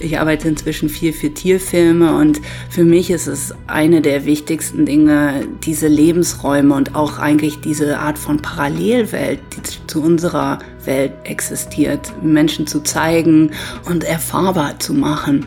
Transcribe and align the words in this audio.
Ich 0.00 0.18
arbeite 0.18 0.48
inzwischen 0.48 0.88
viel 0.88 1.12
für 1.12 1.32
Tierfilme 1.32 2.16
und 2.16 2.40
für 2.70 2.84
mich 2.84 3.10
ist 3.10 3.26
es 3.26 3.54
eine 3.66 4.00
der 4.00 4.24
wichtigsten 4.24 4.86
Dinge, 4.86 5.46
diese 5.62 5.88
Lebensräume 5.88 6.74
und 6.74 6.94
auch 6.94 7.18
eigentlich 7.18 7.60
diese 7.60 7.98
Art 7.98 8.18
von 8.18 8.38
Parallelwelt, 8.38 9.40
die 9.54 9.86
zu 9.86 10.02
unserer 10.02 10.58
Welt 10.86 11.12
existiert, 11.24 12.12
Menschen 12.22 12.66
zu 12.66 12.80
zeigen 12.80 13.50
und 13.84 14.02
erfahrbar 14.02 14.78
zu 14.78 14.94
machen 14.94 15.46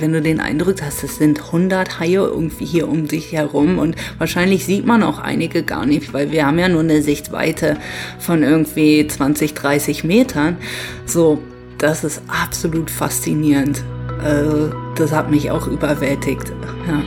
wenn 0.00 0.12
du 0.12 0.22
den 0.22 0.40
Eindruck 0.40 0.82
hast, 0.82 1.04
es 1.04 1.16
sind 1.16 1.38
100 1.46 2.00
Haie 2.00 2.14
irgendwie 2.14 2.64
hier 2.64 2.88
um 2.88 3.06
dich 3.06 3.32
herum 3.32 3.78
und 3.78 3.96
wahrscheinlich 4.18 4.64
sieht 4.64 4.86
man 4.86 5.02
auch 5.02 5.18
einige 5.18 5.62
gar 5.62 5.86
nicht, 5.86 6.12
weil 6.12 6.32
wir 6.32 6.46
haben 6.46 6.58
ja 6.58 6.68
nur 6.68 6.80
eine 6.80 7.02
Sichtweite 7.02 7.76
von 8.18 8.42
irgendwie 8.42 9.06
20, 9.06 9.54
30 9.54 10.04
Metern. 10.04 10.56
So, 11.04 11.42
das 11.80 12.04
ist 12.04 12.22
absolut 12.28 12.90
faszinierend. 12.90 13.82
Also, 14.22 14.72
das 14.96 15.12
hat 15.12 15.30
mich 15.30 15.50
auch 15.50 15.66
überwältigt. 15.66 16.52
Ja. 16.86 17.02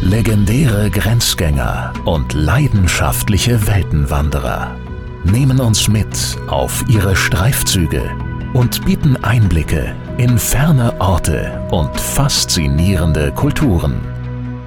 Legendäre 0.00 0.90
Grenzgänger 0.90 1.92
und 2.04 2.32
leidenschaftliche 2.32 3.66
Weltenwanderer 3.66 4.76
nehmen 5.24 5.60
uns 5.60 5.88
mit 5.88 6.36
auf 6.48 6.84
ihre 6.88 7.14
Streifzüge 7.14 8.02
und 8.52 8.84
bieten 8.84 9.16
Einblicke 9.22 9.94
in 10.18 10.38
ferne 10.38 11.00
Orte 11.00 11.66
und 11.70 11.98
faszinierende 11.98 13.32
Kulturen. 13.32 14.00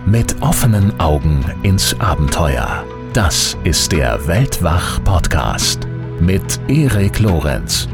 Mit 0.05 0.41
offenen 0.41 0.97
Augen 0.99 1.43
ins 1.63 1.99
Abenteuer. 1.99 2.83
Das 3.13 3.57
ist 3.63 3.91
der 3.91 4.27
Weltwach-Podcast 4.27 5.87
mit 6.19 6.59
Erik 6.67 7.19
Lorenz. 7.19 7.87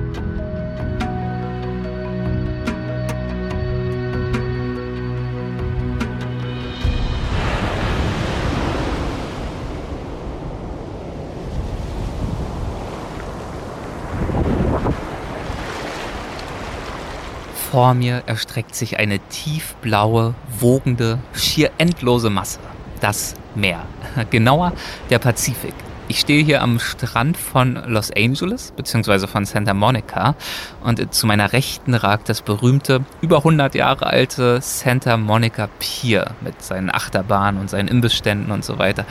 Vor 17.71 17.93
mir 17.93 18.23
erstreckt 18.25 18.75
sich 18.75 18.99
eine 18.99 19.19
tiefblaue, 19.19 20.35
wogende, 20.59 21.19
schier 21.33 21.71
endlose 21.77 22.29
Masse. 22.29 22.59
Das 22.99 23.33
Meer. 23.55 23.85
Genauer 24.29 24.73
der 25.09 25.19
Pazifik. 25.19 25.73
Ich 26.09 26.19
stehe 26.19 26.43
hier 26.43 26.63
am 26.63 26.79
Strand 26.79 27.37
von 27.37 27.81
Los 27.87 28.11
Angeles 28.11 28.73
bzw. 28.75 29.25
von 29.25 29.45
Santa 29.45 29.73
Monica 29.73 30.35
und 30.83 31.13
zu 31.13 31.25
meiner 31.25 31.53
Rechten 31.53 31.93
ragt 31.93 32.27
das 32.27 32.41
berühmte, 32.41 33.05
über 33.21 33.37
100 33.37 33.73
Jahre 33.73 34.07
alte 34.07 34.59
Santa 34.59 35.15
Monica 35.15 35.69
Pier 35.79 36.31
mit 36.41 36.61
seinen 36.61 36.93
Achterbahnen 36.93 37.61
und 37.61 37.69
seinen 37.69 37.87
Imbissständen 37.87 38.51
und 38.51 38.65
so 38.65 38.79
weiter, 38.79 39.05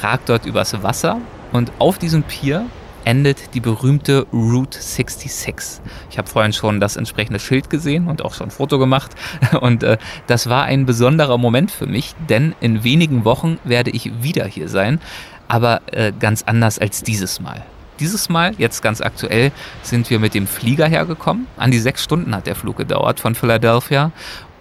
ragt 0.00 0.28
dort 0.28 0.46
übers 0.46 0.84
Wasser 0.84 1.20
und 1.50 1.72
auf 1.80 1.98
diesem 1.98 2.22
Pier 2.22 2.66
endet 3.04 3.54
die 3.54 3.60
berühmte 3.60 4.26
Route 4.32 4.80
66. 4.80 5.80
Ich 6.10 6.18
habe 6.18 6.28
vorhin 6.28 6.52
schon 6.52 6.80
das 6.80 6.96
entsprechende 6.96 7.38
Schild 7.38 7.70
gesehen 7.70 8.08
und 8.08 8.24
auch 8.24 8.34
schon 8.34 8.48
ein 8.48 8.50
Foto 8.50 8.78
gemacht. 8.78 9.12
Und 9.60 9.82
äh, 9.82 9.98
das 10.26 10.48
war 10.48 10.64
ein 10.64 10.86
besonderer 10.86 11.38
Moment 11.38 11.70
für 11.70 11.86
mich, 11.86 12.14
denn 12.28 12.54
in 12.60 12.84
wenigen 12.84 13.24
Wochen 13.24 13.58
werde 13.64 13.90
ich 13.90 14.22
wieder 14.22 14.46
hier 14.46 14.68
sein, 14.68 15.00
aber 15.48 15.82
äh, 15.92 16.12
ganz 16.18 16.42
anders 16.42 16.78
als 16.78 17.02
dieses 17.02 17.40
Mal. 17.40 17.62
Dieses 18.00 18.28
Mal, 18.28 18.54
jetzt 18.58 18.82
ganz 18.82 19.00
aktuell, 19.00 19.52
sind 19.82 20.10
wir 20.10 20.18
mit 20.18 20.34
dem 20.34 20.46
Flieger 20.46 20.86
hergekommen. 20.86 21.46
An 21.56 21.70
die 21.70 21.78
sechs 21.78 22.02
Stunden 22.02 22.34
hat 22.34 22.46
der 22.46 22.56
Flug 22.56 22.76
gedauert 22.76 23.20
von 23.20 23.34
Philadelphia. 23.34 24.10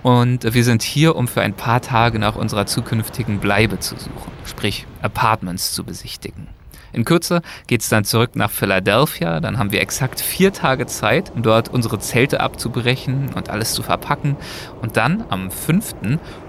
Und 0.04 0.54
wir 0.54 0.64
sind 0.64 0.84
hier, 0.84 1.16
um 1.16 1.28
für 1.28 1.42
ein 1.42 1.54
paar 1.54 1.82
Tage 1.82 2.20
nach 2.20 2.36
unserer 2.36 2.66
zukünftigen 2.66 3.40
Bleibe 3.40 3.80
zu 3.80 3.96
suchen, 3.98 4.32
sprich 4.46 4.86
Apartments 5.02 5.74
zu 5.74 5.84
besichtigen. 5.84 6.48
In 6.94 7.06
Kürze 7.06 7.42
geht 7.68 7.82
es 7.82 7.90
dann 7.90 8.06
zurück 8.06 8.36
nach 8.36 8.52
Philadelphia. 8.52 9.40
Dann 9.40 9.58
haben 9.58 9.72
wir 9.72 9.82
exakt 9.82 10.22
vier 10.22 10.54
Tage 10.54 10.86
Zeit, 10.86 11.32
um 11.36 11.42
dort 11.42 11.70
unsere 11.70 12.00
Zelte 12.00 12.40
abzubrechen 12.40 13.32
und 13.36 13.50
alles 13.50 13.74
zu 13.74 13.82
verpacken. 13.82 14.38
Und 14.82 14.96
dann 14.96 15.26
am 15.30 15.50
5. 15.52 15.96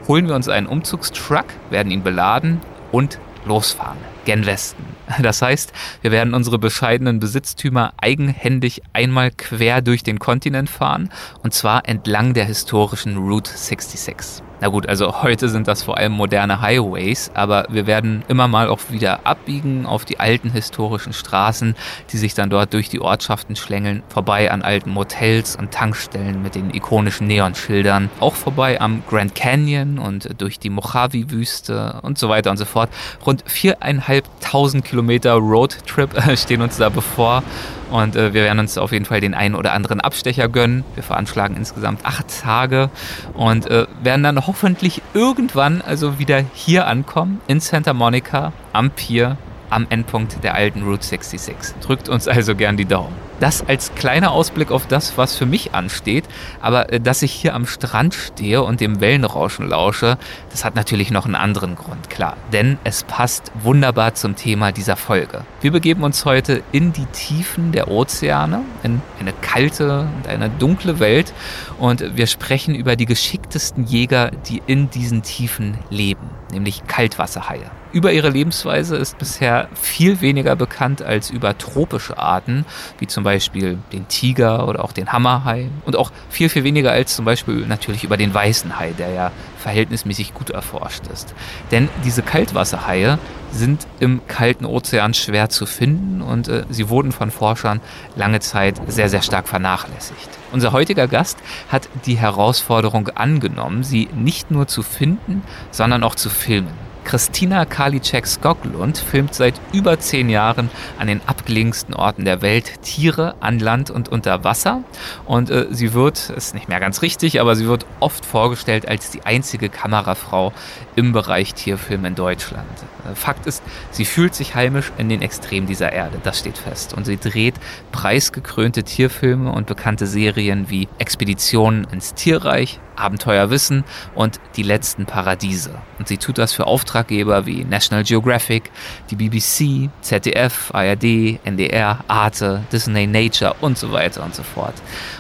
holen 0.06 0.28
wir 0.28 0.34
uns 0.34 0.48
einen 0.48 0.66
Umzugstruck, 0.66 1.46
werden 1.70 1.90
ihn 1.90 2.02
beladen 2.02 2.60
und 2.92 3.18
losfahren. 3.46 3.98
Gen 4.26 4.46
Westen. 4.46 4.84
Das 5.20 5.42
heißt, 5.42 5.72
wir 6.02 6.12
werden 6.12 6.34
unsere 6.34 6.58
bescheidenen 6.58 7.20
Besitztümer 7.20 7.92
eigenhändig 7.98 8.82
einmal 8.92 9.30
quer 9.30 9.82
durch 9.82 10.02
den 10.02 10.18
Kontinent 10.18 10.70
fahren 10.70 11.10
und 11.42 11.52
zwar 11.54 11.88
entlang 11.88 12.34
der 12.34 12.44
historischen 12.44 13.16
Route 13.16 13.50
66. 13.50 14.42
Na 14.60 14.68
gut, 14.68 14.88
also 14.88 15.22
heute 15.22 15.48
sind 15.50 15.68
das 15.68 15.82
vor 15.82 15.98
allem 15.98 16.12
moderne 16.12 16.62
Highways, 16.62 17.30
aber 17.34 17.66
wir 17.68 17.86
werden 17.86 18.22
immer 18.28 18.48
mal 18.48 18.68
auch 18.68 18.80
wieder 18.88 19.26
abbiegen 19.26 19.84
auf 19.84 20.04
die 20.06 20.20
alten 20.20 20.50
historischen 20.52 21.12
Straßen, 21.12 21.74
die 22.10 22.16
sich 22.16 22.32
dann 22.34 22.48
dort 22.50 22.72
durch 22.72 22.88
die 22.88 23.00
Ortschaften 23.00 23.56
schlängeln, 23.56 24.02
vorbei 24.08 24.50
an 24.50 24.62
alten 24.62 24.90
Motels 24.90 25.56
und 25.56 25.72
Tankstellen 25.72 26.42
mit 26.42 26.54
den 26.54 26.72
ikonischen 26.72 27.26
Neonschildern, 27.26 28.08
auch 28.20 28.34
vorbei 28.34 28.80
am 28.80 29.02
Grand 29.06 29.34
Canyon 29.34 29.98
und 29.98 30.40
durch 30.40 30.58
die 30.58 30.70
Mojave-Wüste 30.70 32.00
und 32.02 32.16
so 32.16 32.28
weiter 32.30 32.50
und 32.50 32.56
so 32.56 32.64
fort. 32.64 32.88
Rund 33.26 33.42
viereinhalbtausend 33.46 34.84
Kilometer 34.84 34.93
Roadtrip 35.00 36.10
stehen 36.36 36.62
uns 36.62 36.76
da 36.76 36.88
bevor 36.88 37.42
und 37.90 38.16
äh, 38.16 38.34
wir 38.34 38.42
werden 38.42 38.58
uns 38.58 38.78
auf 38.78 38.92
jeden 38.92 39.04
Fall 39.04 39.20
den 39.20 39.34
einen 39.34 39.54
oder 39.54 39.72
anderen 39.72 40.00
Abstecher 40.00 40.48
gönnen. 40.48 40.84
Wir 40.94 41.02
veranschlagen 41.02 41.56
insgesamt 41.56 42.04
acht 42.04 42.42
Tage 42.42 42.90
und 43.34 43.66
äh, 43.70 43.86
werden 44.02 44.22
dann 44.22 44.46
hoffentlich 44.46 45.02
irgendwann 45.12 45.82
also 45.82 46.18
wieder 46.18 46.42
hier 46.54 46.86
ankommen 46.86 47.40
in 47.46 47.60
Santa 47.60 47.92
Monica 47.92 48.52
am 48.72 48.90
Pier 48.90 49.36
am 49.70 49.86
Endpunkt 49.90 50.42
der 50.44 50.54
alten 50.54 50.82
Route 50.82 51.04
66. 51.04 51.80
Drückt 51.80 52.08
uns 52.08 52.28
also 52.28 52.54
gern 52.54 52.76
die 52.76 52.84
Daumen. 52.84 53.14
Das 53.40 53.66
als 53.66 53.94
kleiner 53.94 54.30
Ausblick 54.30 54.70
auf 54.70 54.86
das, 54.86 55.18
was 55.18 55.36
für 55.36 55.46
mich 55.46 55.74
ansteht. 55.74 56.24
Aber 56.60 56.92
äh, 56.92 57.00
dass 57.00 57.22
ich 57.22 57.32
hier 57.32 57.54
am 57.54 57.66
Strand 57.66 58.14
stehe 58.14 58.62
und 58.62 58.80
dem 58.80 59.00
Wellenrauschen 59.00 59.68
lausche, 59.68 60.18
das 60.50 60.64
hat 60.64 60.74
natürlich 60.76 61.10
noch 61.10 61.24
einen 61.24 61.34
anderen 61.34 61.74
Grund, 61.74 62.10
klar. 62.10 62.36
Denn 62.52 62.78
es 62.84 63.02
passt 63.02 63.50
wunderbar 63.62 64.14
zum 64.14 64.36
Thema 64.36 64.72
dieser 64.72 64.96
Folge. 64.96 65.44
Wir 65.60 65.72
begeben 65.72 66.04
uns 66.04 66.24
heute 66.24 66.62
in 66.72 66.92
die 66.92 67.06
Tiefen 67.06 67.72
der 67.72 67.88
Ozeane, 67.88 68.60
in 68.82 69.02
eine 69.20 69.32
kalte 69.32 70.06
und 70.16 70.28
eine 70.28 70.48
dunkle 70.48 71.00
Welt. 71.00 71.32
Und 71.78 72.16
wir 72.16 72.26
sprechen 72.26 72.74
über 72.74 72.96
die 72.96 73.06
geschicktesten 73.06 73.84
Jäger, 73.84 74.30
die 74.48 74.62
in 74.66 74.90
diesen 74.90 75.22
Tiefen 75.22 75.78
leben, 75.90 76.30
nämlich 76.52 76.86
Kaltwasserhaie. 76.86 77.70
Über 77.94 78.12
ihre 78.12 78.28
Lebensweise 78.28 78.96
ist 78.96 79.18
bisher 79.18 79.68
viel 79.74 80.20
weniger 80.20 80.56
bekannt 80.56 81.00
als 81.00 81.30
über 81.30 81.56
tropische 81.56 82.18
Arten, 82.18 82.66
wie 82.98 83.06
zum 83.06 83.22
Beispiel 83.24 83.78
den 83.92 84.06
Tiger 84.08 84.68
oder 84.68 84.84
auch 84.84 84.92
den 84.92 85.12
Hammerhai. 85.12 85.68
Und 85.84 85.96
auch 85.96 86.12
viel, 86.28 86.48
viel 86.48 86.62
weniger 86.62 86.92
als 86.92 87.16
zum 87.16 87.24
Beispiel 87.24 87.66
natürlich 87.66 88.04
über 88.04 88.16
den 88.16 88.32
weißen 88.32 88.78
Hai, 88.78 88.92
der 88.96 89.10
ja 89.10 89.32
verhältnismäßig 89.58 90.34
gut 90.34 90.50
erforscht 90.50 91.06
ist. 91.12 91.34
Denn 91.70 91.88
diese 92.04 92.22
Kaltwasserhaie 92.22 93.18
sind 93.50 93.86
im 93.98 94.20
kalten 94.28 94.64
Ozean 94.64 95.14
schwer 95.14 95.48
zu 95.48 95.66
finden 95.66 96.22
und 96.22 96.48
äh, 96.48 96.64
sie 96.68 96.88
wurden 96.88 97.12
von 97.12 97.30
Forschern 97.30 97.80
lange 98.14 98.40
Zeit 98.40 98.80
sehr, 98.88 99.08
sehr 99.08 99.22
stark 99.22 99.48
vernachlässigt. 99.48 100.28
Unser 100.52 100.72
heutiger 100.72 101.08
Gast 101.08 101.38
hat 101.68 101.88
die 102.06 102.16
Herausforderung 102.16 103.08
angenommen, 103.08 103.82
sie 103.82 104.08
nicht 104.14 104.50
nur 104.50 104.68
zu 104.68 104.82
finden, 104.82 105.42
sondern 105.70 106.04
auch 106.04 106.14
zu 106.14 106.30
filmen. 106.30 106.83
Christina 107.04 107.64
Karliczek-Skoglund 107.64 108.98
filmt 108.98 109.34
seit 109.34 109.54
über 109.72 109.98
zehn 109.98 110.28
Jahren 110.28 110.70
an 110.98 111.06
den 111.06 111.20
abgelegensten 111.26 111.94
Orten 111.94 112.24
der 112.24 112.42
Welt 112.42 112.82
Tiere 112.82 113.34
an 113.40 113.58
Land 113.58 113.90
und 113.90 114.08
unter 114.08 114.42
Wasser. 114.44 114.82
Und 115.26 115.50
äh, 115.50 115.66
sie 115.70 115.92
wird, 115.92 116.30
ist 116.30 116.54
nicht 116.54 116.68
mehr 116.68 116.80
ganz 116.80 117.02
richtig, 117.02 117.40
aber 117.40 117.56
sie 117.56 117.66
wird 117.66 117.86
oft 118.00 118.24
vorgestellt 118.24 118.88
als 118.88 119.10
die 119.10 119.24
einzige 119.24 119.68
Kamerafrau 119.68 120.52
im 120.96 121.12
Bereich 121.12 121.54
Tierfilm 121.54 122.04
in 122.04 122.14
Deutschland. 122.14 122.66
Äh, 123.04 123.14
Fakt 123.14 123.46
ist, 123.46 123.62
sie 123.90 124.04
fühlt 124.04 124.34
sich 124.34 124.54
heimisch 124.54 124.92
in 124.98 125.08
den 125.08 125.22
Extremen 125.22 125.66
dieser 125.66 125.92
Erde, 125.92 126.18
das 126.22 126.38
steht 126.38 126.58
fest. 126.58 126.94
Und 126.94 127.04
sie 127.04 127.18
dreht 127.18 127.54
preisgekrönte 127.92 128.82
Tierfilme 128.82 129.52
und 129.52 129.66
bekannte 129.66 130.06
Serien 130.06 130.70
wie 130.70 130.88
Expeditionen 130.98 131.86
ins 131.92 132.14
Tierreich, 132.14 132.80
Abenteuerwissen 132.96 133.84
und 134.14 134.40
Die 134.56 134.62
letzten 134.62 135.06
Paradiese. 135.06 135.74
Und 135.98 136.08
sie 136.08 136.18
tut 136.18 136.38
das 136.38 136.52
für 136.52 136.66
Auftraggeber 136.66 137.46
wie 137.46 137.64
National 137.64 138.04
Geographic, 138.04 138.70
die 139.10 139.16
BBC, 139.16 139.90
ZDF, 140.00 140.70
ARD, 140.72 141.40
NDR, 141.44 142.04
Arte, 142.08 142.62
Disney 142.72 143.06
Nature 143.06 143.54
und 143.60 143.78
so 143.78 143.92
weiter 143.92 144.24
und 144.24 144.34
so 144.34 144.42
fort. 144.42 144.74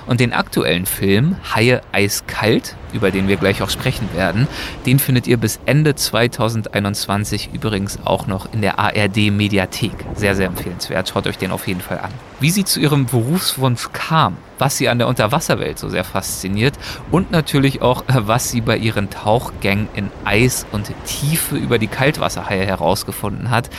Und 0.06 0.20
den 0.20 0.32
aktuellen 0.32 0.86
Film 0.86 1.36
Haie 1.54 1.80
eiskalt, 1.92 2.76
über 2.92 3.10
den 3.10 3.28
wir 3.28 3.36
gleich 3.36 3.62
auch 3.62 3.70
sprechen 3.70 4.08
werden, 4.14 4.46
den 4.86 4.98
findet 4.98 5.26
ihr 5.26 5.36
bis 5.36 5.58
Ende 5.66 5.94
2021 5.94 7.50
übrigens 7.52 7.98
auch 8.04 8.26
noch 8.26 8.52
in 8.52 8.62
der 8.62 8.78
ARD 8.78 9.30
Mediathek. 9.30 9.94
Sehr, 10.14 10.34
sehr 10.34 10.46
empfehlenswert. 10.46 11.08
Schaut 11.08 11.26
euch 11.26 11.38
den 11.38 11.50
auf 11.50 11.66
jeden 11.66 11.80
Fall 11.80 11.98
an. 11.98 12.10
Wie 12.40 12.50
sie 12.50 12.64
zu 12.64 12.80
ihrem 12.80 13.06
Berufswunsch 13.06 13.90
kam, 13.92 14.36
was 14.58 14.76
sie 14.76 14.88
an 14.88 14.98
der 14.98 15.08
Unterwasserwelt 15.08 15.78
so 15.78 15.88
sehr 15.88 16.04
fasziniert 16.04 16.74
und 17.10 17.30
natürlich 17.30 17.82
auch, 17.82 18.04
was 18.08 18.50
sie 18.50 18.60
bei 18.60 18.76
ihren 18.76 19.10
Tauchgängen 19.10 19.88
in 19.94 20.10
Eis 20.24 20.66
und 20.72 20.92
Tiefe 21.06 21.56
über 21.56 21.78
die 21.78 21.86
Kaltwasserhaie 21.86 22.64
herausgefunden 22.64 23.50
hat. 23.50 23.70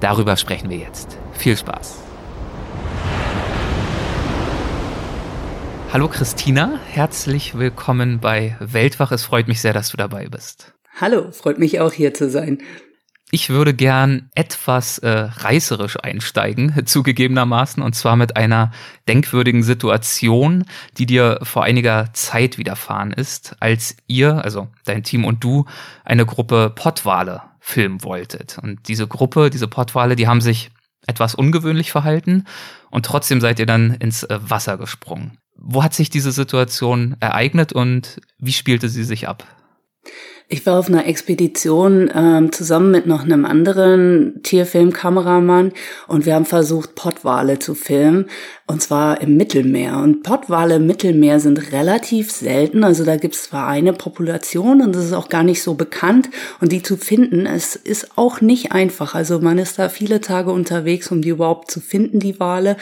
Darüber 0.00 0.36
sprechen 0.36 0.70
wir 0.70 0.78
jetzt. 0.78 1.18
Viel 1.32 1.56
Spaß. 1.56 1.98
Hallo 5.92 6.08
Christina, 6.08 6.80
herzlich 6.88 7.58
willkommen 7.58 8.18
bei 8.18 8.56
Weltwach. 8.60 9.12
Es 9.12 9.24
freut 9.24 9.46
mich 9.46 9.60
sehr, 9.60 9.74
dass 9.74 9.90
du 9.90 9.98
dabei 9.98 10.26
bist. 10.26 10.72
Hallo, 10.98 11.30
freut 11.32 11.58
mich 11.58 11.80
auch 11.80 11.92
hier 11.92 12.14
zu 12.14 12.30
sein. 12.30 12.62
Ich 13.34 13.48
würde 13.48 13.72
gern 13.72 14.28
etwas 14.34 14.98
äh, 14.98 15.08
reißerisch 15.08 15.98
einsteigen, 15.98 16.74
zugegebenermaßen, 16.84 17.82
und 17.82 17.94
zwar 17.94 18.14
mit 18.14 18.36
einer 18.36 18.72
denkwürdigen 19.08 19.62
Situation, 19.62 20.66
die 20.98 21.06
dir 21.06 21.38
vor 21.42 21.64
einiger 21.64 22.12
Zeit 22.12 22.58
widerfahren 22.58 23.10
ist, 23.10 23.56
als 23.58 23.96
ihr, 24.06 24.44
also 24.44 24.68
dein 24.84 25.02
Team 25.02 25.24
und 25.24 25.42
du, 25.42 25.64
eine 26.04 26.26
Gruppe 26.26 26.70
Pottwale 26.74 27.40
filmen 27.58 28.04
wolltet. 28.04 28.58
Und 28.58 28.86
diese 28.88 29.08
Gruppe, 29.08 29.48
diese 29.48 29.66
Pottwale, 29.66 30.14
die 30.14 30.28
haben 30.28 30.42
sich 30.42 30.70
etwas 31.06 31.34
ungewöhnlich 31.34 31.90
verhalten 31.90 32.44
und 32.90 33.06
trotzdem 33.06 33.40
seid 33.40 33.58
ihr 33.58 33.66
dann 33.66 33.94
ins 33.94 34.24
äh, 34.24 34.38
Wasser 34.42 34.76
gesprungen. 34.76 35.38
Wo 35.56 35.82
hat 35.82 35.94
sich 35.94 36.10
diese 36.10 36.32
Situation 36.32 37.16
ereignet 37.20 37.72
und 37.72 38.20
wie 38.36 38.52
spielte 38.52 38.90
sie 38.90 39.04
sich 39.04 39.26
ab? 39.26 39.46
Ich 40.48 40.66
war 40.66 40.78
auf 40.78 40.88
einer 40.88 41.06
Expedition 41.06 42.10
ähm, 42.14 42.52
zusammen 42.52 42.90
mit 42.90 43.06
noch 43.06 43.22
einem 43.22 43.44
anderen 43.44 44.40
Tierfilmkameramann 44.42 45.72
und 46.08 46.26
wir 46.26 46.34
haben 46.34 46.44
versucht, 46.44 46.94
Pottwale 46.94 47.58
zu 47.58 47.74
filmen 47.74 48.26
und 48.66 48.82
zwar 48.82 49.20
im 49.20 49.36
Mittelmeer. 49.36 49.98
Und 49.98 50.22
Pottwale 50.22 50.76
im 50.76 50.86
Mittelmeer 50.86 51.40
sind 51.40 51.72
relativ 51.72 52.30
selten, 52.30 52.84
also 52.84 53.04
da 53.04 53.16
gibt 53.16 53.34
es 53.34 53.44
zwar 53.44 53.66
eine 53.68 53.92
Population 53.92 54.82
und 54.82 54.94
das 54.94 55.06
ist 55.06 55.12
auch 55.14 55.28
gar 55.28 55.42
nicht 55.42 55.62
so 55.62 55.74
bekannt 55.74 56.28
und 56.60 56.72
die 56.72 56.82
zu 56.82 56.96
finden, 56.96 57.46
es 57.46 57.76
ist 57.76 58.18
auch 58.18 58.40
nicht 58.40 58.72
einfach. 58.72 59.14
Also 59.14 59.40
man 59.40 59.58
ist 59.58 59.78
da 59.78 59.88
viele 59.88 60.20
Tage 60.20 60.50
unterwegs, 60.52 61.10
um 61.10 61.22
die 61.22 61.30
überhaupt 61.30 61.70
zu 61.70 61.80
finden, 61.80 62.18
die 62.18 62.38
Wale 62.40 62.76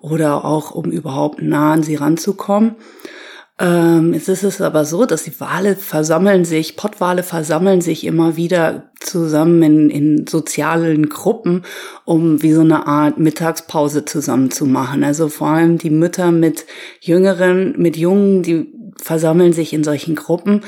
oder 0.00 0.44
auch 0.44 0.70
um 0.72 0.90
überhaupt 0.90 1.40
nah 1.40 1.72
an 1.72 1.82
sie 1.82 1.96
ranzukommen. 1.96 2.76
Ähm, 3.58 4.12
jetzt 4.12 4.28
ist 4.28 4.42
es 4.42 4.60
aber 4.60 4.84
so, 4.84 5.06
dass 5.06 5.22
die 5.22 5.40
Wale 5.40 5.76
versammeln 5.76 6.44
sich, 6.44 6.76
Pottwale 6.76 7.22
versammeln 7.22 7.80
sich 7.80 8.04
immer 8.04 8.36
wieder 8.36 8.90
zusammen 9.00 9.62
in, 9.62 9.90
in 9.90 10.26
sozialen 10.26 11.08
Gruppen, 11.08 11.62
um 12.04 12.42
wie 12.42 12.52
so 12.52 12.60
eine 12.60 12.86
Art 12.86 13.18
Mittagspause 13.18 14.04
zusammen 14.04 14.50
zu 14.50 14.66
machen. 14.66 15.04
Also 15.04 15.30
vor 15.30 15.48
allem 15.48 15.78
die 15.78 15.90
Mütter 15.90 16.32
mit 16.32 16.66
Jüngeren, 17.00 17.74
mit 17.78 17.96
Jungen, 17.96 18.42
die 18.42 18.72
versammeln 19.02 19.54
sich 19.54 19.72
in 19.72 19.84
solchen 19.84 20.16
Gruppen. 20.16 20.62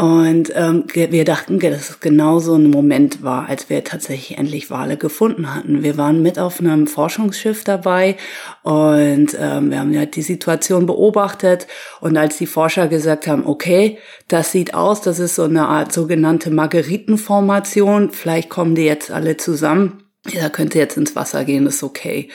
Und 0.00 0.50
ähm, 0.54 0.84
wir 0.94 1.26
dachten, 1.26 1.58
dass 1.58 1.90
es 1.90 2.00
genau 2.00 2.38
so 2.38 2.54
ein 2.54 2.70
Moment 2.70 3.22
war, 3.22 3.50
als 3.50 3.68
wir 3.68 3.84
tatsächlich 3.84 4.38
endlich 4.38 4.70
Wale 4.70 4.96
gefunden 4.96 5.54
hatten. 5.54 5.82
Wir 5.82 5.98
waren 5.98 6.22
mit 6.22 6.38
auf 6.38 6.58
einem 6.58 6.86
Forschungsschiff 6.86 7.64
dabei 7.64 8.16
und 8.62 9.36
ähm, 9.38 9.70
wir 9.70 9.78
haben 9.78 9.92
ja 9.92 10.06
die 10.06 10.22
Situation 10.22 10.86
beobachtet. 10.86 11.66
Und 12.00 12.16
als 12.16 12.38
die 12.38 12.46
Forscher 12.46 12.88
gesagt 12.88 13.26
haben, 13.26 13.44
okay, 13.44 13.98
das 14.26 14.52
sieht 14.52 14.72
aus, 14.72 15.02
das 15.02 15.18
ist 15.18 15.34
so 15.34 15.42
eine 15.42 15.68
Art 15.68 15.92
sogenannte 15.92 16.50
Margeritenformation, 16.50 18.10
vielleicht 18.10 18.48
kommen 18.48 18.74
die 18.74 18.86
jetzt 18.86 19.10
alle 19.10 19.36
zusammen. 19.36 20.04
Ja, 20.30 20.48
könnte 20.48 20.78
jetzt 20.78 20.96
ins 20.96 21.14
Wasser 21.14 21.44
gehen, 21.44 21.66
ist 21.66 21.82
okay. 21.82 22.30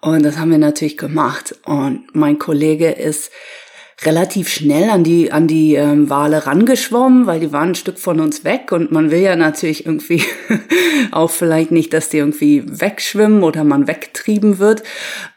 Und 0.00 0.24
das 0.24 0.36
haben 0.36 0.50
wir 0.50 0.58
natürlich 0.58 0.96
gemacht. 0.96 1.54
Und 1.64 2.06
mein 2.12 2.40
Kollege 2.40 2.90
ist 2.90 3.30
relativ 4.06 4.48
schnell 4.48 4.90
an 4.90 5.04
die 5.04 5.32
an 5.32 5.46
die 5.46 5.74
ähm, 5.74 6.10
Wale 6.10 6.46
rangeschwommen, 6.46 7.26
weil 7.26 7.40
die 7.40 7.52
waren 7.52 7.70
ein 7.70 7.74
Stück 7.74 7.98
von 7.98 8.20
uns 8.20 8.44
weg 8.44 8.72
und 8.72 8.92
man 8.92 9.10
will 9.10 9.20
ja 9.20 9.36
natürlich 9.36 9.86
irgendwie 9.86 10.22
auch 11.12 11.30
vielleicht 11.30 11.70
nicht, 11.70 11.92
dass 11.92 12.08
die 12.08 12.18
irgendwie 12.18 12.62
wegschwimmen 12.66 13.42
oder 13.42 13.64
man 13.64 13.86
wegtrieben 13.86 14.58
wird. 14.58 14.82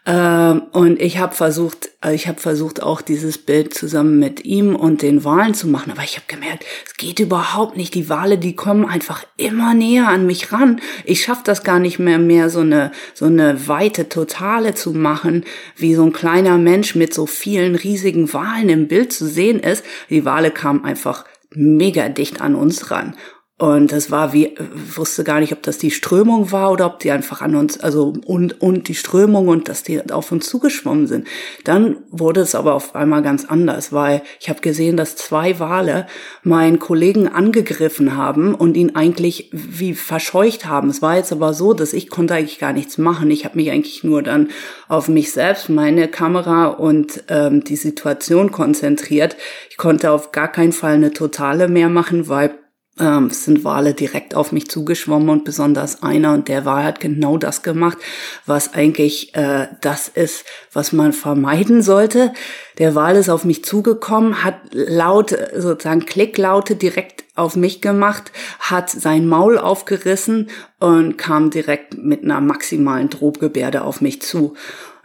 Ähm, 0.08 0.62
und 0.72 1.02
ich 1.02 1.18
habe 1.18 1.34
versucht, 1.34 1.90
also 2.00 2.14
ich 2.14 2.28
habe 2.28 2.40
versucht 2.40 2.82
auch 2.82 3.02
dieses 3.02 3.36
Bild 3.36 3.74
zusammen 3.74 4.18
mit 4.18 4.44
ihm 4.46 4.74
und 4.74 5.02
den 5.02 5.22
Walen 5.22 5.52
zu 5.52 5.68
machen, 5.68 5.92
aber 5.92 6.02
ich 6.02 6.16
habe 6.16 6.24
gemerkt, 6.28 6.64
es 6.86 6.96
geht 6.96 7.20
überhaupt 7.20 7.76
nicht. 7.76 7.94
Die 7.94 8.08
Wale, 8.08 8.38
die 8.38 8.56
kommen 8.56 8.86
einfach 8.86 9.24
immer 9.36 9.74
näher 9.74 10.08
an 10.08 10.24
mich 10.24 10.50
ran. 10.50 10.80
Ich 11.04 11.24
schaffe 11.24 11.42
das 11.44 11.62
gar 11.62 11.78
nicht 11.78 11.98
mehr 11.98 12.18
mehr 12.18 12.48
so 12.48 12.60
eine 12.60 12.90
so 13.12 13.26
eine 13.26 13.68
weite 13.68 14.08
totale 14.08 14.74
zu 14.74 14.92
machen, 14.92 15.44
wie 15.76 15.94
so 15.94 16.04
ein 16.04 16.12
kleiner 16.14 16.56
Mensch 16.56 16.94
mit 16.94 17.12
so 17.12 17.26
vielen 17.26 17.74
riesigen 17.74 18.32
Walen 18.32 18.57
Walen 18.58 18.68
im 18.68 18.88
Bild 18.88 19.12
zu 19.12 19.26
sehen 19.26 19.60
ist, 19.60 19.84
die 20.10 20.24
Wale 20.24 20.50
kamen 20.50 20.84
einfach 20.84 21.24
mega 21.54 22.08
dicht 22.08 22.40
an 22.40 22.54
uns 22.54 22.90
ran. 22.90 23.14
Und 23.60 23.90
das 23.90 24.12
war 24.12 24.32
wie, 24.32 24.54
wusste 24.94 25.24
gar 25.24 25.40
nicht, 25.40 25.52
ob 25.52 25.64
das 25.64 25.78
die 25.78 25.90
Strömung 25.90 26.52
war 26.52 26.70
oder 26.70 26.86
ob 26.86 27.00
die 27.00 27.10
einfach 27.10 27.42
an 27.42 27.56
uns, 27.56 27.80
also 27.80 28.14
und, 28.24 28.60
und 28.62 28.86
die 28.86 28.94
Strömung 28.94 29.48
und 29.48 29.68
dass 29.68 29.82
die 29.82 30.00
auf 30.12 30.30
uns 30.30 30.48
zugeschwommen 30.48 31.08
sind. 31.08 31.26
Dann 31.64 31.96
wurde 32.12 32.40
es 32.40 32.54
aber 32.54 32.74
auf 32.74 32.94
einmal 32.94 33.20
ganz 33.22 33.44
anders, 33.44 33.92
weil 33.92 34.22
ich 34.38 34.48
habe 34.48 34.60
gesehen, 34.60 34.96
dass 34.96 35.16
zwei 35.16 35.58
Wale 35.58 36.06
meinen 36.44 36.78
Kollegen 36.78 37.26
angegriffen 37.26 38.16
haben 38.16 38.54
und 38.54 38.76
ihn 38.76 38.94
eigentlich 38.94 39.50
wie 39.50 39.94
verscheucht 39.94 40.66
haben. 40.66 40.88
Es 40.88 41.02
war 41.02 41.16
jetzt 41.16 41.32
aber 41.32 41.52
so, 41.52 41.72
dass 41.72 41.94
ich 41.94 42.10
konnte 42.10 42.34
eigentlich 42.34 42.60
gar 42.60 42.72
nichts 42.72 42.96
machen. 42.96 43.28
Ich 43.32 43.44
habe 43.44 43.56
mich 43.56 43.72
eigentlich 43.72 44.04
nur 44.04 44.22
dann 44.22 44.50
auf 44.86 45.08
mich 45.08 45.32
selbst, 45.32 45.68
meine 45.68 46.06
Kamera 46.06 46.66
und 46.66 47.24
ähm, 47.26 47.64
die 47.64 47.74
Situation 47.74 48.52
konzentriert. 48.52 49.36
Ich 49.68 49.76
konnte 49.76 50.12
auf 50.12 50.30
gar 50.30 50.46
keinen 50.46 50.72
Fall 50.72 50.94
eine 50.94 51.12
totale 51.12 51.66
mehr 51.66 51.88
machen, 51.88 52.28
weil 52.28 52.54
ähm, 53.00 53.30
sind 53.30 53.64
Wale 53.64 53.94
direkt 53.94 54.34
auf 54.34 54.52
mich 54.52 54.68
zugeschwommen 54.68 55.28
und 55.28 55.44
besonders 55.44 56.02
einer 56.02 56.32
und 56.34 56.48
der 56.48 56.64
Wal 56.64 56.84
hat 56.84 57.00
genau 57.00 57.38
das 57.38 57.62
gemacht, 57.62 57.98
was 58.46 58.74
eigentlich 58.74 59.34
äh, 59.34 59.68
das 59.80 60.08
ist, 60.08 60.44
was 60.72 60.92
man 60.92 61.12
vermeiden 61.12 61.82
sollte. 61.82 62.32
Der 62.78 62.94
Wal 62.94 63.16
ist 63.16 63.28
auf 63.28 63.44
mich 63.44 63.64
zugekommen, 63.64 64.44
hat 64.44 64.56
laut, 64.72 65.36
sozusagen 65.56 66.06
Klicklaute 66.06 66.76
direkt 66.76 67.24
auf 67.34 67.56
mich 67.56 67.80
gemacht, 67.80 68.32
hat 68.58 68.90
sein 68.90 69.26
Maul 69.28 69.58
aufgerissen 69.58 70.48
und 70.80 71.16
kam 71.16 71.50
direkt 71.50 71.96
mit 71.96 72.24
einer 72.24 72.40
maximalen 72.40 73.10
Drohgebärde 73.10 73.82
auf 73.82 74.00
mich 74.00 74.22
zu. 74.22 74.54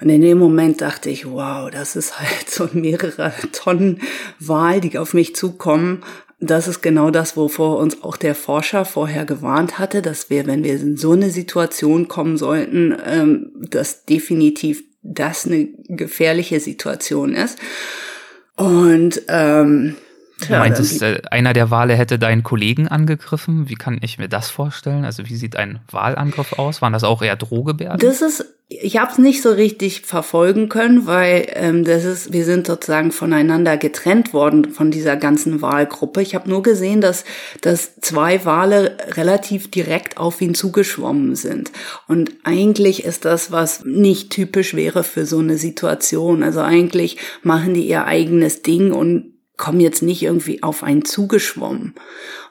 Und 0.02 0.10
in 0.10 0.22
dem 0.22 0.38
Moment 0.38 0.82
dachte 0.82 1.10
ich, 1.10 1.26
wow, 1.30 1.70
das 1.72 1.96
ist 1.96 2.20
halt 2.20 2.50
so 2.50 2.68
mehrere 2.74 3.34
Tonnen 3.52 4.02
Wal, 4.40 4.82
die 4.82 4.98
auf 4.98 5.14
mich 5.14 5.36
zukommen 5.36 6.04
das 6.50 6.68
ist 6.68 6.82
genau 6.82 7.10
das, 7.10 7.38
wovor 7.38 7.78
uns 7.78 8.04
auch 8.04 8.18
der 8.18 8.36
Forscher 8.36 8.86
vorher 8.86 9.26
gewarnt 9.26 9.80
hatte, 9.80 10.02
dass 10.02 10.30
wir, 10.30 10.46
wenn 10.46 10.64
wir 10.64 10.74
in 10.74 10.98
so 10.98 11.12
eine 11.12 11.30
Situation 11.30 12.08
kommen 12.08 12.38
sollten, 12.38 12.96
ähm, 13.06 13.52
dass 13.70 14.06
definitiv 14.06 14.84
das 15.02 15.46
eine 15.46 15.68
gefährliche 15.88 16.60
Situation 16.60 17.34
ist. 17.34 17.58
Und 18.56 19.22
ähm, 19.28 19.96
Du 20.48 20.54
meintest, 20.54 21.02
äh, 21.02 21.22
einer 21.32 21.54
der 21.54 21.72
Wale 21.72 21.96
hätte 21.96 22.20
deinen 22.20 22.44
Kollegen 22.44 22.88
angegriffen. 22.88 23.70
Wie 23.70 23.76
kann 23.76 24.00
ich 24.02 24.18
mir 24.18 24.30
das 24.30 24.50
vorstellen? 24.50 25.06
Also 25.06 25.28
wie 25.28 25.36
sieht 25.36 25.56
ein 25.56 25.80
Wahlangriff 25.90 26.54
aus? 26.60 26.82
Waren 26.82 26.94
das 26.94 27.04
auch 27.04 27.22
eher 27.22 27.36
Drohgebärden? 27.36 28.00
Das 28.00 28.22
ist, 28.22 28.46
ich 28.70 28.98
habe 28.98 29.12
es 29.12 29.18
nicht 29.18 29.42
so 29.42 29.52
richtig 29.52 30.02
verfolgen 30.02 30.70
können, 30.70 31.06
weil 31.06 31.48
ähm, 31.54 31.84
das 31.84 32.06
ist, 32.06 32.34
wir 32.34 32.46
sind 32.46 32.68
sozusagen 32.68 33.12
voneinander 33.12 33.78
getrennt 33.78 34.34
worden 34.34 34.72
von 34.72 34.92
dieser 34.92 35.16
ganzen 35.16 35.62
Wahlgruppe. 35.62 36.22
Ich 36.22 36.36
habe 36.36 36.50
nur 36.50 36.64
gesehen, 36.64 37.02
dass, 37.02 37.26
dass 37.62 37.96
zwei 38.00 38.46
Wale 38.46 38.98
relativ 39.12 39.70
direkt 39.70 40.18
auf 40.18 40.42
ihn 40.42 40.56
zugeschwommen 40.56 41.36
sind. 41.36 41.72
Und 42.08 42.32
eigentlich 42.44 43.04
ist 43.04 43.26
das, 43.26 43.52
was 43.52 43.84
nicht 43.86 44.32
typisch 44.32 44.74
wäre 44.74 45.04
für 45.04 45.26
so 45.26 45.40
eine 45.40 45.58
Situation. 45.58 46.44
Also 46.44 46.62
eigentlich 46.62 47.18
machen 47.44 47.74
die 47.74 47.88
ihr 47.88 48.06
eigenes 48.06 48.62
Ding 48.62 48.92
und 48.92 49.33
kommen 49.64 49.80
jetzt 49.80 50.04
nicht 50.04 50.22
irgendwie 50.22 50.62
auf 50.62 50.84
einen 50.84 51.06
zugeschwommen. 51.06 51.96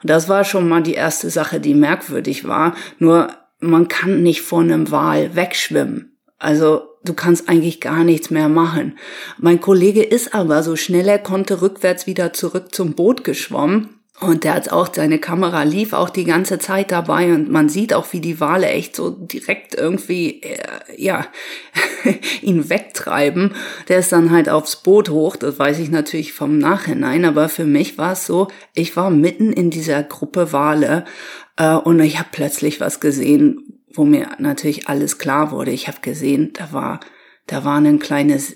Und 0.01 0.09
das 0.09 0.29
war 0.29 0.43
schon 0.43 0.67
mal 0.67 0.81
die 0.81 0.95
erste 0.95 1.29
Sache, 1.29 1.59
die 1.59 1.75
merkwürdig 1.75 2.47
war. 2.47 2.75
Nur 2.97 3.27
man 3.59 3.87
kann 3.87 4.23
nicht 4.23 4.41
vor 4.41 4.61
einem 4.61 4.89
Wal 4.89 5.35
wegschwimmen. 5.35 6.17
Also 6.39 6.87
du 7.05 7.13
kannst 7.13 7.49
eigentlich 7.49 7.79
gar 7.79 8.03
nichts 8.03 8.31
mehr 8.31 8.49
machen. 8.49 8.97
Mein 9.37 9.61
Kollege 9.61 10.01
ist 10.01 10.33
aber 10.33 10.63
so 10.63 10.75
schnell 10.75 11.07
er 11.07 11.19
konnte 11.19 11.61
rückwärts 11.61 12.07
wieder 12.07 12.33
zurück 12.33 12.73
zum 12.73 12.93
Boot 12.93 13.23
geschwommen 13.23 13.92
und 14.19 14.43
der 14.43 14.53
hat 14.53 14.71
auch, 14.71 14.89
seine 14.93 15.19
Kamera 15.19 15.63
lief 15.63 15.91
auch 15.91 16.09
die 16.09 16.23
ganze 16.23 16.59
Zeit 16.59 16.91
dabei 16.91 17.33
und 17.33 17.49
man 17.49 17.67
sieht 17.67 17.93
auch, 17.93 18.13
wie 18.13 18.21
die 18.21 18.39
Wale 18.39 18.67
echt 18.67 18.95
so 18.95 19.09
direkt 19.09 19.75
irgendwie, 19.75 20.41
äh, 20.43 20.57
ja, 20.97 21.25
ihn 22.41 22.69
wegtreiben. 22.69 23.55
Der 23.89 23.99
ist 23.99 24.11
dann 24.11 24.31
halt 24.31 24.49
aufs 24.49 24.77
Boot 24.77 25.09
hoch, 25.09 25.35
das 25.35 25.57
weiß 25.57 25.79
ich 25.79 25.89
natürlich 25.89 26.33
vom 26.33 26.57
Nachhinein, 26.57 27.25
aber 27.25 27.49
für 27.49 27.65
mich 27.65 27.97
war 27.97 28.13
es 28.13 28.25
so, 28.25 28.49
ich 28.75 28.95
war 28.95 29.09
mitten 29.09 29.51
in 29.51 29.71
dieser 29.71 30.03
Gruppe 30.03 30.53
Wale 30.53 31.05
äh, 31.57 31.73
und 31.73 31.99
ich 31.99 32.19
habe 32.19 32.29
plötzlich 32.31 32.79
was 32.79 32.99
gesehen, 32.99 33.81
wo 33.93 34.05
mir 34.05 34.29
natürlich 34.37 34.87
alles 34.87 35.17
klar 35.17 35.51
wurde. 35.51 35.71
Ich 35.71 35.87
habe 35.87 36.01
gesehen, 36.01 36.51
da 36.53 36.71
war, 36.71 36.99
da 37.47 37.65
war 37.65 37.77
ein 37.77 37.99
kleines 37.99 38.55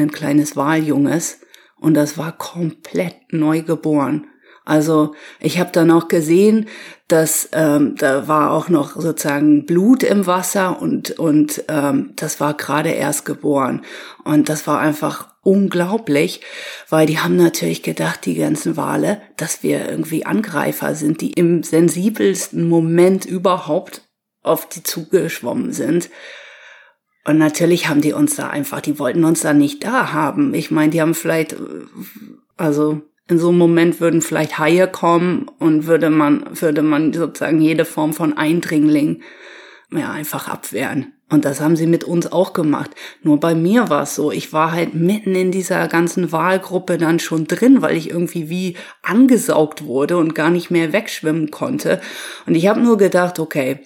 ein 0.00 0.10
kleines 0.10 0.56
Waljunges 0.56 1.40
und 1.76 1.94
das 1.94 2.16
war 2.16 2.36
komplett 2.36 3.16
neu 3.30 3.62
geboren. 3.62 4.26
Also 4.64 5.14
ich 5.40 5.58
habe 5.58 5.72
dann 5.72 5.90
auch 5.90 6.08
gesehen, 6.08 6.68
dass 7.08 7.48
ähm, 7.52 7.96
da 7.96 8.28
war 8.28 8.52
auch 8.52 8.68
noch 8.68 8.94
sozusagen 8.94 9.66
Blut 9.66 10.02
im 10.02 10.26
Wasser 10.26 10.80
und 10.80 11.18
und 11.18 11.64
ähm, 11.68 12.12
das 12.16 12.40
war 12.40 12.54
gerade 12.54 12.90
erst 12.90 13.24
geboren 13.24 13.82
und 14.24 14.48
das 14.48 14.66
war 14.66 14.78
einfach 14.78 15.28
unglaublich, 15.42 16.40
weil 16.88 17.06
die 17.06 17.18
haben 17.18 17.36
natürlich 17.36 17.82
gedacht, 17.82 18.24
die 18.24 18.36
ganzen 18.36 18.76
Wale, 18.76 19.20
dass 19.36 19.62
wir 19.62 19.88
irgendwie 19.88 20.24
Angreifer 20.24 20.94
sind, 20.94 21.20
die 21.20 21.32
im 21.32 21.62
sensibelsten 21.64 22.68
Moment 22.68 23.24
überhaupt 23.24 24.02
auf 24.42 24.68
die 24.68 24.82
zugeschwommen 24.82 25.72
sind. 25.72 26.10
Und 27.24 27.38
natürlich 27.38 27.88
haben 27.88 28.00
die 28.00 28.12
uns 28.12 28.36
da 28.36 28.48
einfach, 28.48 28.80
die 28.80 28.98
wollten 28.98 29.24
uns 29.24 29.42
da 29.42 29.52
nicht 29.52 29.84
da 29.84 30.12
haben. 30.12 30.54
Ich 30.54 30.70
meine, 30.70 30.90
die 30.90 31.00
haben 31.00 31.14
vielleicht, 31.14 31.56
also 32.56 33.02
in 33.32 33.38
so 33.38 33.48
einem 33.48 33.58
Moment 33.58 34.00
würden 34.00 34.22
vielleicht 34.22 34.58
Haie 34.58 34.86
kommen 34.86 35.50
und 35.58 35.86
würde 35.86 36.10
man, 36.10 36.44
würde 36.52 36.82
man 36.82 37.12
sozusagen 37.12 37.60
jede 37.60 37.84
Form 37.84 38.12
von 38.12 38.36
Eindringling 38.36 39.22
ja, 39.90 40.10
einfach 40.10 40.48
abwehren. 40.48 41.12
Und 41.28 41.46
das 41.46 41.62
haben 41.62 41.76
sie 41.76 41.86
mit 41.86 42.04
uns 42.04 42.30
auch 42.30 42.52
gemacht. 42.52 42.90
Nur 43.22 43.40
bei 43.40 43.54
mir 43.54 43.88
war 43.88 44.02
es 44.02 44.14
so, 44.14 44.30
ich 44.30 44.52
war 44.52 44.72
halt 44.72 44.94
mitten 44.94 45.34
in 45.34 45.50
dieser 45.50 45.88
ganzen 45.88 46.30
Wahlgruppe 46.30 46.98
dann 46.98 47.20
schon 47.20 47.46
drin, 47.46 47.80
weil 47.80 47.96
ich 47.96 48.10
irgendwie 48.10 48.50
wie 48.50 48.76
angesaugt 49.02 49.84
wurde 49.84 50.18
und 50.18 50.34
gar 50.34 50.50
nicht 50.50 50.70
mehr 50.70 50.92
wegschwimmen 50.92 51.50
konnte. 51.50 52.02
Und 52.46 52.54
ich 52.54 52.66
habe 52.66 52.80
nur 52.80 52.98
gedacht, 52.98 53.38
okay, 53.38 53.80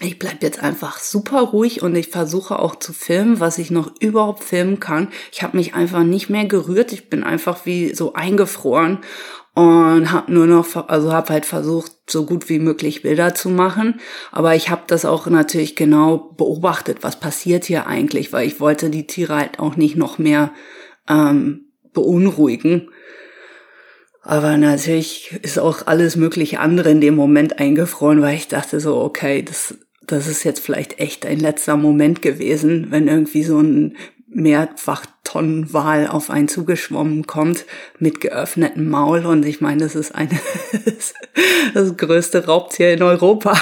ich 0.00 0.18
bleib 0.18 0.42
jetzt 0.42 0.62
einfach 0.62 1.00
super 1.00 1.40
ruhig 1.40 1.82
und 1.82 1.96
ich 1.96 2.08
versuche 2.08 2.58
auch 2.58 2.76
zu 2.76 2.92
filmen, 2.92 3.40
was 3.40 3.58
ich 3.58 3.70
noch 3.70 3.92
überhaupt 4.00 4.44
filmen 4.44 4.78
kann. 4.78 5.08
Ich 5.32 5.42
habe 5.42 5.56
mich 5.56 5.74
einfach 5.74 6.04
nicht 6.04 6.30
mehr 6.30 6.44
gerührt. 6.44 6.92
Ich 6.92 7.10
bin 7.10 7.24
einfach 7.24 7.66
wie 7.66 7.94
so 7.94 8.12
eingefroren 8.12 8.98
und 9.54 10.12
habe 10.12 10.32
nur 10.32 10.46
noch, 10.46 10.88
also 10.88 11.12
habe 11.12 11.32
halt 11.32 11.46
versucht, 11.46 11.90
so 12.08 12.24
gut 12.24 12.48
wie 12.48 12.60
möglich 12.60 13.02
Bilder 13.02 13.34
zu 13.34 13.48
machen. 13.48 13.98
Aber 14.30 14.54
ich 14.54 14.70
habe 14.70 14.82
das 14.86 15.04
auch 15.04 15.26
natürlich 15.26 15.74
genau 15.74 16.16
beobachtet, 16.36 16.98
was 17.02 17.18
passiert 17.18 17.64
hier 17.64 17.88
eigentlich, 17.88 18.32
weil 18.32 18.46
ich 18.46 18.60
wollte 18.60 18.90
die 18.90 19.08
Tiere 19.08 19.34
halt 19.34 19.58
auch 19.58 19.74
nicht 19.74 19.96
noch 19.96 20.18
mehr 20.18 20.52
ähm, 21.08 21.72
beunruhigen. 21.92 22.90
Aber 24.22 24.56
natürlich 24.58 25.40
ist 25.42 25.58
auch 25.58 25.86
alles 25.86 26.14
mögliche 26.14 26.60
andere 26.60 26.90
in 26.90 27.00
dem 27.00 27.16
Moment 27.16 27.58
eingefroren, 27.58 28.22
weil 28.22 28.36
ich 28.36 28.46
dachte 28.46 28.78
so, 28.78 28.96
okay, 29.00 29.42
das, 29.42 29.74
das 30.08 30.26
ist 30.26 30.44
jetzt 30.44 30.60
vielleicht 30.60 30.98
echt 30.98 31.24
ein 31.26 31.38
letzter 31.38 31.76
Moment 31.76 32.22
gewesen, 32.22 32.88
wenn 32.90 33.08
irgendwie 33.08 33.44
so 33.44 33.60
ein 33.60 33.96
mehrfach 34.28 35.06
Tonnen 35.24 35.72
Wal 35.72 36.06
auf 36.06 36.30
einen 36.30 36.48
zugeschwommen 36.48 37.26
kommt 37.26 37.66
mit 37.98 38.20
geöffnetem 38.20 38.88
Maul 38.88 39.26
und 39.26 39.44
ich 39.44 39.60
meine, 39.60 39.82
das 39.82 39.94
ist 39.94 40.14
eine 40.14 40.38
das 41.74 41.96
größte 41.96 42.46
Raubtier 42.46 42.94
in 42.94 43.02
Europa. 43.02 43.60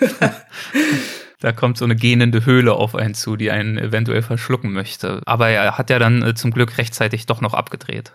Da 1.42 1.50
kommt 1.50 1.76
so 1.76 1.84
eine 1.84 1.96
gähnende 1.96 2.46
Höhle 2.46 2.74
auf 2.74 2.94
einen 2.94 3.14
zu, 3.14 3.34
die 3.34 3.50
einen 3.50 3.76
eventuell 3.76 4.22
verschlucken 4.22 4.72
möchte. 4.72 5.20
Aber 5.26 5.48
er 5.48 5.76
hat 5.76 5.90
ja 5.90 5.98
dann 5.98 6.22
äh, 6.22 6.34
zum 6.34 6.52
Glück 6.52 6.78
rechtzeitig 6.78 7.26
doch 7.26 7.40
noch 7.40 7.52
abgedreht. 7.52 8.12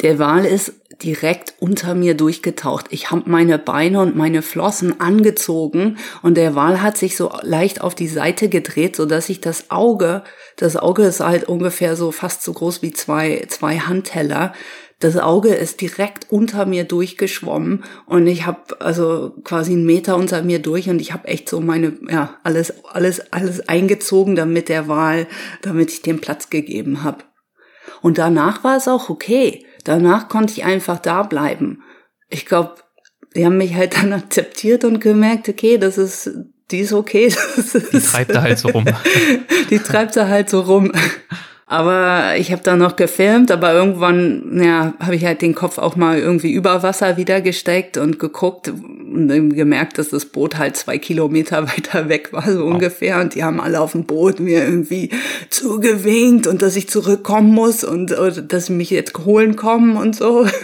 Der 0.00 0.20
Wal 0.20 0.44
ist 0.44 0.72
direkt 1.02 1.54
unter 1.58 1.94
mir 1.94 2.14
durchgetaucht. 2.14 2.86
Ich 2.90 3.10
habe 3.10 3.28
meine 3.28 3.58
Beine 3.58 4.00
und 4.00 4.16
meine 4.16 4.42
Flossen 4.42 5.00
angezogen 5.00 5.98
und 6.22 6.36
der 6.36 6.54
Wal 6.54 6.82
hat 6.82 6.96
sich 6.96 7.16
so 7.16 7.32
leicht 7.42 7.80
auf 7.80 7.94
die 7.94 8.08
Seite 8.08 8.48
gedreht, 8.48 8.96
so 8.96 9.06
dass 9.06 9.28
ich 9.28 9.40
das 9.40 9.70
Auge, 9.70 10.22
das 10.56 10.76
Auge 10.76 11.02
ist 11.02 11.20
halt 11.20 11.44
ungefähr 11.44 11.96
so 11.96 12.12
fast 12.12 12.42
so 12.42 12.52
groß 12.52 12.80
wie 12.82 12.92
zwei, 12.92 13.44
zwei 13.48 13.78
Handteller. 13.78 14.54
Das 14.98 15.18
Auge 15.18 15.54
ist 15.54 15.82
direkt 15.82 16.30
unter 16.30 16.64
mir 16.64 16.84
durchgeschwommen 16.84 17.84
und 18.06 18.26
ich 18.26 18.46
habe 18.46 18.80
also 18.80 19.34
quasi 19.44 19.72
einen 19.72 19.84
Meter 19.84 20.16
unter 20.16 20.42
mir 20.42 20.58
durch 20.58 20.88
und 20.88 21.00
ich 21.00 21.12
habe 21.12 21.28
echt 21.28 21.50
so 21.50 21.60
meine 21.60 21.98
ja 22.08 22.36
alles 22.44 22.72
alles 22.86 23.30
alles 23.30 23.68
eingezogen, 23.68 24.36
damit 24.36 24.70
der 24.70 24.88
Wal, 24.88 25.26
damit 25.60 25.92
ich 25.92 26.00
dem 26.00 26.20
Platz 26.20 26.48
gegeben 26.48 27.04
habe. 27.04 27.24
Und 28.00 28.18
danach 28.18 28.64
war 28.64 28.76
es 28.76 28.88
auch 28.88 29.10
okay. 29.10 29.66
Danach 29.84 30.28
konnte 30.28 30.52
ich 30.52 30.64
einfach 30.64 30.98
da 30.98 31.22
bleiben. 31.22 31.82
Ich 32.28 32.46
glaube, 32.46 32.76
die 33.34 33.44
haben 33.44 33.58
mich 33.58 33.74
halt 33.74 33.96
dann 33.96 34.12
akzeptiert 34.14 34.84
und 34.84 35.00
gemerkt, 35.00 35.48
okay, 35.48 35.78
das 35.78 35.98
ist, 35.98 36.30
die 36.70 36.80
ist 36.80 36.92
okay. 36.92 37.32
die 37.92 38.00
treibt 38.00 38.34
da 38.34 38.42
halt 38.42 38.58
so 38.58 38.68
rum. 38.68 38.84
die 39.70 39.78
treibt 39.78 40.16
da 40.16 40.28
halt 40.28 40.50
so 40.50 40.60
rum. 40.60 40.92
Aber 41.68 42.36
ich 42.36 42.52
habe 42.52 42.62
da 42.62 42.76
noch 42.76 42.94
gefilmt, 42.94 43.50
aber 43.50 43.72
irgendwann, 43.72 44.62
ja, 44.62 44.94
habe 45.00 45.16
ich 45.16 45.24
halt 45.24 45.42
den 45.42 45.56
Kopf 45.56 45.78
auch 45.78 45.96
mal 45.96 46.16
irgendwie 46.16 46.52
über 46.52 46.84
Wasser 46.84 47.16
wieder 47.16 47.40
gesteckt 47.40 47.96
und 47.96 48.20
geguckt 48.20 48.68
und 48.68 49.28
gemerkt, 49.52 49.98
dass 49.98 50.10
das 50.10 50.26
Boot 50.26 50.58
halt 50.58 50.76
zwei 50.76 50.98
Kilometer 50.98 51.64
weiter 51.68 52.08
weg 52.08 52.32
war, 52.32 52.48
so 52.52 52.64
ungefähr. 52.64 53.20
Und 53.20 53.34
die 53.34 53.42
haben 53.42 53.60
alle 53.60 53.80
auf 53.80 53.92
dem 53.92 54.04
Boot 54.04 54.38
mir 54.38 54.64
irgendwie 54.64 55.10
zugewinkt 55.50 56.46
und 56.46 56.62
dass 56.62 56.76
ich 56.76 56.88
zurückkommen 56.88 57.52
muss 57.52 57.82
und 57.82 58.14
dass 58.48 58.66
sie 58.66 58.72
mich 58.72 58.90
jetzt 58.90 59.18
holen 59.24 59.56
kommen 59.56 59.96
und 59.96 60.14
so. 60.14 60.46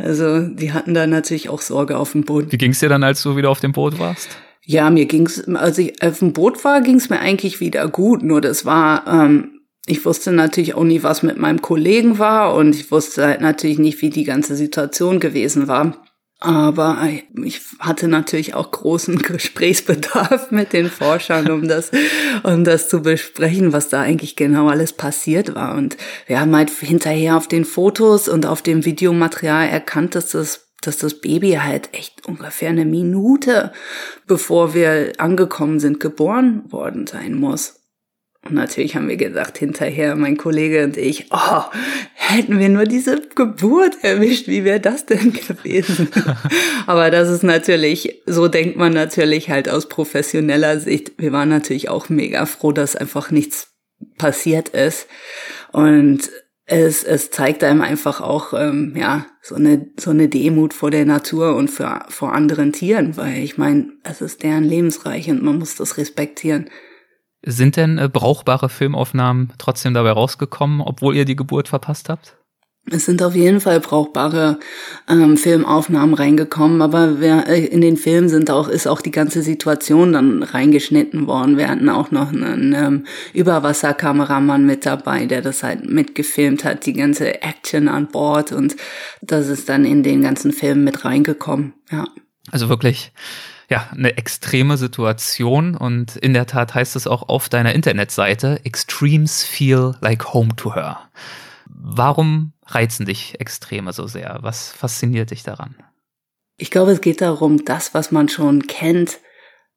Also 0.00 0.42
die 0.42 0.72
hatten 0.72 0.94
da 0.94 1.08
natürlich 1.08 1.48
auch 1.48 1.60
Sorge 1.60 1.98
auf 1.98 2.12
dem 2.12 2.22
Boot. 2.22 2.52
Wie 2.52 2.56
ging's 2.56 2.78
dir 2.78 2.88
dann, 2.88 3.02
als 3.02 3.20
du 3.20 3.36
wieder 3.36 3.50
auf 3.50 3.58
dem 3.58 3.72
Boot 3.72 3.98
warst? 3.98 4.28
Ja, 4.64 4.90
mir 4.90 5.06
ging's, 5.06 5.42
als 5.48 5.76
ich 5.78 6.00
auf 6.02 6.20
dem 6.20 6.32
Boot 6.32 6.62
war, 6.62 6.82
ging's 6.82 7.10
mir 7.10 7.18
eigentlich 7.18 7.58
wieder 7.58 7.88
gut. 7.88 8.22
Nur 8.22 8.40
das 8.40 8.64
war 8.64 9.04
ähm, 9.08 9.57
ich 9.88 10.04
wusste 10.04 10.32
natürlich 10.32 10.74
auch 10.74 10.84
nie, 10.84 11.02
was 11.02 11.22
mit 11.22 11.38
meinem 11.38 11.62
Kollegen 11.62 12.18
war 12.18 12.54
und 12.54 12.74
ich 12.74 12.90
wusste 12.90 13.26
halt 13.26 13.40
natürlich 13.40 13.78
nicht, 13.78 14.02
wie 14.02 14.10
die 14.10 14.24
ganze 14.24 14.54
Situation 14.54 15.18
gewesen 15.18 15.66
war. 15.68 16.04
Aber 16.40 17.08
ich 17.42 17.60
hatte 17.80 18.06
natürlich 18.06 18.54
auch 18.54 18.70
großen 18.70 19.18
Gesprächsbedarf 19.22 20.52
mit 20.52 20.72
den 20.72 20.88
Forschern, 20.88 21.50
um 21.50 21.66
das, 21.66 21.90
um 22.44 22.62
das 22.62 22.88
zu 22.88 23.02
besprechen, 23.02 23.72
was 23.72 23.88
da 23.88 24.02
eigentlich 24.02 24.36
genau 24.36 24.68
alles 24.68 24.92
passiert 24.92 25.56
war. 25.56 25.74
Und 25.74 25.96
wir 26.26 26.38
haben 26.40 26.54
halt 26.54 26.70
hinterher 26.70 27.36
auf 27.36 27.48
den 27.48 27.64
Fotos 27.64 28.28
und 28.28 28.46
auf 28.46 28.62
dem 28.62 28.84
Videomaterial 28.84 29.68
erkannt, 29.68 30.14
dass 30.14 30.30
das 30.30 30.64
dass 30.80 30.96
das 30.96 31.14
Baby 31.14 31.58
halt 31.60 31.92
echt 31.92 32.24
ungefähr 32.26 32.68
eine 32.68 32.84
Minute, 32.84 33.72
bevor 34.28 34.74
wir 34.74 35.12
angekommen 35.18 35.80
sind, 35.80 35.98
geboren 35.98 36.70
worden 36.70 37.08
sein 37.08 37.34
muss. 37.34 37.77
Und 38.44 38.54
natürlich 38.54 38.94
haben 38.94 39.08
wir 39.08 39.16
gesagt 39.16 39.58
hinterher, 39.58 40.14
mein 40.14 40.36
Kollege 40.36 40.84
und 40.84 40.96
ich, 40.96 41.26
oh, 41.30 41.62
hätten 42.14 42.58
wir 42.58 42.68
nur 42.68 42.84
diese 42.84 43.20
Geburt 43.34 43.96
erwischt, 44.02 44.46
wie 44.46 44.64
wäre 44.64 44.80
das 44.80 45.06
denn 45.06 45.32
gewesen? 45.48 46.08
Aber 46.86 47.10
das 47.10 47.28
ist 47.28 47.42
natürlich, 47.42 48.22
so 48.26 48.48
denkt 48.48 48.76
man 48.76 48.92
natürlich 48.92 49.50
halt 49.50 49.68
aus 49.68 49.88
professioneller 49.88 50.78
Sicht. 50.78 51.12
Wir 51.18 51.32
waren 51.32 51.48
natürlich 51.48 51.88
auch 51.88 52.08
mega 52.08 52.46
froh, 52.46 52.72
dass 52.72 52.96
einfach 52.96 53.30
nichts 53.30 53.74
passiert 54.18 54.68
ist. 54.70 55.08
Und 55.72 56.30
es, 56.64 57.02
es 57.02 57.30
zeigt 57.30 57.64
einem 57.64 57.80
einfach 57.80 58.20
auch, 58.20 58.52
ähm, 58.52 58.94
ja, 58.94 59.26
so 59.42 59.54
eine, 59.54 59.90
so 59.98 60.10
eine 60.10 60.28
Demut 60.28 60.74
vor 60.74 60.90
der 60.90 61.06
Natur 61.06 61.56
und 61.56 61.68
für, 61.68 62.04
vor 62.08 62.34
anderen 62.34 62.72
Tieren, 62.72 63.16
weil 63.16 63.38
ich 63.38 63.56
meine, 63.56 63.90
es 64.04 64.20
ist 64.20 64.42
deren 64.42 64.64
Lebensreich 64.64 65.30
und 65.30 65.42
man 65.42 65.58
muss 65.58 65.76
das 65.76 65.96
respektieren. 65.96 66.68
Sind 67.44 67.76
denn 67.76 67.98
äh, 67.98 68.08
brauchbare 68.08 68.68
Filmaufnahmen 68.68 69.52
trotzdem 69.58 69.94
dabei 69.94 70.10
rausgekommen, 70.10 70.80
obwohl 70.80 71.14
ihr 71.16 71.24
die 71.24 71.36
Geburt 71.36 71.68
verpasst 71.68 72.08
habt? 72.08 72.38
Es 72.90 73.04
sind 73.04 73.22
auf 73.22 73.34
jeden 73.34 73.60
Fall 73.60 73.80
brauchbare 73.80 74.58
ähm, 75.08 75.36
Filmaufnahmen 75.36 76.14
reingekommen, 76.14 76.80
aber 76.80 77.20
wer, 77.20 77.46
äh, 77.48 77.64
in 77.66 77.80
den 77.80 77.96
Filmen 77.96 78.28
sind 78.28 78.50
auch, 78.50 78.68
ist 78.68 78.86
auch 78.86 79.00
die 79.00 79.10
ganze 79.10 79.42
Situation 79.42 80.14
dann 80.14 80.42
reingeschnitten 80.42 81.26
worden. 81.26 81.58
Wir 81.58 81.68
hatten 81.68 81.88
auch 81.88 82.10
noch 82.10 82.32
einen 82.32 82.72
ähm, 82.72 83.06
Überwasserkameramann 83.34 84.64
mit 84.64 84.86
dabei, 84.86 85.26
der 85.26 85.42
das 85.42 85.62
halt 85.62 85.88
mitgefilmt 85.88 86.64
hat, 86.64 86.86
die 86.86 86.94
ganze 86.94 87.42
Action 87.42 87.88
an 87.88 88.08
Bord 88.08 88.52
und 88.52 88.76
das 89.20 89.48
ist 89.48 89.68
dann 89.68 89.84
in 89.84 90.02
den 90.02 90.22
ganzen 90.22 90.52
Filmen 90.52 90.84
mit 90.84 91.04
reingekommen, 91.04 91.74
ja. 91.90 92.06
Also 92.50 92.70
wirklich 92.70 93.12
ja, 93.68 93.88
eine 93.92 94.16
extreme 94.16 94.76
Situation 94.78 95.76
und 95.76 96.16
in 96.16 96.32
der 96.32 96.46
Tat 96.46 96.74
heißt 96.74 96.96
es 96.96 97.06
auch 97.06 97.28
auf 97.28 97.48
deiner 97.48 97.74
Internetseite, 97.74 98.60
Extremes 98.64 99.44
feel 99.44 99.94
like 100.00 100.32
home 100.32 100.56
to 100.56 100.74
her. 100.74 101.00
Warum 101.66 102.52
reizen 102.66 103.04
dich 103.04 103.40
Extreme 103.40 103.92
so 103.92 104.06
sehr? 104.06 104.38
Was 104.40 104.70
fasziniert 104.70 105.30
dich 105.30 105.42
daran? 105.42 105.76
Ich 106.56 106.70
glaube, 106.70 106.92
es 106.92 107.00
geht 107.00 107.20
darum, 107.20 107.64
das, 107.64 107.94
was 107.94 108.10
man 108.10 108.28
schon 108.28 108.66
kennt, 108.66 109.18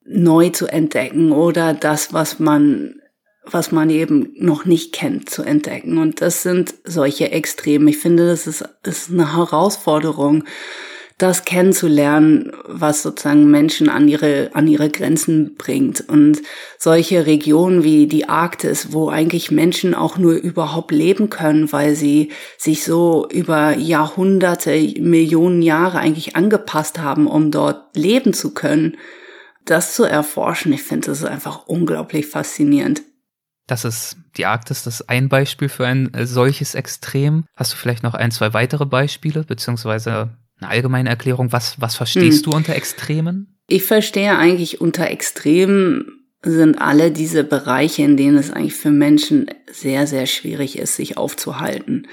neu 0.05 0.50
zu 0.50 0.67
entdecken 0.67 1.31
oder 1.31 1.74
das, 1.74 2.13
was 2.13 2.39
man 2.39 2.95
was 3.43 3.71
man 3.71 3.89
eben 3.89 4.33
noch 4.38 4.65
nicht 4.65 4.93
kennt, 4.93 5.29
zu 5.29 5.41
entdecken. 5.43 5.98
Und 5.98 6.21
das 6.21 6.43
sind 6.43 6.75
solche 6.83 7.31
Extreme. 7.31 7.89
Ich 7.89 7.98
finde, 7.98 8.27
das 8.27 8.45
ist, 8.45 8.63
ist 8.83 9.10
eine 9.10 9.36
Herausforderung, 9.36 10.43
das 11.21 11.45
kennenzulernen, 11.45 12.51
was 12.65 13.03
sozusagen 13.03 13.49
Menschen 13.51 13.89
an 13.89 14.07
ihre, 14.07 14.49
an 14.53 14.67
ihre 14.67 14.89
Grenzen 14.89 15.55
bringt. 15.55 16.01
Und 16.01 16.41
solche 16.79 17.27
Regionen 17.27 17.83
wie 17.83 18.07
die 18.07 18.27
Arktis, 18.27 18.91
wo 18.91 19.09
eigentlich 19.09 19.51
Menschen 19.51 19.93
auch 19.93 20.17
nur 20.17 20.33
überhaupt 20.33 20.91
leben 20.91 21.29
können, 21.29 21.71
weil 21.71 21.95
sie 21.95 22.31
sich 22.57 22.83
so 22.83 23.27
über 23.29 23.77
Jahrhunderte, 23.77 24.71
Millionen 24.99 25.61
Jahre 25.61 25.99
eigentlich 25.99 26.35
angepasst 26.35 26.97
haben, 26.97 27.27
um 27.27 27.51
dort 27.51 27.95
leben 27.95 28.33
zu 28.33 28.53
können, 28.53 28.97
das 29.63 29.93
zu 29.95 30.03
erforschen, 30.03 30.73
ich 30.73 30.81
finde 30.81 31.07
das 31.07 31.23
einfach 31.23 31.67
unglaublich 31.67 32.25
faszinierend. 32.25 33.03
Das 33.67 33.85
ist 33.85 34.17
die 34.37 34.47
Arktis, 34.47 34.83
das 34.83 35.01
ist 35.01 35.09
ein 35.09 35.29
Beispiel 35.29 35.69
für 35.69 35.85
ein 35.85 36.11
solches 36.23 36.73
Extrem. 36.73 37.45
Hast 37.55 37.73
du 37.73 37.77
vielleicht 37.77 38.01
noch 38.01 38.15
ein, 38.15 38.31
zwei 38.31 38.53
weitere 38.55 38.87
Beispiele, 38.87 39.43
beziehungsweise 39.43 40.35
eine 40.62 40.72
allgemeine 40.72 41.10
Erklärung? 41.10 41.51
Was, 41.51 41.80
was 41.82 41.96
verstehst 41.96 42.46
hm. 42.46 42.51
du 42.51 42.58
unter 42.58 42.75
Extremen? 42.75 43.58
Ich 43.68 43.84
verstehe 43.84 44.38
eigentlich 44.38 44.82
unter 44.82 45.10
Extremen 45.10 46.22
sind 46.44 46.82
alle 46.82 47.12
diese 47.12 47.44
Bereiche, 47.44 48.01
in 48.01 48.18
denen 48.18 48.38
es 48.38 48.51
eigentlich 48.51 48.74
für 48.74 48.89
Menschen 48.89 49.46
sehr, 49.72 50.08
sehr 50.08 50.25
schwierig 50.25 50.77
ist, 50.77 50.96
sich 50.96 51.18
aufzuhalten. 51.18 52.08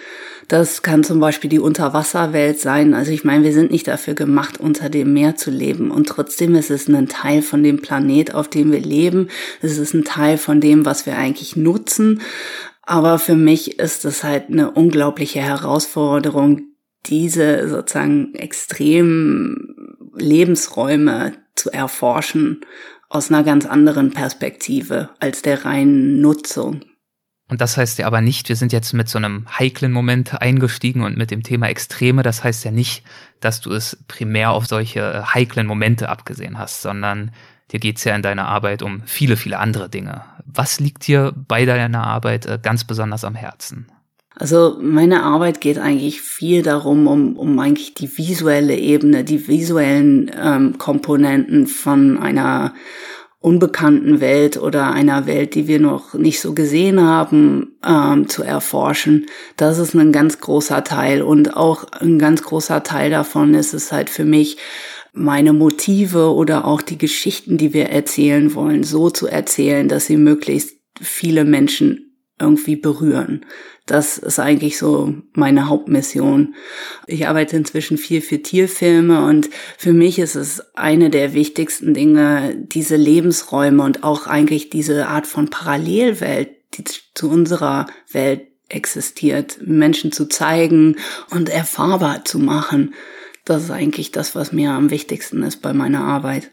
Das 0.49 0.83
kann 0.83 1.03
zum 1.03 1.19
Beispiel 1.19 1.49
die 1.49 1.59
Unterwasserwelt 1.59 2.59
sein. 2.61 2.93
Also 2.93 3.11
ich 3.11 3.25
meine, 3.25 3.45
wir 3.45 3.53
sind 3.53 3.71
nicht 3.71 3.89
dafür 3.89 4.15
gemacht, 4.15 4.61
unter 4.61 4.91
dem 4.91 5.15
Meer 5.15 5.37
zu 5.37 5.51
leben. 5.51 5.91
Und 5.91 6.09
trotzdem 6.09 6.55
ist 6.55 6.71
es 6.71 6.89
ein 6.89 7.09
Teil 7.09 7.41
von 7.43 7.63
dem 7.63 7.81
Planet, 7.81 8.35
auf 8.35 8.49
dem 8.49 8.71
wir 8.71 8.81
leben. 8.81 9.29
Es 9.63 9.79
ist 9.79 9.95
ein 9.95 10.05
Teil 10.05 10.37
von 10.37 10.61
dem, 10.61 10.85
was 10.85 11.07
wir 11.07 11.17
eigentlich 11.17 11.57
nutzen. 11.57 12.21
Aber 12.83 13.19
für 13.19 13.37
mich 13.37 13.79
ist 13.79 14.05
es 14.05 14.25
halt 14.25 14.49
eine 14.51 14.71
unglaubliche 14.71 15.41
Herausforderung, 15.41 16.63
diese 17.07 17.69
sozusagen 17.69 18.35
extremen 18.35 19.97
Lebensräume 20.15 21.33
zu 21.55 21.71
erforschen 21.71 22.61
aus 23.09 23.31
einer 23.31 23.43
ganz 23.43 23.67
anderen 23.67 24.11
Perspektive 24.11 25.11
als 25.21 25.43
der 25.43 25.65
reinen 25.65 26.21
Nutzung. 26.21 26.83
Und 27.51 27.63
das 27.63 27.79
heißt 27.79 27.99
ja 27.99 28.07
aber 28.07 28.21
nicht, 28.21 28.51
wir 28.51 28.57
sind 28.57 28.75
jetzt 28.75 28.93
mit 28.93 29.09
so 29.09 29.17
einem 29.17 29.47
heiklen 29.59 29.91
Moment 29.91 30.41
eingestiegen 30.43 31.03
und 31.03 31.17
mit 31.17 31.31
dem 31.31 31.43
Thema 31.43 31.69
Extreme. 31.69 32.23
Das 32.23 32.45
heißt 32.45 32.65
ja 32.65 32.71
nicht, 32.71 33.03
dass 33.41 33.63
du 33.63 33.73
es 33.73 33.97
primär 34.07 34.51
auf 34.51 34.67
solche 34.67 35.01
äh, 35.01 35.23
heiklen 35.23 35.67
Momente 35.67 36.11
abgesehen 36.11 36.59
hast, 36.59 36.83
sondern 36.83 37.31
dir 37.73 37.81
geht's 37.81 38.05
ja 38.05 38.15
in 38.15 38.23
deiner 38.23 38.49
Arbeit 38.49 38.83
um 38.83 39.03
viele, 39.07 39.39
viele 39.39 39.59
andere 39.59 39.89
Dinge. 39.89 40.25
Was 40.45 40.79
liegt 40.79 41.07
dir 41.07 41.33
bei 41.35 41.65
deiner 41.65 42.05
Arbeit 42.07 42.45
äh, 42.45 42.59
ganz 42.63 42.85
besonders 42.85 43.25
am 43.25 43.35
Herzen? 43.35 43.91
Also 44.39 44.77
meine 44.81 45.25
Arbeit 45.25 45.61
geht 45.61 45.79
eigentlich 45.79 46.21
viel 46.21 46.63
darum, 46.63 47.09
um, 47.09 47.37
um 47.37 47.59
eigentlich 47.59 47.95
die 47.95 48.17
visuelle 48.17 48.77
Ebene, 48.77 49.25
die 49.25 49.49
visuellen 49.49 50.31
ähm, 50.41 50.79
Komponenten 50.79 51.67
von 51.67 52.19
einer 52.19 52.73
unbekannten 53.41 54.21
Welt 54.21 54.57
oder 54.57 54.93
einer 54.93 55.27
Welt, 55.27 55.57
die 55.57 55.67
wir 55.67 55.81
noch 55.81 56.15
nicht 56.15 56.41
so 56.41 56.55
gesehen 56.55 57.01
haben, 57.01 57.79
ähm, 57.85 58.29
zu 58.29 58.45
erforschen. 58.45 59.27
Das 59.57 59.79
ist 59.79 59.95
ein 59.95 60.13
ganz 60.13 60.41
großer 60.41 60.85
Teil 60.85 61.23
und 61.23 61.57
auch 61.57 61.85
ein 61.93 62.21
ganz 62.21 62.43
großer 62.43 62.85
Teil 62.85 63.11
davon 63.11 63.55
ist 63.55 63.75
es 63.75 63.91
halt 63.91 64.09
für 64.09 64.25
mich, 64.25 64.57
meine 65.13 65.53
Motive 65.53 66.33
oder 66.33 66.65
auch 66.65 66.81
die 66.81 66.99
Geschichten, 66.99 67.59
die 67.59 67.73
wir 67.73 67.89
erzählen 67.89 68.55
wollen, 68.55 68.85
so 68.85 69.11
zu 69.11 69.27
erzählen, 69.27 69.89
dass 69.89 70.07
sie 70.07 70.17
möglichst 70.17 70.77
viele 71.01 71.45
Menschen 71.45 72.08
irgendwie 72.41 72.77
berühren. 72.77 73.45
Das 73.87 74.19
ist 74.19 74.39
eigentlich 74.39 74.79
so 74.79 75.15
meine 75.33 75.69
Hauptmission. 75.69 76.55
Ich 77.07 77.27
arbeite 77.27 77.57
inzwischen 77.57 77.97
viel 77.97 78.21
für 78.21 78.43
Tierfilme 78.43 79.25
und 79.25 79.49
für 79.77 79.93
mich 79.93 80.19
ist 80.19 80.35
es 80.35 80.77
eine 80.77 81.11
der 81.11 81.33
wichtigsten 81.33 81.95
Dinge, 81.95 82.55
diese 82.57 82.97
Lebensräume 82.97 83.83
und 83.83 84.05
auch 84.05 84.27
eigentlich 84.27 84.71
diese 84.71 85.09
Art 85.09 85.27
von 85.27 85.49
Parallelwelt, 85.49 86.51
die 86.75 86.85
zu 87.15 87.31
unserer 87.31 87.87
Welt 88.13 88.43
existiert, 88.69 89.59
Menschen 89.63 90.13
zu 90.13 90.27
zeigen 90.27 90.97
und 91.31 91.49
erfahrbar 91.49 92.25
zu 92.25 92.39
machen. 92.39 92.95
Das 93.45 93.65
ist 93.65 93.71
eigentlich 93.71 94.13
das, 94.13 94.35
was 94.35 94.53
mir 94.53 94.73
am 94.73 94.91
wichtigsten 94.91 95.43
ist 95.43 95.63
bei 95.63 95.73
meiner 95.73 96.05
Arbeit 96.05 96.51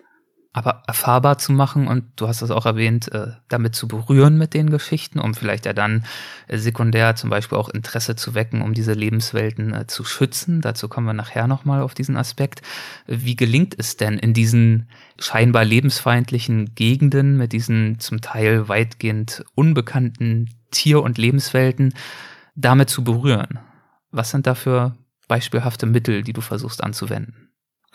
aber 0.56 0.84
erfahrbar 0.88 1.38
zu 1.38 1.52
machen 1.52 1.90
und 1.90 2.06
du 2.16 2.30
hast 2.30 2.42
es 2.42 2.50
auch 2.50 2.66
erwähnt, 2.66 3.12
äh, 3.12 3.34
damit 3.50 3.76
zu 3.76 3.90
berühren 3.90 4.38
mit 4.38 4.54
den 4.54 4.70
Geschichten, 4.70 5.20
um 5.20 5.34
vielleicht 5.34 5.66
ja 5.66 5.74
dann 5.74 6.06
äh, 6.48 6.58
sekundär 6.58 7.18
zum 7.18 7.30
Beispiel 7.30 7.58
auch 7.58 7.68
Interesse 7.68 8.16
zu 8.16 8.36
wecken, 8.36 8.62
um 8.62 8.74
diese 8.74 8.94
Lebenswelten 8.94 9.74
äh, 9.74 9.86
zu 9.88 10.06
schützen. 10.06 10.62
Dazu 10.62 10.88
kommen 10.88 11.08
wir 11.08 11.14
nachher 11.14 11.48
nochmal 11.48 11.82
auf 11.82 11.94
diesen 11.94 12.16
Aspekt. 12.16 12.62
Wie 13.06 13.36
gelingt 13.36 13.76
es 13.78 13.98
denn 13.98 14.18
in 14.18 14.34
diesen 14.34 14.88
scheinbar 15.20 15.66
lebensfeindlichen 15.66 16.74
Gegenden 16.74 17.36
mit 17.36 17.52
diesen 17.52 18.00
zum 18.00 18.22
Teil 18.22 18.70
weitgehend 18.70 19.44
unbekannten 19.56 20.52
Tier- 20.72 21.04
und 21.04 21.18
Lebenswelten 21.18 21.94
damit 22.56 22.90
zu 22.90 23.04
berühren? 23.04 23.60
Was 24.10 24.30
sind 24.30 24.48
da 24.48 24.56
für 24.56 24.96
beispielhafte 25.28 25.86
Mittel, 25.86 26.24
die 26.24 26.32
du 26.32 26.40
versuchst 26.40 26.82
anzuwenden? 26.82 27.45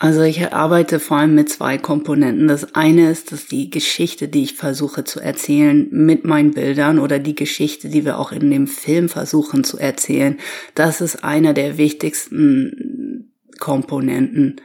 Also 0.03 0.23
ich 0.23 0.51
arbeite 0.51 0.99
vor 0.99 1.17
allem 1.17 1.35
mit 1.35 1.49
zwei 1.49 1.77
Komponenten. 1.77 2.47
Das 2.47 2.73
eine 2.73 3.11
ist, 3.11 3.31
dass 3.31 3.45
die 3.45 3.69
Geschichte, 3.69 4.27
die 4.27 4.41
ich 4.41 4.55
versuche 4.55 5.03
zu 5.03 5.19
erzählen 5.19 5.87
mit 5.91 6.25
meinen 6.25 6.55
Bildern 6.55 6.97
oder 6.97 7.19
die 7.19 7.35
Geschichte, 7.35 7.87
die 7.87 8.03
wir 8.03 8.17
auch 8.17 8.31
in 8.31 8.49
dem 8.49 8.65
Film 8.65 9.09
versuchen 9.09 9.63
zu 9.63 9.77
erzählen, 9.77 10.39
das 10.73 11.01
ist 11.01 11.23
einer 11.23 11.53
der 11.53 11.77
wichtigsten 11.77 13.31
Komponenten. 13.59 14.55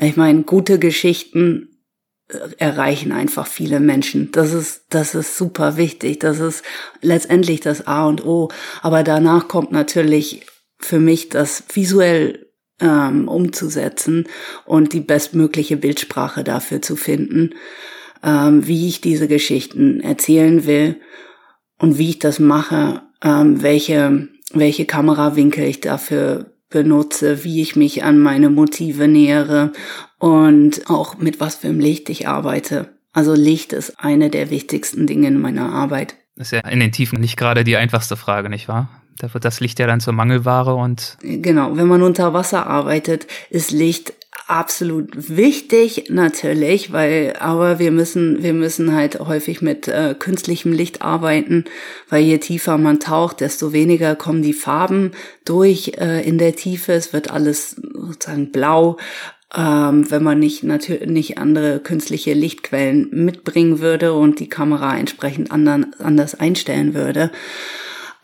Ich 0.00 0.16
meine, 0.16 0.44
gute 0.44 0.78
Geschichten 0.78 1.76
äh, 2.28 2.38
erreichen 2.56 3.12
einfach 3.12 3.46
viele 3.46 3.80
Menschen. 3.80 4.32
Das 4.32 4.54
ist, 4.54 4.86
das 4.88 5.14
ist 5.14 5.36
super 5.36 5.76
wichtig. 5.76 6.20
Das 6.20 6.40
ist 6.40 6.64
letztendlich 7.02 7.60
das 7.60 7.86
A 7.86 8.08
und 8.08 8.24
O. 8.24 8.48
Aber 8.80 9.02
danach 9.02 9.46
kommt 9.46 9.72
natürlich 9.72 10.46
für 10.78 11.00
mich 11.00 11.28
das 11.28 11.64
visuell 11.70 12.45
ähm, 12.80 13.28
umzusetzen 13.28 14.26
und 14.64 14.92
die 14.92 15.00
bestmögliche 15.00 15.76
Bildsprache 15.76 16.44
dafür 16.44 16.82
zu 16.82 16.96
finden, 16.96 17.54
ähm, 18.22 18.66
wie 18.66 18.88
ich 18.88 19.00
diese 19.00 19.28
Geschichten 19.28 20.00
erzählen 20.00 20.66
will 20.66 21.00
und 21.78 21.98
wie 21.98 22.10
ich 22.10 22.18
das 22.18 22.38
mache, 22.38 23.02
ähm, 23.22 23.62
welche, 23.62 24.28
welche 24.52 24.84
Kamerawinkel 24.84 25.64
ich 25.64 25.80
dafür 25.80 26.52
benutze, 26.68 27.44
wie 27.44 27.62
ich 27.62 27.76
mich 27.76 28.02
an 28.02 28.18
meine 28.18 28.50
Motive 28.50 29.08
nähere 29.08 29.72
und 30.18 30.90
auch 30.90 31.18
mit 31.18 31.40
was 31.40 31.56
für 31.56 31.68
einem 31.68 31.80
Licht 31.80 32.10
ich 32.10 32.28
arbeite. 32.28 32.96
Also 33.12 33.34
Licht 33.34 33.72
ist 33.72 33.98
eine 33.98 34.28
der 34.28 34.50
wichtigsten 34.50 35.06
Dinge 35.06 35.28
in 35.28 35.40
meiner 35.40 35.72
Arbeit. 35.72 36.16
Das 36.36 36.48
ist 36.48 36.52
ja 36.52 36.68
in 36.68 36.80
den 36.80 36.92
Tiefen 36.92 37.18
nicht 37.20 37.38
gerade 37.38 37.64
die 37.64 37.76
einfachste 37.76 38.16
Frage, 38.16 38.50
nicht 38.50 38.68
wahr? 38.68 38.90
Da 39.18 39.32
wird 39.32 39.44
das 39.44 39.60
Licht 39.60 39.78
ja 39.78 39.86
dann 39.86 40.00
zur 40.00 40.12
Mangelware 40.12 40.74
und. 40.74 41.16
Genau, 41.22 41.76
wenn 41.76 41.86
man 41.86 42.02
unter 42.02 42.34
Wasser 42.34 42.66
arbeitet, 42.66 43.26
ist 43.50 43.70
Licht 43.70 44.12
absolut 44.46 45.36
wichtig 45.36 46.04
natürlich, 46.08 46.92
weil 46.92 47.34
aber 47.38 47.78
wir 47.78 47.90
müssen 47.90 48.42
wir 48.42 48.52
müssen 48.52 48.94
halt 48.94 49.18
häufig 49.18 49.60
mit 49.62 49.88
äh, 49.88 50.14
künstlichem 50.16 50.72
Licht 50.72 51.02
arbeiten, 51.02 51.64
weil 52.08 52.22
je 52.22 52.38
tiefer 52.38 52.78
man 52.78 53.00
taucht, 53.00 53.40
desto 53.40 53.72
weniger 53.72 54.14
kommen 54.14 54.42
die 54.42 54.52
Farben 54.52 55.12
durch 55.44 55.92
äh, 55.98 56.26
in 56.26 56.38
der 56.38 56.54
Tiefe. 56.54 56.92
Es 56.92 57.12
wird 57.12 57.30
alles 57.30 57.76
sozusagen 57.94 58.52
blau. 58.52 58.98
Ähm, 59.56 60.10
wenn 60.10 60.22
man 60.22 60.38
nicht 60.38 60.64
natürlich 60.64 61.08
nicht 61.08 61.38
andere 61.38 61.78
künstliche 61.80 62.34
Lichtquellen 62.34 63.08
mitbringen 63.12 63.78
würde 63.80 64.12
und 64.12 64.40
die 64.40 64.48
Kamera 64.48 64.98
entsprechend 64.98 65.50
andern, 65.50 65.94
anders 65.98 66.34
einstellen 66.34 66.94
würde 66.94 67.30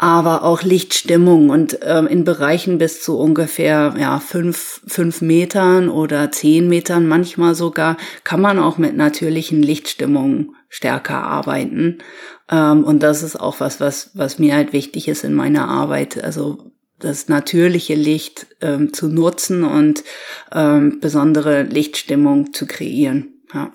aber 0.03 0.43
auch 0.43 0.63
Lichtstimmung 0.63 1.51
und 1.51 1.79
ähm, 1.83 2.09
in 2.09 2.25
Bereichen 2.25 2.79
bis 2.79 3.05
zu 3.05 3.17
ungefähr 3.17 3.95
ja 3.97 4.19
fünf 4.19 4.81
fünf 4.85 5.21
Metern 5.21 5.89
oder 5.89 6.33
zehn 6.33 6.69
Metern 6.69 7.07
manchmal 7.07 7.55
sogar 7.55 7.97
kann 8.25 8.41
man 8.41 8.59
auch 8.59 8.79
mit 8.79 8.97
natürlichen 8.97 9.63
Lichtstimmungen 9.63 10.57
stärker 10.69 11.23
arbeiten 11.23 11.99
ähm, 12.51 12.83
und 12.83 13.05
das 13.05 13.23
ist 13.23 13.37
auch 13.37 13.61
was 13.61 13.79
was 13.79 14.11
was 14.15 14.41
mir 14.41 14.57
halt 14.57 14.73
wichtig 14.73 15.07
ist 15.07 15.23
in 15.23 15.35
meiner 15.35 15.69
Arbeit 15.69 16.23
also 16.23 16.73
das 16.99 17.29
natürliche 17.29 17.95
Licht 17.95 18.49
ähm, 18.61 18.93
zu 18.93 19.07
nutzen 19.07 19.63
und 19.63 20.03
ähm, 20.51 20.99
besondere 20.99 21.63
Lichtstimmung 21.63 22.53
zu 22.53 22.67
kreieren 22.67 23.35
ja. 23.55 23.71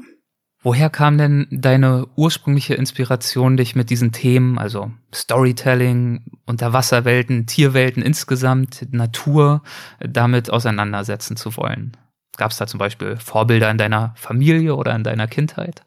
Woher 0.68 0.90
kam 0.90 1.18
denn 1.18 1.48
deine 1.50 2.08
ursprüngliche 2.18 2.74
Inspiration, 2.74 3.56
dich 3.56 3.78
mit 3.78 3.90
diesen 3.90 4.12
Themen, 4.12 4.58
also 4.58 4.92
Storytelling, 5.16 6.26
Unterwasserwelten, 6.46 7.46
Tierwelten 7.46 8.04
insgesamt, 8.04 8.86
Natur, 8.92 9.64
damit 10.02 10.50
auseinandersetzen 10.50 11.38
zu 11.38 11.56
wollen? 11.56 11.96
Gab 12.36 12.52
es 12.52 12.58
da 12.58 12.68
zum 12.68 12.80
Beispiel 12.80 13.16
Vorbilder 13.16 13.72
in 13.72 13.78
deiner 13.78 14.12
Familie 14.18 14.76
oder 14.76 14.94
in 14.94 15.06
deiner 15.06 15.28
Kindheit? 15.28 15.87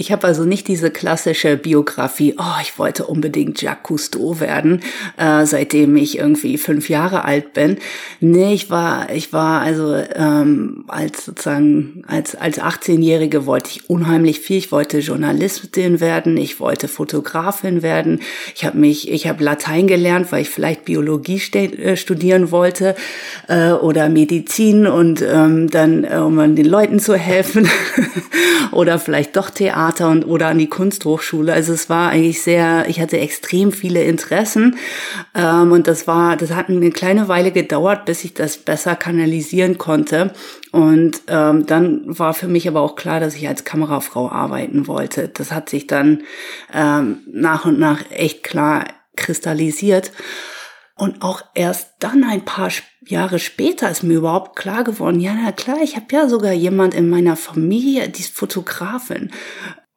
Ich 0.00 0.12
habe 0.12 0.28
also 0.28 0.44
nicht 0.44 0.68
diese 0.68 0.92
klassische 0.92 1.56
Biografie, 1.56 2.36
oh, 2.38 2.60
ich 2.62 2.78
wollte 2.78 3.04
unbedingt 3.04 3.60
Jacques 3.60 3.82
Cousteau 3.82 4.38
werden, 4.38 4.80
äh, 5.16 5.44
seitdem 5.44 5.96
ich 5.96 6.18
irgendwie 6.18 6.56
fünf 6.56 6.88
Jahre 6.88 7.24
alt 7.24 7.52
bin. 7.52 7.78
Nee, 8.20 8.54
ich 8.54 8.70
war, 8.70 9.10
ich 9.12 9.32
war 9.32 9.60
also 9.60 9.96
ähm, 10.14 10.84
als 10.86 11.24
sozusagen, 11.24 12.04
als, 12.06 12.36
als 12.36 12.60
18-Jährige 12.60 13.44
wollte 13.44 13.70
ich 13.70 13.90
unheimlich 13.90 14.38
viel. 14.38 14.58
Ich 14.58 14.70
wollte 14.70 15.00
Journalistin 15.00 15.98
werden, 15.98 16.36
ich 16.36 16.60
wollte 16.60 16.86
Fotografin 16.86 17.82
werden. 17.82 18.20
Ich 18.54 18.64
habe 18.64 18.78
mich, 18.78 19.10
ich 19.10 19.26
habe 19.26 19.42
Latein 19.42 19.88
gelernt, 19.88 20.30
weil 20.30 20.42
ich 20.42 20.50
vielleicht 20.50 20.84
Biologie 20.84 21.42
äh, 21.54 21.96
studieren 21.96 22.52
wollte 22.52 22.94
äh, 23.48 23.72
oder 23.72 24.08
Medizin 24.08 24.86
und 24.86 25.22
ähm, 25.22 25.68
dann, 25.68 26.04
äh, 26.04 26.18
um 26.18 26.54
den 26.54 26.66
Leuten 26.66 27.00
zu 27.00 27.16
helfen 27.16 27.68
oder 28.70 29.00
vielleicht 29.00 29.36
doch 29.36 29.50
Theater 29.50 29.87
Theater 29.88 30.08
und 30.08 30.24
oder 30.24 30.48
an 30.48 30.58
die 30.58 30.68
Kunsthochschule. 30.68 31.52
Also 31.52 31.72
es 31.72 31.88
war 31.88 32.10
eigentlich 32.10 32.42
sehr, 32.42 32.88
ich 32.88 33.00
hatte 33.00 33.18
extrem 33.18 33.72
viele 33.72 34.04
Interessen 34.04 34.76
ähm, 35.34 35.72
und 35.72 35.86
das 35.86 36.06
war, 36.06 36.36
das 36.36 36.50
hat 36.50 36.68
eine 36.68 36.90
kleine 36.90 37.28
Weile 37.28 37.52
gedauert, 37.52 38.04
bis 38.04 38.24
ich 38.24 38.34
das 38.34 38.58
besser 38.58 38.96
kanalisieren 38.96 39.78
konnte. 39.78 40.32
Und 40.72 41.22
ähm, 41.28 41.66
dann 41.66 42.02
war 42.06 42.34
für 42.34 42.48
mich 42.48 42.68
aber 42.68 42.80
auch 42.80 42.96
klar, 42.96 43.20
dass 43.20 43.34
ich 43.34 43.48
als 43.48 43.64
Kamerafrau 43.64 44.30
arbeiten 44.30 44.86
wollte. 44.86 45.28
Das 45.28 45.52
hat 45.52 45.68
sich 45.68 45.86
dann 45.86 46.22
ähm, 46.72 47.20
nach 47.30 47.64
und 47.64 47.78
nach 47.78 48.02
echt 48.10 48.42
klar 48.42 48.84
kristallisiert. 49.16 50.12
Und 50.98 51.22
auch 51.22 51.42
erst 51.54 51.92
dann 52.00 52.24
ein 52.24 52.44
paar 52.44 52.70
Jahre 53.06 53.38
später 53.38 53.88
ist 53.88 54.02
mir 54.02 54.18
überhaupt 54.18 54.56
klar 54.56 54.82
geworden, 54.82 55.20
ja, 55.20 55.32
na 55.32 55.52
klar, 55.52 55.78
ich 55.80 55.94
habe 55.94 56.06
ja 56.10 56.28
sogar 56.28 56.52
jemand 56.52 56.92
in 56.92 57.08
meiner 57.08 57.36
Familie, 57.36 58.08
die 58.08 58.20
ist 58.20 58.34
Fotografin. 58.34 59.30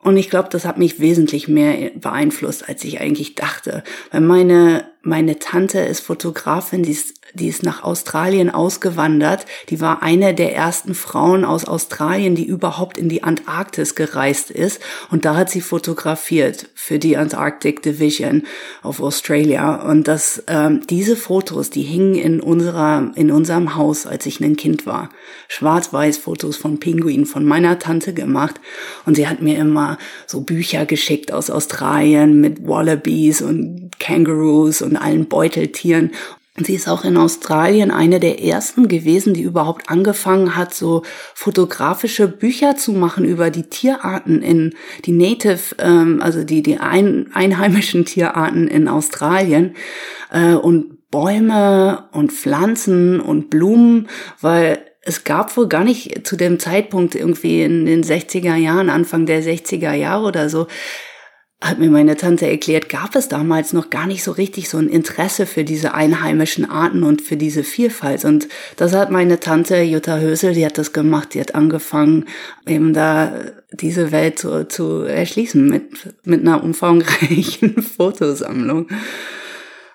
Und 0.04 0.18
ich 0.18 0.30
glaube, 0.30 0.50
das 0.50 0.66
hat 0.66 0.78
mich 0.78 1.00
wesentlich 1.00 1.48
mehr 1.48 1.92
beeinflusst, 1.96 2.68
als 2.68 2.84
ich 2.84 3.00
eigentlich 3.00 3.36
dachte. 3.36 3.84
Weil 4.12 4.22
meine, 4.22 4.86
meine 5.02 5.40
Tante 5.40 5.80
ist 5.80 6.02
Fotografin, 6.02 6.84
die 6.84 6.92
ist 6.92 7.21
die 7.34 7.48
ist 7.48 7.64
nach 7.64 7.84
Australien 7.84 8.50
ausgewandert. 8.50 9.46
Die 9.70 9.80
war 9.80 10.04
eine 10.04 10.34
der 10.34 10.56
ersten 10.56 10.94
Frauen 10.94 11.46
aus 11.46 11.66
Australien, 11.66 12.36
die 12.36 12.46
überhaupt 12.46 12.98
in 12.98 13.10
die 13.10 13.24
Antarktis 13.24 13.96
gereist 13.96 14.52
ist. 14.52 14.82
Und 15.10 15.26
da 15.26 15.36
hat 15.36 15.50
sie 15.50 15.62
fotografiert 15.62 16.70
für 16.76 17.00
die 17.00 17.18
Antarctic 17.18 17.82
Division 17.82 18.44
of 18.84 19.02
Australia. 19.02 19.76
Und 19.76 20.08
das, 20.08 20.44
ähm, 20.48 20.82
diese 20.90 21.16
Fotos, 21.16 21.70
die 21.70 21.84
hingen 21.84 22.16
in 22.16 22.42
unserer, 22.42 23.12
in 23.16 23.32
unserem 23.32 23.76
Haus, 23.76 24.06
als 24.06 24.26
ich 24.26 24.40
ein 24.40 24.56
Kind 24.58 24.86
war. 24.86 25.10
Schwarz-Weiß 25.48 26.18
Fotos 26.18 26.58
von 26.58 26.80
Pinguinen 26.80 27.26
von 27.26 27.46
meiner 27.46 27.80
Tante 27.80 28.14
gemacht. 28.14 28.60
Und 29.06 29.16
sie 29.16 29.28
hat 29.28 29.42
mir 29.42 29.58
immer 29.58 29.98
so 30.28 30.42
Bücher 30.42 30.86
geschickt 30.86 31.32
aus 31.32 31.50
Australien 31.50 32.42
mit 32.42 32.68
Wallabies 32.68 33.42
und 33.42 33.92
Kangaroos 34.00 34.82
und 34.82 34.98
allen 34.98 35.28
Beuteltieren. 35.28 36.12
Sie 36.58 36.76
ist 36.76 36.90
auch 36.90 37.06
in 37.06 37.16
Australien 37.16 37.92
eine 37.92 38.20
der 38.20 38.44
ersten 38.44 38.90
gewesen, 38.90 39.34
die 39.34 39.42
überhaupt 39.42 39.90
angefangen 39.90 40.58
hat, 40.58 40.74
so 40.74 41.04
fotografische 41.34 42.28
Bücher 42.28 42.76
zu 42.76 42.92
machen 42.92 43.24
über 43.24 43.50
die 43.50 43.64
Tierarten 43.64 44.42
in 44.42 44.76
die 45.06 45.14
Native, 45.14 45.76
ähm, 45.80 46.22
also 46.22 46.44
die, 46.44 46.62
die 46.62 46.78
ein, 46.78 47.30
einheimischen 47.34 48.04
Tierarten 48.04 48.68
in 48.68 48.90
Australien. 48.90 49.76
Äh, 50.30 50.56
und 50.56 51.10
Bäume 51.10 52.06
und 52.12 52.32
Pflanzen 52.32 53.22
und 53.22 53.50
Blumen, 53.50 54.08
weil 54.40 54.80
es 55.02 55.24
gab 55.24 55.56
wohl 55.58 55.68
gar 55.68 55.84
nicht 55.84 56.26
zu 56.28 56.36
dem 56.36 56.60
Zeitpunkt 56.60 57.16
irgendwie 57.16 57.64
in 57.64 57.86
den 57.86 58.04
60er 58.04 58.56
Jahren, 58.56 58.90
Anfang 58.90 59.26
der 59.26 59.44
60er 59.44 59.94
Jahre 59.94 60.26
oder 60.26 60.50
so, 60.50 60.68
hat 61.62 61.78
mir 61.78 61.92
meine 61.92 62.18
Tante 62.18 62.50
erklärt, 62.50 62.90
gab 62.90 63.16
es 63.16 63.28
damals 63.28 63.72
noch 63.72 63.92
gar 63.92 64.08
nicht 64.08 64.24
so 64.24 64.32
richtig 64.32 64.68
so 64.68 64.80
ein 64.80 64.90
Interesse 64.90 65.46
für 65.46 65.64
diese 65.64 65.94
einheimischen 65.94 66.68
Arten 66.68 67.04
und 67.04 67.22
für 67.22 67.38
diese 67.38 67.64
Vielfalt. 67.64 68.26
Und 68.26 68.48
das 68.78 68.96
hat 68.96 69.12
meine 69.12 69.40
Tante 69.40 69.80
Jutta 69.82 70.18
Hösel, 70.18 70.56
die 70.56 70.66
hat 70.66 70.80
das 70.80 70.92
gemacht, 70.92 71.36
die 71.36 71.40
hat 71.40 71.54
angefangen, 71.54 72.26
eben 72.66 72.94
da 72.94 73.34
diese 73.72 74.12
Welt 74.12 74.40
zu, 74.40 74.68
zu 74.68 75.04
erschließen 75.04 75.64
mit, 75.70 76.16
mit 76.26 76.42
einer 76.42 76.64
umfangreichen 76.64 77.82
Fotosammlung. 77.96 78.88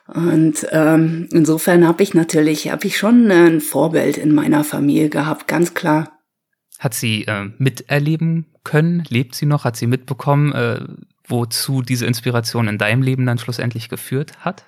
Und 0.07 0.69
ähm, 0.71 1.29
insofern 1.33 1.87
habe 1.87 2.05
ich 2.05 2.15
natürlich, 2.15 2.71
habe 2.71 2.87
ich 2.87 2.97
schon 2.97 3.29
ein 3.29 3.61
Vorbild 3.61 4.19
in 4.19 4.33
meiner 4.33 4.63
Familie 4.63 5.09
gehabt, 5.09 5.49
ganz 5.49 5.75
klar. 5.75 6.13
Hat 6.79 6.95
sie 6.95 7.25
äh, 7.25 7.51
miterleben 7.59 8.47
können? 8.63 9.03
Lebt 9.09 9.35
sie 9.35 9.47
noch? 9.47 9.65
Hat 9.65 9.77
sie 9.77 9.89
mitbekommen, 9.89 10.53
äh, 10.53 10.81
wozu 11.29 11.83
diese 11.83 12.07
Inspiration 12.07 12.69
in 12.69 12.79
deinem 12.79 13.03
Leben 13.03 13.27
dann 13.27 13.39
schlussendlich 13.39 13.89
geführt 13.89 14.33
hat? 14.41 14.65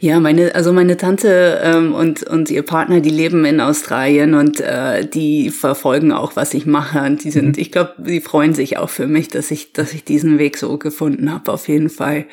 Ja, 0.00 0.20
meine, 0.20 0.54
also 0.54 0.72
meine 0.72 0.96
Tante 0.96 1.60
ähm, 1.62 1.94
und, 1.94 2.24
und 2.24 2.50
ihr 2.50 2.62
Partner, 2.62 3.00
die 3.00 3.10
leben 3.10 3.44
in 3.44 3.60
Australien 3.60 4.34
und 4.34 4.60
äh, 4.60 5.06
die 5.06 5.50
verfolgen 5.50 6.12
auch, 6.12 6.36
was 6.36 6.52
ich 6.54 6.66
mache. 6.66 7.00
Und 7.00 7.24
die 7.24 7.30
sind, 7.30 7.56
mhm. 7.56 7.62
ich 7.62 7.72
glaube, 7.72 7.94
die 7.98 8.20
freuen 8.20 8.54
sich 8.54 8.76
auch 8.76 8.90
für 8.90 9.06
mich, 9.06 9.28
dass 9.28 9.50
ich, 9.50 9.72
dass 9.72 9.92
ich 9.92 10.04
diesen 10.04 10.38
Weg 10.38 10.58
so 10.58 10.76
gefunden 10.78 11.32
habe, 11.32 11.52
auf 11.52 11.68
jeden 11.68 11.90
Fall. 11.90 12.26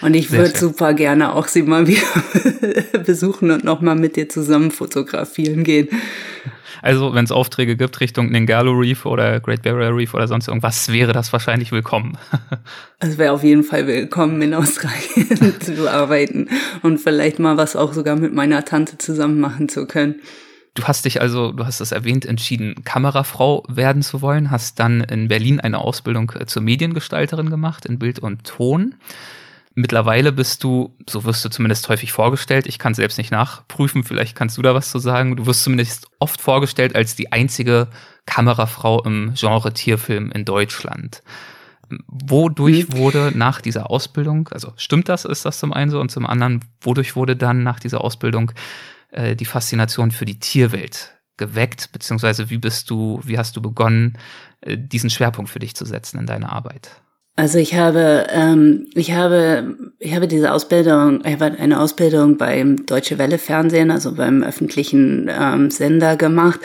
Und 0.00 0.14
ich 0.14 0.30
würde 0.30 0.56
super 0.56 0.94
gerne 0.94 1.34
auch 1.34 1.48
sie 1.48 1.62
mal 1.62 1.86
wieder 1.86 2.98
besuchen 3.04 3.50
und 3.50 3.64
nochmal 3.64 3.96
mit 3.96 4.16
dir 4.16 4.28
zusammen 4.28 4.70
fotografieren 4.70 5.64
gehen. 5.64 5.88
Also, 6.82 7.14
wenn 7.14 7.24
es 7.24 7.32
Aufträge 7.32 7.76
gibt 7.76 8.00
Richtung 8.00 8.30
Ningalo 8.30 8.72
Reef 8.72 9.06
oder 9.06 9.40
Great 9.40 9.62
Barrier 9.62 9.94
Reef 9.94 10.14
oder 10.14 10.28
sonst 10.28 10.48
irgendwas, 10.48 10.90
wäre 10.90 11.12
das 11.12 11.32
wahrscheinlich 11.32 11.72
willkommen. 11.72 12.16
Es 13.02 13.16
wäre 13.16 13.32
auf 13.32 13.42
jeden 13.42 13.64
Fall 13.64 13.86
willkommen, 13.86 14.42
in 14.42 14.52
Australien 14.52 15.58
zu 15.60 15.90
arbeiten 15.90 16.50
und 16.82 16.98
vielleicht 16.98 17.38
mal 17.38 17.56
was 17.56 17.74
auch 17.74 17.94
sogar 17.94 18.14
mit 18.14 18.34
meiner 18.34 18.66
Tante 18.66 18.98
zusammen 18.98 19.40
machen 19.40 19.70
zu 19.70 19.86
können. 19.86 20.16
Du 20.74 20.84
hast 20.84 21.06
dich 21.06 21.20
also, 21.20 21.50
du 21.52 21.64
hast 21.64 21.80
es 21.80 21.92
erwähnt, 21.92 22.26
entschieden, 22.26 22.84
Kamerafrau 22.84 23.64
werden 23.68 24.02
zu 24.02 24.20
wollen, 24.20 24.50
hast 24.50 24.78
dann 24.78 25.00
in 25.00 25.28
Berlin 25.28 25.60
eine 25.60 25.78
Ausbildung 25.78 26.30
zur 26.46 26.60
Mediengestalterin 26.60 27.48
gemacht 27.48 27.86
in 27.86 27.98
Bild 27.98 28.18
und 28.18 28.44
Ton. 28.44 28.94
Mittlerweile 29.74 30.32
bist 30.32 30.64
du, 30.64 30.96
so 31.08 31.24
wirst 31.24 31.44
du 31.44 31.48
zumindest 31.48 31.88
häufig 31.88 32.10
vorgestellt, 32.10 32.66
ich 32.66 32.80
kann 32.80 32.94
selbst 32.94 33.18
nicht 33.18 33.30
nachprüfen, 33.30 34.02
vielleicht 34.02 34.34
kannst 34.34 34.58
du 34.58 34.62
da 34.62 34.74
was 34.74 34.90
zu 34.90 34.98
sagen, 34.98 35.36
du 35.36 35.46
wirst 35.46 35.62
zumindest 35.62 36.08
oft 36.18 36.40
vorgestellt 36.40 36.96
als 36.96 37.14
die 37.14 37.30
einzige 37.30 37.86
Kamerafrau 38.26 39.02
im 39.04 39.34
Genre 39.34 39.72
Tierfilm 39.72 40.32
in 40.32 40.44
Deutschland. 40.44 41.22
Wodurch 42.08 42.88
mhm. 42.88 42.96
wurde 42.96 43.32
nach 43.34 43.60
dieser 43.60 43.90
Ausbildung, 43.90 44.48
also 44.48 44.72
stimmt 44.76 45.08
das, 45.08 45.24
ist 45.24 45.44
das 45.44 45.60
zum 45.60 45.72
einen 45.72 45.90
so 45.90 46.00
und 46.00 46.10
zum 46.10 46.26
anderen, 46.26 46.64
wodurch 46.80 47.14
wurde 47.14 47.36
dann 47.36 47.62
nach 47.62 47.78
dieser 47.78 48.02
Ausbildung 48.02 48.52
äh, 49.12 49.36
die 49.36 49.44
Faszination 49.44 50.10
für 50.10 50.24
die 50.24 50.40
Tierwelt 50.40 51.14
geweckt, 51.36 51.90
beziehungsweise 51.92 52.50
wie 52.50 52.58
bist 52.58 52.90
du, 52.90 53.20
wie 53.24 53.38
hast 53.38 53.56
du 53.56 53.62
begonnen, 53.62 54.18
äh, 54.62 54.76
diesen 54.76 55.10
Schwerpunkt 55.10 55.50
für 55.50 55.60
dich 55.60 55.76
zu 55.76 55.84
setzen 55.84 56.18
in 56.18 56.26
deiner 56.26 56.52
Arbeit? 56.52 56.90
Also 57.40 57.56
ich 57.56 57.74
habe, 57.74 58.26
ähm, 58.28 58.88
ich 58.92 59.14
habe, 59.14 59.74
ich 59.98 60.14
habe 60.14 60.28
diese 60.28 60.52
Ausbildung, 60.52 61.22
ich 61.24 61.32
habe 61.32 61.56
eine 61.58 61.80
Ausbildung 61.80 62.36
beim 62.36 62.84
Deutsche 62.84 63.16
Welle 63.16 63.38
Fernsehen, 63.38 63.90
also 63.90 64.12
beim 64.12 64.42
öffentlichen 64.42 65.30
ähm, 65.32 65.70
Sender 65.70 66.16
gemacht. 66.16 66.60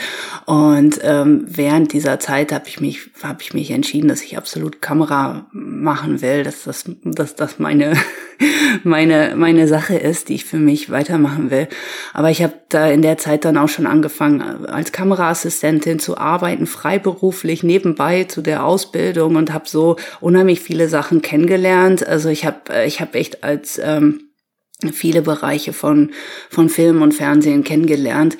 Und 0.45 0.99
ähm, 1.01 1.45
während 1.47 1.93
dieser 1.93 2.19
Zeit 2.19 2.51
habe 2.51 2.67
ich 2.67 2.81
mich, 2.81 3.09
habe 3.23 3.41
ich 3.41 3.53
mich 3.53 3.71
entschieden, 3.71 4.09
dass 4.09 4.21
ich 4.21 4.37
absolut 4.37 4.81
Kamera 4.81 5.45
machen 5.53 6.21
will, 6.21 6.43
dass 6.43 6.65
das, 6.65 6.83
dass 7.05 7.35
das 7.35 7.57
meine 7.57 7.93
meine, 8.83 9.33
meine 9.35 9.67
Sache 9.67 9.95
ist, 9.95 10.29
die 10.29 10.35
ich 10.35 10.45
für 10.45 10.57
mich 10.57 10.89
weitermachen 10.89 11.51
will. 11.51 11.67
Aber 12.13 12.29
ich 12.29 12.43
habe 12.43 12.53
da 12.69 12.87
in 12.87 13.01
der 13.01 13.17
Zeit 13.17 13.45
dann 13.45 13.57
auch 13.57 13.69
schon 13.69 13.87
angefangen, 13.87 14.41
als 14.65 14.91
Kameraassistentin 14.91 15.99
zu 15.99 16.17
arbeiten, 16.17 16.67
freiberuflich 16.67 17.63
nebenbei 17.63 18.25
zu 18.25 18.41
der 18.41 18.65
Ausbildung 18.65 19.35
und 19.35 19.53
habe 19.53 19.67
so 19.67 19.95
unheimlich 20.19 20.61
viele 20.65 20.89
Sachen 20.89 21.21
kennengelernt. 21.21 22.05
Also 22.05 22.29
ich 22.29 22.45
habe 22.45 22.85
ich 22.85 23.01
hab 23.01 23.15
echt 23.15 23.43
als 23.43 23.79
ähm, 23.83 24.29
viele 24.91 25.21
Bereiche 25.21 25.73
von, 25.73 26.11
von 26.49 26.69
Film 26.69 27.01
und 27.01 27.13
Fernsehen 27.13 27.63
kennengelernt 27.63 28.37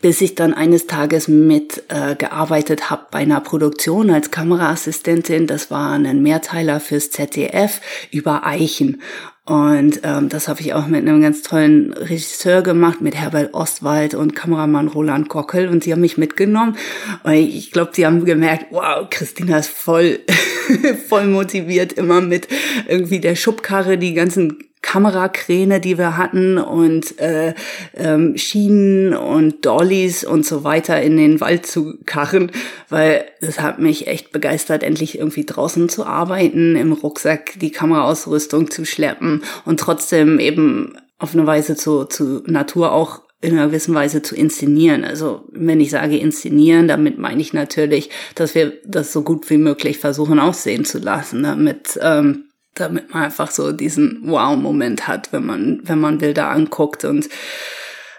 bis 0.00 0.20
ich 0.20 0.34
dann 0.34 0.54
eines 0.54 0.86
Tages 0.86 1.28
mit 1.28 1.84
äh, 1.88 2.14
gearbeitet 2.14 2.90
habe 2.90 3.06
bei 3.10 3.18
einer 3.18 3.40
Produktion 3.40 4.10
als 4.10 4.30
Kameraassistentin. 4.30 5.46
Das 5.46 5.70
war 5.70 5.92
ein 5.92 6.22
Mehrteiler 6.22 6.80
fürs 6.80 7.10
ZDF 7.10 7.80
über 8.10 8.46
Eichen. 8.46 9.02
Und 9.50 10.02
ähm, 10.04 10.28
das 10.28 10.46
habe 10.46 10.60
ich 10.60 10.74
auch 10.74 10.86
mit 10.86 11.00
einem 11.00 11.20
ganz 11.20 11.42
tollen 11.42 11.92
Regisseur 11.92 12.62
gemacht, 12.62 13.00
mit 13.00 13.16
Herbert 13.16 13.52
Ostwald 13.52 14.14
und 14.14 14.36
Kameramann 14.36 14.86
Roland 14.86 15.28
Gockel. 15.28 15.66
Und 15.66 15.82
sie 15.82 15.90
haben 15.90 16.02
mich 16.02 16.16
mitgenommen. 16.16 16.76
Und 17.24 17.32
ich 17.32 17.72
glaube, 17.72 17.90
sie 17.92 18.06
haben 18.06 18.24
gemerkt, 18.24 18.66
wow, 18.70 19.08
Christina 19.10 19.58
ist 19.58 19.70
voll, 19.70 20.20
voll 21.08 21.26
motiviert, 21.26 21.94
immer 21.94 22.20
mit 22.20 22.46
irgendwie 22.86 23.18
der 23.18 23.34
Schubkarre 23.34 23.98
die 23.98 24.14
ganzen 24.14 24.69
Kamerakräne, 24.82 25.80
die 25.80 25.98
wir 25.98 26.16
hatten 26.16 26.58
und 26.58 27.18
äh, 27.20 27.54
ähm, 27.94 28.36
Schienen 28.36 29.14
und 29.14 29.64
Dollys 29.64 30.24
und 30.24 30.46
so 30.46 30.64
weiter 30.64 31.00
in 31.00 31.16
den 31.16 31.40
Wald 31.40 31.66
zu 31.66 31.98
karren, 32.06 32.50
weil 32.88 33.24
es 33.40 33.60
hat 33.60 33.78
mich 33.78 34.06
echt 34.06 34.32
begeistert, 34.32 34.82
endlich 34.82 35.18
irgendwie 35.18 35.44
draußen 35.44 35.88
zu 35.88 36.06
arbeiten, 36.06 36.76
im 36.76 36.92
Rucksack 36.92 37.58
die 37.60 37.70
Kameraausrüstung 37.70 38.70
zu 38.70 38.84
schleppen 38.84 39.42
und 39.64 39.80
trotzdem 39.80 40.38
eben 40.38 40.94
auf 41.18 41.34
eine 41.34 41.46
Weise 41.46 41.76
zu, 41.76 42.06
zu 42.06 42.42
Natur 42.46 42.92
auch 42.92 43.20
in 43.42 43.52
einer 43.52 43.68
gewissen 43.68 43.94
Weise 43.94 44.22
zu 44.22 44.34
inszenieren. 44.34 45.04
Also 45.04 45.44
wenn 45.52 45.80
ich 45.80 45.90
sage 45.90 46.18
inszenieren, 46.18 46.88
damit 46.88 47.18
meine 47.18 47.40
ich 47.40 47.52
natürlich, 47.52 48.10
dass 48.34 48.54
wir 48.54 48.72
das 48.84 49.12
so 49.12 49.22
gut 49.22 49.48
wie 49.50 49.56
möglich 49.56 49.98
versuchen 49.98 50.38
aussehen 50.38 50.84
zu 50.84 50.98
lassen, 50.98 51.42
damit 51.42 51.98
ähm, 52.02 52.44
damit 52.74 53.12
man 53.12 53.24
einfach 53.24 53.50
so 53.50 53.72
diesen 53.72 54.22
Wow-Moment 54.24 55.08
hat, 55.08 55.32
wenn 55.32 55.46
man 55.46 55.80
wenn 55.84 56.00
man 56.00 56.18
Bilder 56.18 56.50
anguckt 56.50 57.04
und 57.04 57.28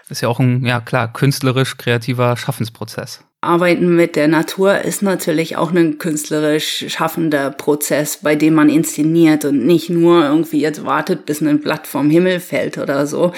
ist 0.08 0.20
ja 0.20 0.28
auch 0.28 0.40
ein 0.40 0.64
ja 0.64 0.80
klar 0.80 1.12
künstlerisch 1.12 1.76
kreativer 1.78 2.36
Schaffensprozess. 2.36 3.24
Arbeiten 3.40 3.96
mit 3.96 4.14
der 4.14 4.28
Natur 4.28 4.82
ist 4.82 5.02
natürlich 5.02 5.56
auch 5.56 5.72
ein 5.72 5.98
künstlerisch 5.98 6.84
schaffender 6.88 7.50
Prozess, 7.50 8.18
bei 8.18 8.36
dem 8.36 8.54
man 8.54 8.68
inszeniert 8.68 9.44
und 9.44 9.66
nicht 9.66 9.90
nur 9.90 10.24
irgendwie 10.24 10.60
jetzt 10.60 10.84
wartet, 10.84 11.26
bis 11.26 11.40
ein 11.40 11.60
Blatt 11.60 11.88
vom 11.88 12.08
Himmel 12.08 12.38
fällt 12.38 12.78
oder 12.78 13.04
so. 13.08 13.32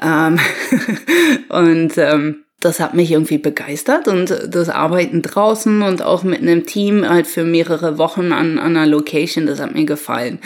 Ähm 0.00 0.38
und 1.48 1.98
ähm, 1.98 2.44
das 2.60 2.80
hat 2.80 2.94
mich 2.94 3.12
irgendwie 3.12 3.38
begeistert 3.38 4.08
und 4.08 4.36
das 4.48 4.68
Arbeiten 4.68 5.22
draußen 5.22 5.82
und 5.82 6.02
auch 6.02 6.24
mit 6.24 6.42
einem 6.42 6.66
Team 6.66 7.08
halt 7.08 7.26
für 7.26 7.44
mehrere 7.44 7.98
Wochen 7.98 8.32
an, 8.32 8.58
an 8.58 8.76
einer 8.76 8.86
Location, 8.86 9.46
das 9.46 9.60
hat 9.60 9.74
mir 9.74 9.84
gefallen. 9.84 10.40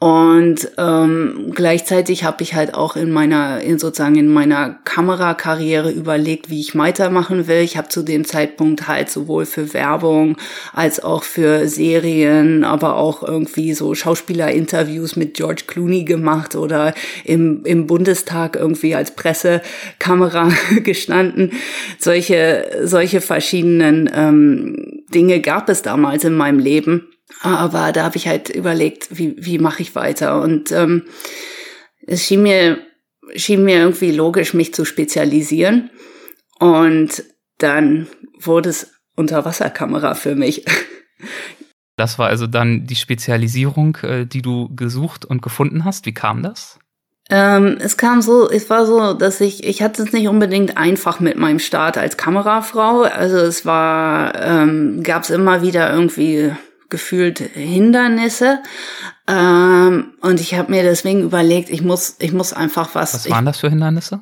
Und 0.00 0.70
ähm, 0.78 1.50
gleichzeitig 1.52 2.22
habe 2.22 2.44
ich 2.44 2.54
halt 2.54 2.72
auch 2.72 2.94
in 2.94 3.10
meiner, 3.10 3.60
in 3.60 3.80
sozusagen 3.80 4.14
in 4.14 4.28
meiner 4.28 4.78
Kamerakarriere 4.84 5.90
überlegt, 5.90 6.50
wie 6.50 6.60
ich 6.60 6.78
weitermachen 6.78 7.48
will. 7.48 7.62
Ich 7.62 7.76
habe 7.76 7.88
zu 7.88 8.04
dem 8.04 8.24
Zeitpunkt 8.24 8.86
halt 8.86 9.10
sowohl 9.10 9.44
für 9.44 9.74
Werbung 9.74 10.36
als 10.72 11.02
auch 11.02 11.24
für 11.24 11.66
Serien, 11.66 12.62
aber 12.62 12.94
auch 12.94 13.24
irgendwie 13.24 13.74
so 13.74 13.92
Schauspielerinterviews 13.96 15.16
mit 15.16 15.34
George 15.34 15.64
Clooney 15.66 16.04
gemacht 16.04 16.54
oder 16.54 16.94
im, 17.24 17.64
im 17.64 17.88
Bundestag 17.88 18.54
irgendwie 18.54 18.94
als 18.94 19.16
Pressekamera 19.16 20.52
gestanden. 20.84 21.50
Solche, 21.98 22.82
solche 22.84 23.20
verschiedenen 23.20 24.08
ähm, 24.14 25.02
Dinge 25.12 25.40
gab 25.40 25.68
es 25.68 25.82
damals 25.82 26.22
in 26.22 26.36
meinem 26.36 26.60
Leben. 26.60 27.08
Aber 27.42 27.92
da 27.92 28.04
habe 28.04 28.16
ich 28.16 28.26
halt 28.26 28.48
überlegt, 28.48 29.16
wie, 29.16 29.34
wie 29.38 29.58
mache 29.58 29.82
ich 29.82 29.94
weiter? 29.94 30.40
Und 30.42 30.72
ähm, 30.72 31.04
es 32.06 32.24
schien 32.24 32.42
mir, 32.42 32.78
schien 33.36 33.64
mir 33.64 33.78
irgendwie 33.78 34.12
logisch, 34.12 34.54
mich 34.54 34.74
zu 34.74 34.84
spezialisieren. 34.84 35.90
Und 36.58 37.22
dann 37.58 38.08
wurde 38.40 38.70
es 38.70 38.92
Unterwasserkamera 39.16 40.14
für 40.14 40.34
mich. 40.34 40.64
Das 41.96 42.16
war 42.16 42.28
also 42.28 42.46
dann 42.46 42.86
die 42.86 42.94
Spezialisierung, 42.94 43.96
äh, 44.02 44.24
die 44.24 44.40
du 44.40 44.72
gesucht 44.72 45.24
und 45.24 45.42
gefunden 45.42 45.84
hast. 45.84 46.06
Wie 46.06 46.14
kam 46.14 46.44
das? 46.44 46.78
Ähm, 47.28 47.76
es 47.80 47.96
kam 47.96 48.22
so, 48.22 48.48
es 48.48 48.70
war 48.70 48.86
so, 48.86 49.14
dass 49.14 49.40
ich, 49.40 49.64
ich 49.64 49.82
hatte 49.82 50.04
es 50.04 50.12
nicht 50.12 50.28
unbedingt 50.28 50.78
einfach 50.78 51.18
mit 51.18 51.36
meinem 51.36 51.58
Start 51.58 51.98
als 51.98 52.16
Kamerafrau. 52.16 53.02
Also 53.02 53.38
es 53.38 53.66
war, 53.66 54.32
ähm, 54.40 55.02
gab 55.02 55.24
es 55.24 55.30
immer 55.30 55.60
wieder 55.60 55.92
irgendwie 55.92 56.52
gefühlt 56.88 57.38
Hindernisse. 57.38 58.62
Ähm, 59.26 60.14
und 60.20 60.40
ich 60.40 60.54
habe 60.54 60.70
mir 60.70 60.82
deswegen 60.82 61.22
überlegt, 61.22 61.70
ich 61.70 61.82
muss, 61.82 62.16
ich 62.18 62.32
muss 62.32 62.52
einfach 62.52 62.94
was. 62.94 63.14
Was 63.14 63.30
waren 63.30 63.44
das 63.44 63.58
für 63.58 63.70
Hindernisse? 63.70 64.20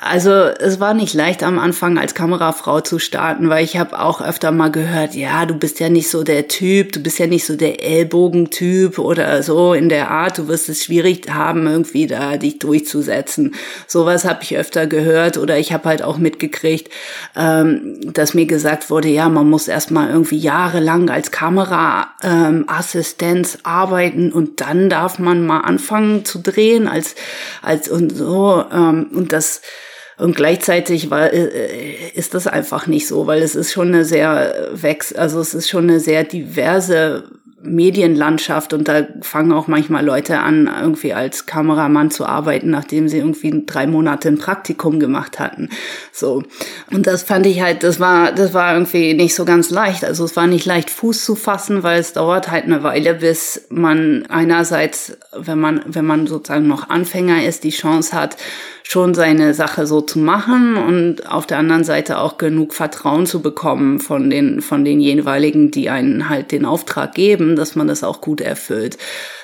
Also 0.00 0.30
es 0.30 0.80
war 0.80 0.94
nicht 0.94 1.12
leicht 1.12 1.42
am 1.42 1.58
Anfang 1.58 1.98
als 1.98 2.14
Kamerafrau 2.14 2.80
zu 2.80 2.98
starten, 2.98 3.50
weil 3.50 3.64
ich 3.64 3.76
habe 3.76 4.00
auch 4.00 4.22
öfter 4.22 4.50
mal 4.50 4.70
gehört, 4.70 5.14
ja, 5.14 5.44
du 5.44 5.52
bist 5.54 5.78
ja 5.78 5.90
nicht 5.90 6.08
so 6.08 6.24
der 6.24 6.48
Typ, 6.48 6.92
du 6.92 7.00
bist 7.00 7.18
ja 7.18 7.26
nicht 7.26 7.44
so 7.44 7.54
der 7.54 7.84
Ellbogentyp 7.84 8.98
oder 8.98 9.42
so 9.42 9.74
in 9.74 9.90
der 9.90 10.10
Art, 10.10 10.38
du 10.38 10.48
wirst 10.48 10.70
es 10.70 10.84
schwierig 10.84 11.30
haben, 11.30 11.66
irgendwie 11.66 12.06
da 12.06 12.38
dich 12.38 12.60
durchzusetzen. 12.60 13.54
Sowas 13.86 14.24
habe 14.24 14.42
ich 14.42 14.56
öfter 14.56 14.86
gehört 14.86 15.36
oder 15.36 15.58
ich 15.58 15.70
habe 15.72 15.86
halt 15.88 16.02
auch 16.02 16.16
mitgekriegt, 16.16 16.90
ähm, 17.36 18.00
dass 18.12 18.32
mir 18.32 18.46
gesagt 18.46 18.88
wurde, 18.88 19.08
ja, 19.08 19.28
man 19.28 19.50
muss 19.50 19.68
erstmal 19.68 20.08
irgendwie 20.08 20.38
jahrelang 20.38 21.10
als 21.10 21.30
Kameraassistenz 21.30 23.54
ähm, 23.54 23.60
arbeiten 23.64 24.32
und 24.32 24.62
dann 24.62 24.88
darf 24.88 25.18
man 25.18 25.44
mal 25.44 25.60
anfangen 25.60 26.24
zu 26.24 26.38
drehen 26.38 26.88
als 26.88 27.14
als 27.60 27.88
und 27.88 28.16
so 28.16 28.64
ähm, 28.72 29.10
und 29.12 29.32
das 29.32 29.60
und 30.16 30.36
gleichzeitig 30.36 31.10
war, 31.10 31.32
äh, 31.32 32.10
ist 32.14 32.34
das 32.34 32.46
einfach 32.46 32.86
nicht 32.86 33.06
so, 33.06 33.26
weil 33.26 33.42
es 33.42 33.54
ist 33.54 33.72
schon 33.72 33.88
eine 33.88 34.04
sehr 34.04 34.70
wechs, 34.72 35.12
also 35.12 35.40
es 35.40 35.54
ist 35.54 35.68
schon 35.68 35.84
eine 35.84 36.00
sehr 36.00 36.24
diverse 36.24 37.24
Medienlandschaft 37.64 38.72
und 38.72 38.88
da 38.88 39.06
fangen 39.22 39.52
auch 39.52 39.66
manchmal 39.68 40.04
Leute 40.04 40.38
an, 40.38 40.70
irgendwie 40.80 41.14
als 41.14 41.46
Kameramann 41.46 42.10
zu 42.10 42.26
arbeiten, 42.26 42.70
nachdem 42.70 43.08
sie 43.08 43.18
irgendwie 43.18 43.64
drei 43.66 43.86
Monate 43.86 44.28
ein 44.28 44.38
Praktikum 44.38 45.00
gemacht 45.00 45.38
hatten. 45.40 45.70
So. 46.12 46.42
Und 46.90 47.06
das 47.06 47.22
fand 47.22 47.46
ich 47.46 47.62
halt, 47.62 47.82
das 47.82 48.00
war, 48.00 48.32
das 48.32 48.52
war 48.52 48.74
irgendwie 48.74 49.14
nicht 49.14 49.34
so 49.34 49.44
ganz 49.44 49.70
leicht. 49.70 50.04
Also 50.04 50.24
es 50.24 50.36
war 50.36 50.46
nicht 50.46 50.66
leicht 50.66 50.90
Fuß 50.90 51.24
zu 51.24 51.34
fassen, 51.34 51.82
weil 51.82 52.00
es 52.00 52.12
dauert 52.12 52.50
halt 52.50 52.64
eine 52.64 52.82
Weile, 52.82 53.14
bis 53.14 53.66
man 53.70 54.26
einerseits, 54.28 55.16
wenn 55.34 55.58
man, 55.58 55.82
wenn 55.86 56.04
man 56.04 56.26
sozusagen 56.26 56.66
noch 56.66 56.90
Anfänger 56.90 57.44
ist, 57.44 57.64
die 57.64 57.70
Chance 57.70 58.12
hat, 58.12 58.36
schon 58.86 59.14
seine 59.14 59.54
Sache 59.54 59.86
so 59.86 60.02
zu 60.02 60.18
machen 60.18 60.76
und 60.76 61.26
auf 61.26 61.46
der 61.46 61.58
anderen 61.58 61.84
Seite 61.84 62.18
auch 62.18 62.36
genug 62.36 62.74
Vertrauen 62.74 63.24
zu 63.24 63.40
bekommen 63.40 63.98
von 63.98 64.28
den, 64.28 64.60
von 64.60 64.84
den 64.84 65.00
jeweiligen, 65.00 65.70
die 65.70 65.88
einen 65.88 66.28
halt 66.28 66.52
den 66.52 66.66
Auftrag 66.66 67.14
geben, 67.14 67.56
dass 67.56 67.76
man 67.76 67.88
das 67.88 68.04
auch 68.04 68.20
gut 68.20 68.42
erfüllt. 68.42 68.98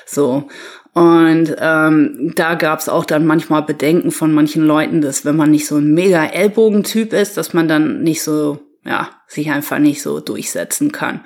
So. 0.05 0.47
Und 0.93 1.55
ähm, 1.59 2.33
da 2.35 2.53
gab's 2.53 2.87
auch 2.87 3.03
dann 3.03 3.25
manchmal 3.25 3.63
Bedenken 3.63 4.11
von 4.11 4.31
manchen 4.31 4.63
Leuten, 4.63 5.01
dass 5.01 5.25
wenn 5.25 5.37
man 5.37 5.49
nicht 5.49 5.65
so 5.65 5.77
ein 5.77 5.93
mega 5.93 6.23
Ellbogentyp 6.23 7.11
ist, 7.11 7.35
dass 7.35 7.53
man 7.53 7.67
dann 7.67 8.03
nicht 8.03 8.21
so, 8.21 8.59
ja, 8.85 9.09
sich 9.27 9.51
einfach 9.51 9.79
nicht 9.79 10.03
so 10.03 10.19
durchsetzen 10.19 10.91
kann. 10.91 11.21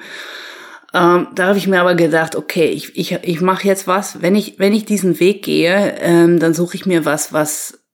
Ähm, 0.94 1.28
da 1.36 1.48
habe 1.48 1.58
ich 1.58 1.68
mir 1.68 1.82
aber 1.82 1.96
gedacht, 1.96 2.38
okay, 2.38 2.68
ich, 2.68 2.96
ich, 2.96 3.12
ich 3.24 3.42
mache 3.42 3.68
jetzt 3.68 3.88
was. 3.88 4.22
Wenn 4.22 4.36
ich, 4.36 4.58
wenn 4.58 4.72
ich 4.72 4.86
diesen 4.86 5.20
Weg 5.20 5.44
gehe, 5.44 5.96
ähm, 6.00 6.40
dann 6.40 6.54
suche 6.54 6.76
ich 6.76 6.86
mir 6.86 7.04
was, 7.04 7.34
was 7.34 7.85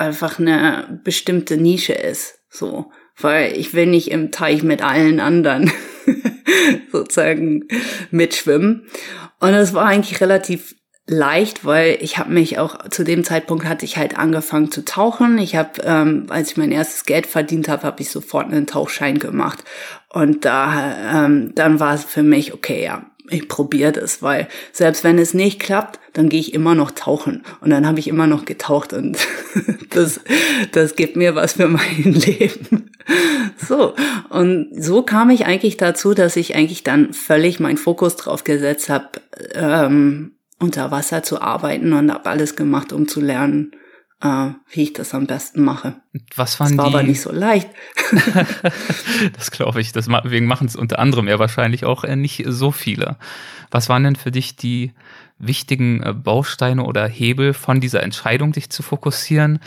einfach 0.00 0.38
eine 0.38 1.00
bestimmte 1.04 1.56
Nische 1.56 1.92
ist. 1.92 2.40
So, 2.48 2.90
weil 3.16 3.56
ich 3.56 3.74
will 3.74 3.86
nicht 3.86 4.10
im 4.10 4.32
Teich 4.32 4.62
mit 4.62 4.82
allen 4.82 5.20
anderen 5.20 5.70
sozusagen 6.92 7.68
mitschwimmen. 8.10 8.86
Und 9.38 9.54
es 9.54 9.72
war 9.72 9.86
eigentlich 9.86 10.20
relativ 10.20 10.74
leicht, 11.06 11.64
weil 11.64 11.98
ich 12.00 12.18
habe 12.18 12.32
mich 12.32 12.58
auch 12.58 12.88
zu 12.88 13.04
dem 13.04 13.24
Zeitpunkt 13.24 13.64
hatte 13.64 13.84
ich 13.84 13.96
halt 13.96 14.16
angefangen 14.16 14.70
zu 14.70 14.84
tauchen. 14.84 15.38
Ich 15.38 15.56
habe, 15.56 15.82
ähm, 15.82 16.26
als 16.28 16.52
ich 16.52 16.56
mein 16.56 16.70
erstes 16.70 17.04
Geld 17.04 17.26
verdient 17.26 17.68
habe, 17.68 17.82
habe 17.82 18.00
ich 18.02 18.10
sofort 18.10 18.46
einen 18.46 18.66
Tauchschein 18.66 19.18
gemacht. 19.18 19.64
Und 20.08 20.44
da 20.44 21.26
ähm, 21.26 21.52
dann 21.54 21.80
war 21.80 21.94
es 21.94 22.04
für 22.04 22.22
mich 22.22 22.54
okay, 22.54 22.84
ja, 22.84 23.06
ich 23.30 23.48
probiere 23.48 23.92
das, 23.92 24.22
weil 24.22 24.48
selbst 24.72 25.04
wenn 25.04 25.18
es 25.18 25.34
nicht 25.34 25.60
klappt, 25.60 25.98
dann 26.12 26.28
gehe 26.28 26.40
ich 26.40 26.54
immer 26.54 26.74
noch 26.74 26.90
tauchen 26.90 27.42
und 27.60 27.70
dann 27.70 27.86
habe 27.86 27.98
ich 27.98 28.08
immer 28.08 28.26
noch 28.26 28.44
getaucht 28.44 28.92
und 28.92 29.18
das, 29.90 30.20
das 30.72 30.96
gibt 30.96 31.16
mir 31.16 31.34
was 31.34 31.54
für 31.54 31.68
mein 31.68 32.02
Leben. 32.04 32.90
So, 33.56 33.94
und 34.28 34.68
so 34.76 35.02
kam 35.02 35.30
ich 35.30 35.46
eigentlich 35.46 35.76
dazu, 35.76 36.14
dass 36.14 36.36
ich 36.36 36.54
eigentlich 36.54 36.84
dann 36.84 37.12
völlig 37.12 37.60
meinen 37.60 37.76
Fokus 37.76 38.16
drauf 38.16 38.44
gesetzt 38.44 38.88
habe, 38.88 39.08
ähm, 39.54 40.32
unter 40.58 40.90
Wasser 40.90 41.22
zu 41.22 41.40
arbeiten 41.40 41.92
und 41.92 42.12
habe 42.12 42.28
alles 42.28 42.56
gemacht, 42.56 42.92
um 42.92 43.08
zu 43.08 43.20
lernen, 43.20 43.72
äh, 44.22 44.50
wie 44.70 44.82
ich 44.82 44.92
das 44.92 45.14
am 45.14 45.26
besten 45.26 45.62
mache. 45.62 45.96
Was 46.36 46.60
waren 46.60 46.76
das 46.76 46.78
war 46.78 46.90
die? 46.90 46.94
aber 46.94 47.02
nicht 47.02 47.20
so 47.20 47.32
leicht. 47.32 47.68
das 49.36 49.50
glaube 49.50 49.80
ich. 49.80 49.92
Deswegen 49.92 50.46
machen 50.46 50.66
es 50.66 50.76
unter 50.76 50.98
anderem 50.98 51.28
ja 51.28 51.38
wahrscheinlich 51.38 51.84
auch 51.84 52.04
äh, 52.04 52.16
nicht 52.16 52.44
so 52.46 52.70
viele. 52.70 53.16
Was 53.70 53.88
waren 53.88 54.04
denn 54.04 54.16
für 54.16 54.30
dich 54.30 54.56
die 54.56 54.92
wichtigen 55.38 56.02
äh, 56.02 56.12
Bausteine 56.12 56.84
oder 56.84 57.06
Hebel 57.06 57.54
von 57.54 57.80
dieser 57.80 58.02
Entscheidung, 58.02 58.52
dich 58.52 58.70
zu 58.70 58.82
fokussieren? 58.82 59.60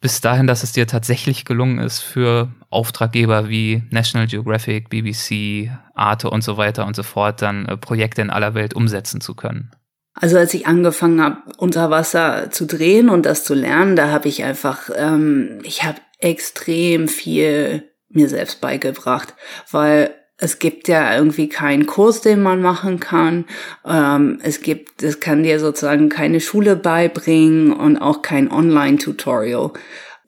Bis 0.00 0.22
dahin, 0.22 0.46
dass 0.46 0.62
es 0.62 0.72
dir 0.72 0.86
tatsächlich 0.86 1.44
gelungen 1.44 1.78
ist, 1.78 2.00
für 2.00 2.48
Auftraggeber 2.70 3.50
wie 3.50 3.82
National 3.90 4.28
Geographic, 4.28 4.88
BBC, 4.88 5.70
Arte 5.94 6.30
und 6.30 6.42
so 6.42 6.56
weiter 6.56 6.86
und 6.86 6.96
so 6.96 7.02
fort 7.02 7.42
dann 7.42 7.66
äh, 7.66 7.76
Projekte 7.76 8.22
in 8.22 8.30
aller 8.30 8.54
Welt 8.54 8.72
umsetzen 8.72 9.20
zu 9.20 9.34
können. 9.34 9.72
Also 10.14 10.38
als 10.38 10.54
ich 10.54 10.66
angefangen 10.66 11.22
habe, 11.22 11.42
unter 11.56 11.90
Wasser 11.90 12.50
zu 12.50 12.66
drehen 12.66 13.08
und 13.08 13.26
das 13.26 13.44
zu 13.44 13.54
lernen, 13.54 13.96
da 13.96 14.10
habe 14.10 14.28
ich 14.28 14.42
einfach, 14.44 14.90
ähm, 14.94 15.60
ich 15.62 15.84
habe 15.84 15.98
extrem 16.18 17.08
viel 17.08 17.84
mir 18.08 18.28
selbst 18.28 18.60
beigebracht, 18.60 19.34
weil 19.70 20.14
es 20.36 20.58
gibt 20.58 20.88
ja 20.88 21.14
irgendwie 21.14 21.48
keinen 21.48 21.86
Kurs, 21.86 22.22
den 22.22 22.42
man 22.42 22.62
machen 22.62 22.98
kann. 22.98 23.44
Ähm, 23.86 24.38
es 24.42 24.62
gibt, 24.62 25.02
es 25.02 25.20
kann 25.20 25.42
dir 25.42 25.60
sozusagen 25.60 26.08
keine 26.08 26.40
Schule 26.40 26.76
beibringen 26.76 27.72
und 27.72 27.98
auch 27.98 28.22
kein 28.22 28.50
Online-Tutorial. 28.50 29.72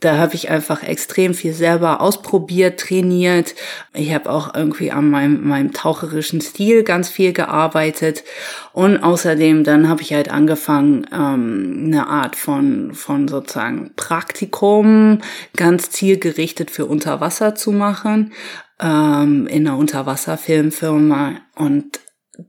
Da 0.03 0.19
habe 0.19 0.35
ich 0.35 0.51
einfach 0.51 0.83
extrem 0.83 1.33
viel 1.33 1.55
selber 1.55 2.01
ausprobiert, 2.01 2.81
trainiert. 2.81 3.55
Ich 3.95 4.13
habe 4.13 4.31
auch 4.31 4.53
irgendwie 4.53 4.91
an 4.91 5.09
meinem, 5.09 5.47
meinem 5.47 5.73
taucherischen 5.73 6.41
Stil 6.41 6.83
ganz 6.83 7.09
viel 7.09 7.33
gearbeitet. 7.33 8.25
Und 8.73 8.99
außerdem 8.99 9.63
dann 9.63 9.89
habe 9.89 10.03
ich 10.03 10.13
halt 10.13 10.29
angefangen, 10.29 11.07
ähm, 11.13 11.85
eine 11.87 12.09
Art 12.09 12.35
von, 12.35 12.95
von 12.95 13.29
sozusagen 13.29 13.93
Praktikum 13.95 15.21
ganz 15.57 15.91
zielgerichtet 15.91 16.73
für 16.73 16.87
Unterwasser 16.87 17.55
zu 17.55 17.71
machen 17.71 18.33
ähm, 18.81 19.47
in 19.47 19.69
einer 19.69 19.79
Unterwasserfilmfirma 19.79 21.37
und 21.55 22.01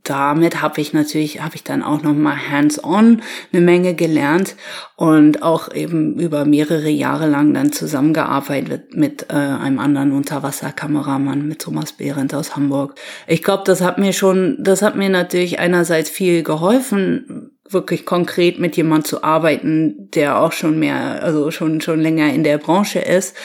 damit 0.03 0.61
habe 0.61 0.79
ich 0.79 0.93
natürlich, 0.93 1.41
habe 1.41 1.55
ich 1.55 1.63
dann 1.63 1.83
auch 1.83 2.01
nochmal 2.03 2.37
hands-on 2.49 3.21
eine 3.51 3.61
Menge 3.61 3.95
gelernt 3.95 4.55
und 4.95 5.43
auch 5.43 5.73
eben 5.73 6.17
über 6.19 6.45
mehrere 6.45 6.89
Jahre 6.89 7.27
lang 7.27 7.53
dann 7.53 7.73
zusammengearbeitet 7.73 8.95
mit 8.95 9.29
äh, 9.29 9.33
einem 9.33 9.79
anderen 9.79 10.13
Unterwasserkameramann, 10.13 11.45
mit 11.47 11.61
Thomas 11.61 11.91
Behrendt 11.91 12.33
aus 12.33 12.55
Hamburg. 12.55 12.95
Ich 13.27 13.43
glaube, 13.43 13.63
das 13.65 13.81
hat 13.81 13.97
mir 13.97 14.13
schon, 14.13 14.57
das 14.59 14.81
hat 14.81 14.95
mir 14.95 15.09
natürlich 15.09 15.59
einerseits 15.59 16.09
viel 16.09 16.43
geholfen, 16.43 17.52
wirklich 17.69 18.05
konkret 18.05 18.59
mit 18.59 18.75
jemand 18.75 19.07
zu 19.07 19.23
arbeiten, 19.23 20.09
der 20.11 20.39
auch 20.39 20.51
schon 20.51 20.79
mehr, 20.79 21.23
also 21.23 21.49
schon, 21.49 21.79
schon 21.81 22.01
länger 22.01 22.33
in 22.33 22.43
der 22.43 22.57
Branche 22.57 22.99
ist. 22.99 23.35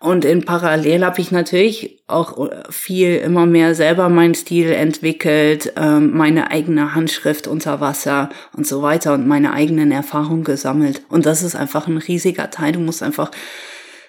Und 0.00 0.24
in 0.24 0.44
Parallel 0.44 1.04
habe 1.04 1.20
ich 1.20 1.30
natürlich 1.30 2.02
auch 2.06 2.48
viel 2.70 3.16
immer 3.16 3.46
mehr 3.46 3.74
selber 3.74 4.08
meinen 4.08 4.34
Stil 4.34 4.70
entwickelt, 4.70 5.72
ähm, 5.76 6.16
meine 6.16 6.50
eigene 6.50 6.94
Handschrift 6.94 7.46
unter 7.46 7.80
Wasser 7.80 8.30
und 8.56 8.66
so 8.66 8.80
weiter 8.80 9.14
und 9.14 9.26
meine 9.26 9.52
eigenen 9.52 9.92
Erfahrungen 9.92 10.44
gesammelt. 10.44 11.02
Und 11.08 11.26
das 11.26 11.42
ist 11.42 11.56
einfach 11.56 11.88
ein 11.88 11.98
riesiger 11.98 12.50
Teil. 12.50 12.72
Du 12.72 12.80
musst 12.80 13.02
einfach 13.02 13.30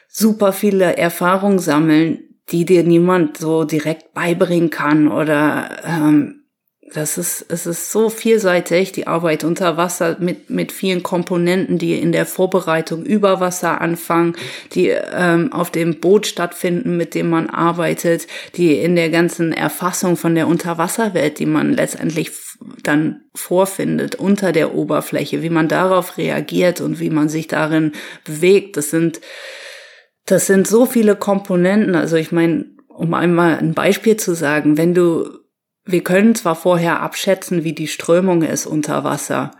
super 0.07 0.53
viele 0.53 0.97
Erfahrungen 0.97 1.59
sammeln, 1.59 2.19
die 2.49 2.65
dir 2.65 2.83
niemand 2.83 3.37
so 3.37 3.63
direkt 3.63 4.13
beibringen 4.13 4.69
kann 4.69 5.07
oder 5.07 5.69
ähm, 5.85 6.38
das 6.93 7.17
ist, 7.17 7.45
es 7.49 7.65
ist 7.65 7.91
so 7.91 8.09
vielseitig, 8.09 8.91
die 8.91 9.07
Arbeit 9.07 9.43
unter 9.43 9.77
Wasser 9.77 10.17
mit, 10.19 10.49
mit 10.49 10.71
vielen 10.71 11.03
Komponenten, 11.03 11.77
die 11.77 11.99
in 11.99 12.11
der 12.11 12.25
Vorbereitung 12.25 13.05
über 13.05 13.39
Wasser 13.39 13.81
anfangen, 13.81 14.35
die 14.73 14.89
ähm, 14.89 15.53
auf 15.53 15.71
dem 15.71 15.99
Boot 15.99 16.27
stattfinden, 16.27 16.97
mit 16.97 17.15
dem 17.15 17.29
man 17.29 17.49
arbeitet, 17.49 18.27
die 18.55 18.73
in 18.77 18.95
der 18.95 19.09
ganzen 19.09 19.53
Erfassung 19.53 20.17
von 20.17 20.35
der 20.35 20.47
Unterwasserwelt, 20.47 21.39
die 21.39 21.45
man 21.45 21.73
letztendlich 21.73 22.31
dann 22.83 23.21
vorfindet 23.35 24.15
unter 24.15 24.51
der 24.51 24.75
Oberfläche, 24.75 25.41
wie 25.41 25.49
man 25.49 25.67
darauf 25.67 26.17
reagiert 26.17 26.81
und 26.81 26.99
wie 26.99 27.09
man 27.09 27.29
sich 27.29 27.47
darin 27.47 27.93
bewegt. 28.25 28.77
Das 28.77 28.89
sind, 28.89 29.21
das 30.25 30.47
sind 30.47 30.67
so 30.67 30.85
viele 30.85 31.15
Komponenten. 31.15 31.95
Also 31.95 32.15
ich 32.15 32.31
meine, 32.31 32.65
um 32.89 33.13
einmal 33.13 33.57
ein 33.57 33.73
Beispiel 33.73 34.17
zu 34.17 34.33
sagen, 34.33 34.77
wenn 34.77 34.93
du 34.93 35.38
wir 35.91 36.03
können 36.03 36.35
zwar 36.35 36.55
vorher 36.55 37.01
abschätzen, 37.01 37.63
wie 37.63 37.73
die 37.73 37.87
Strömung 37.87 38.43
ist 38.43 38.65
unter 38.65 39.03
Wasser, 39.03 39.51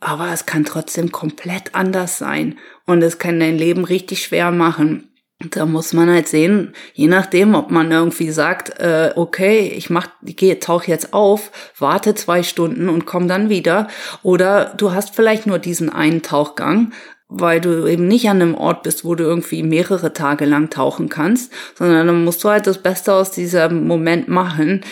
aber 0.00 0.32
es 0.32 0.46
kann 0.46 0.64
trotzdem 0.64 1.12
komplett 1.12 1.74
anders 1.74 2.18
sein 2.18 2.58
und 2.86 3.02
es 3.02 3.18
kann 3.18 3.40
dein 3.40 3.56
Leben 3.56 3.84
richtig 3.84 4.22
schwer 4.22 4.50
machen. 4.50 5.10
Da 5.50 5.66
muss 5.66 5.92
man 5.92 6.08
halt 6.08 6.28
sehen, 6.28 6.74
je 6.94 7.08
nachdem, 7.08 7.54
ob 7.54 7.70
man 7.70 7.90
irgendwie 7.90 8.30
sagt, 8.30 8.78
äh, 8.78 9.12
okay, 9.16 9.72
ich 9.76 9.90
mach, 9.90 10.08
ich 10.22 10.60
tauch 10.60 10.84
jetzt 10.84 11.12
auf, 11.12 11.50
warte 11.78 12.14
zwei 12.14 12.42
Stunden 12.42 12.88
und 12.88 13.04
komm 13.04 13.28
dann 13.28 13.48
wieder, 13.48 13.88
oder 14.22 14.74
du 14.76 14.92
hast 14.92 15.14
vielleicht 15.14 15.46
nur 15.46 15.58
diesen 15.58 15.90
einen 15.90 16.22
Tauchgang, 16.22 16.92
weil 17.36 17.60
du 17.60 17.86
eben 17.86 18.06
nicht 18.06 18.28
an 18.28 18.40
einem 18.40 18.54
Ort 18.54 18.82
bist, 18.84 19.04
wo 19.04 19.14
du 19.14 19.24
irgendwie 19.24 19.62
mehrere 19.62 20.12
Tage 20.12 20.44
lang 20.44 20.70
tauchen 20.70 21.08
kannst, 21.08 21.52
sondern 21.76 22.06
dann 22.06 22.24
musst 22.24 22.44
du 22.44 22.48
halt 22.48 22.66
das 22.66 22.78
Beste 22.78 23.12
aus 23.12 23.32
diesem 23.32 23.86
Moment 23.86 24.28
machen. 24.28 24.82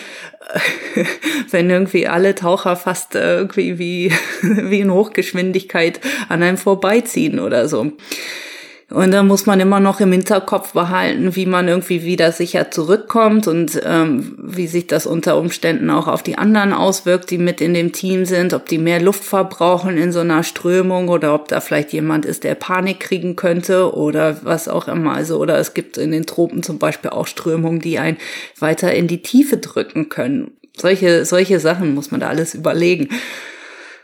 Wenn 1.51 1.69
irgendwie 1.69 2.07
alle 2.07 2.35
Taucher 2.35 2.75
fast 2.75 3.15
irgendwie 3.15 3.79
wie, 3.79 4.11
wie 4.41 4.81
in 4.81 4.91
Hochgeschwindigkeit 4.91 6.01
an 6.27 6.43
einem 6.43 6.57
vorbeiziehen 6.57 7.39
oder 7.39 7.69
so. 7.69 7.93
Und 8.93 9.09
da 9.09 9.23
muss 9.23 9.47
man 9.47 9.59
immer 9.59 9.79
noch 9.79 9.99
im 10.01 10.11
Hinterkopf 10.11 10.73
behalten, 10.73 11.35
wie 11.35 11.47
man 11.47 11.67
irgendwie 11.67 12.03
wieder 12.03 12.31
sicher 12.31 12.69
zurückkommt 12.69 13.47
und 13.47 13.81
ähm, 13.83 14.35
wie 14.37 14.67
sich 14.67 14.85
das 14.85 15.07
unter 15.07 15.35
Umständen 15.37 15.89
auch 15.89 16.07
auf 16.07 16.21
die 16.21 16.37
anderen 16.37 16.73
auswirkt, 16.73 17.31
die 17.31 17.39
mit 17.39 17.59
in 17.59 17.73
dem 17.73 17.91
Team 17.91 18.25
sind, 18.25 18.53
ob 18.53 18.67
die 18.67 18.77
mehr 18.77 19.01
Luft 19.01 19.23
verbrauchen 19.23 19.97
in 19.97 20.11
so 20.11 20.19
einer 20.19 20.43
Strömung 20.43 21.07
oder 21.07 21.33
ob 21.33 21.47
da 21.47 21.59
vielleicht 21.59 21.91
jemand 21.91 22.25
ist, 22.25 22.43
der 22.43 22.53
Panik 22.53 22.99
kriegen 22.99 23.35
könnte 23.35 23.95
oder 23.95 24.37
was 24.43 24.67
auch 24.67 24.87
immer. 24.87 25.13
Also, 25.13 25.39
oder 25.39 25.57
es 25.57 25.73
gibt 25.73 25.97
in 25.97 26.11
den 26.11 26.27
Tropen 26.27 26.61
zum 26.61 26.77
Beispiel 26.77 27.09
auch 27.09 27.25
Strömungen, 27.25 27.79
die 27.79 27.97
einen 27.97 28.17
weiter 28.59 28.93
in 28.93 29.07
die 29.07 29.23
Tiefe 29.23 29.57
drücken 29.57 30.09
können. 30.09 30.51
Solche, 30.77 31.25
solche 31.25 31.59
Sachen 31.59 31.95
muss 31.95 32.11
man 32.11 32.19
da 32.19 32.27
alles 32.27 32.53
überlegen. 32.53 33.09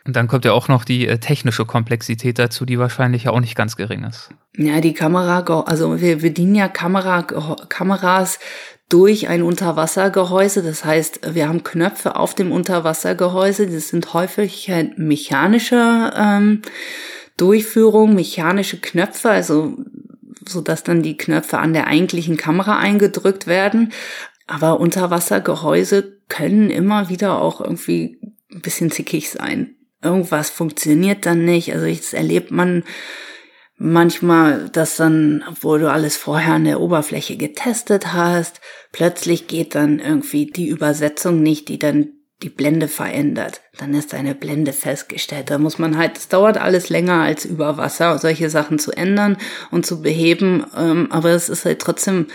Und 0.06 0.16
dann 0.16 0.28
kommt 0.28 0.46
ja 0.46 0.54
auch 0.54 0.68
noch 0.68 0.86
die 0.86 1.08
äh, 1.08 1.18
technische 1.18 1.66
Komplexität 1.66 2.40
dazu, 2.40 2.66
die 2.66 2.80
wahrscheinlich 2.80 3.26
ja 3.26 3.32
auch 3.32 3.40
nicht 3.40 3.56
ganz 3.56 3.76
gering 3.76 4.04
ist. 4.04 4.30
Ja, 4.58 4.82
die 4.82 4.94
Kamera, 4.94 5.42
also 5.62 6.02
wir 6.02 6.20
bedienen 6.20 6.56
ja 6.56 6.68
Kamera, 6.68 7.24
Kameras 7.24 8.40
durch 8.90 9.28
ein 9.28 9.44
Unterwassergehäuse. 9.44 10.64
Das 10.64 10.84
heißt, 10.84 11.36
wir 11.36 11.48
haben 11.48 11.64
Knöpfe 11.64 12.16
auf 12.16 12.34
dem 12.34 12.52
Unterwassergehäuse. 12.52 13.68
Das 13.68 13.90
sind 13.90 14.14
häufig 14.14 14.72
mechanische 14.98 16.12
ähm, 16.16 16.62
Durchführung, 17.38 18.16
mechanische 18.16 18.82
Knöpfe, 18.82 19.30
also 19.30 19.78
so 20.48 20.62
dass 20.62 20.84
dann 20.84 21.04
die 21.04 21.18
Knöpfe 21.18 21.60
an 21.60 21.74
der 21.74 21.88
eigentlichen 21.88 22.38
Kamera 22.38 22.80
eingedrückt 22.80 23.46
werden. 23.46 23.94
Aber 24.48 24.80
Unterwassergehäuse 24.80 26.18
können 26.28 26.72
immer 26.72 27.10
wieder 27.10 27.40
auch 27.40 27.62
irgendwie 27.62 28.20
ein 28.52 28.62
bisschen 28.62 28.90
zickig 28.90 29.30
sein 29.30 29.76
irgendwas 30.02 30.50
funktioniert 30.50 31.26
dann 31.26 31.46
nicht. 31.46 31.74
Also 31.74 31.88
das 31.88 32.14
erlebt 32.14 32.52
man 32.52 32.84
manchmal, 33.78 34.70
dass 34.70 34.98
dann, 34.98 35.44
obwohl 35.50 35.80
du 35.80 35.92
alles 35.92 36.18
vorher 36.18 36.56
an 36.56 36.66
der 36.66 36.82
Oberfläche 36.82 37.38
getestet 37.38 38.14
hast, 38.14 38.60
plötzlich 38.92 39.48
geht 39.48 39.76
dann 39.76 40.00
irgendwie 40.00 40.46
die 40.46 40.68
Übersetzung 40.68 41.42
nicht, 41.42 41.70
die 41.70 41.80
dann 41.80 42.14
die 42.44 42.50
Blende 42.50 42.88
verändert. 42.88 43.62
Dann 43.78 43.94
ist 43.94 44.14
eine 44.14 44.36
Blende 44.36 44.72
festgestellt. 44.72 45.50
Da 45.50 45.58
muss 45.58 45.78
man 45.78 45.98
halt, 45.98 46.18
es 46.18 46.30
dauert 46.30 46.58
alles 46.58 46.90
länger 46.90 47.22
als 47.22 47.46
über 47.46 47.78
Wasser, 47.78 48.18
solche 48.18 48.50
Sachen 48.50 48.80
zu 48.80 48.92
ändern 48.92 49.38
und 49.72 49.86
zu 49.86 50.02
beheben. 50.02 50.66
Ähm, 50.78 51.12
aber 51.12 51.32
es 51.32 51.50
ist 51.50 51.66
halt 51.66 51.80
trotzdem, 51.80 52.28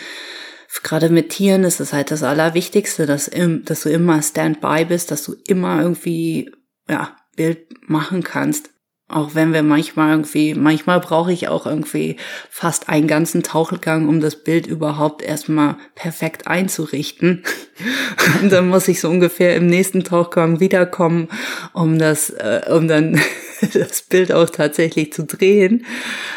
gerade 0.82 1.08
mit 1.08 1.30
Tieren 1.30 1.64
ist 1.64 1.80
es 1.80 1.92
halt 1.92 2.10
das 2.10 2.22
Allerwichtigste, 2.22 3.06
dass, 3.06 3.30
dass 3.30 3.82
du 3.82 3.88
immer 3.88 4.20
Standby 4.20 4.84
bist, 4.86 5.10
dass 5.10 5.24
du 5.24 5.36
immer 5.46 5.80
irgendwie, 5.80 6.50
ja, 6.88 7.16
Bild 7.36 7.88
machen 7.88 8.22
kannst. 8.22 8.70
Auch 9.06 9.34
wenn 9.34 9.52
wir 9.52 9.62
manchmal 9.62 10.12
irgendwie, 10.12 10.54
manchmal 10.54 10.98
brauche 10.98 11.30
ich 11.30 11.48
auch 11.48 11.66
irgendwie 11.66 12.16
fast 12.48 12.88
einen 12.88 13.06
ganzen 13.06 13.42
Tauchgang, 13.42 14.08
um 14.08 14.20
das 14.20 14.42
Bild 14.42 14.66
überhaupt 14.66 15.20
erstmal 15.20 15.76
perfekt 15.94 16.46
einzurichten. 16.46 17.44
Und 18.42 18.50
dann 18.50 18.68
muss 18.68 18.88
ich 18.88 19.00
so 19.00 19.10
ungefähr 19.10 19.56
im 19.56 19.66
nächsten 19.66 20.04
Tauchgang 20.04 20.58
wiederkommen, 20.58 21.28
um 21.74 21.98
das, 21.98 22.30
äh, 22.30 22.62
um 22.70 22.88
dann 22.88 23.20
das 23.74 24.02
Bild 24.02 24.32
auch 24.32 24.48
tatsächlich 24.50 25.12
zu 25.12 25.24
drehen. 25.24 25.84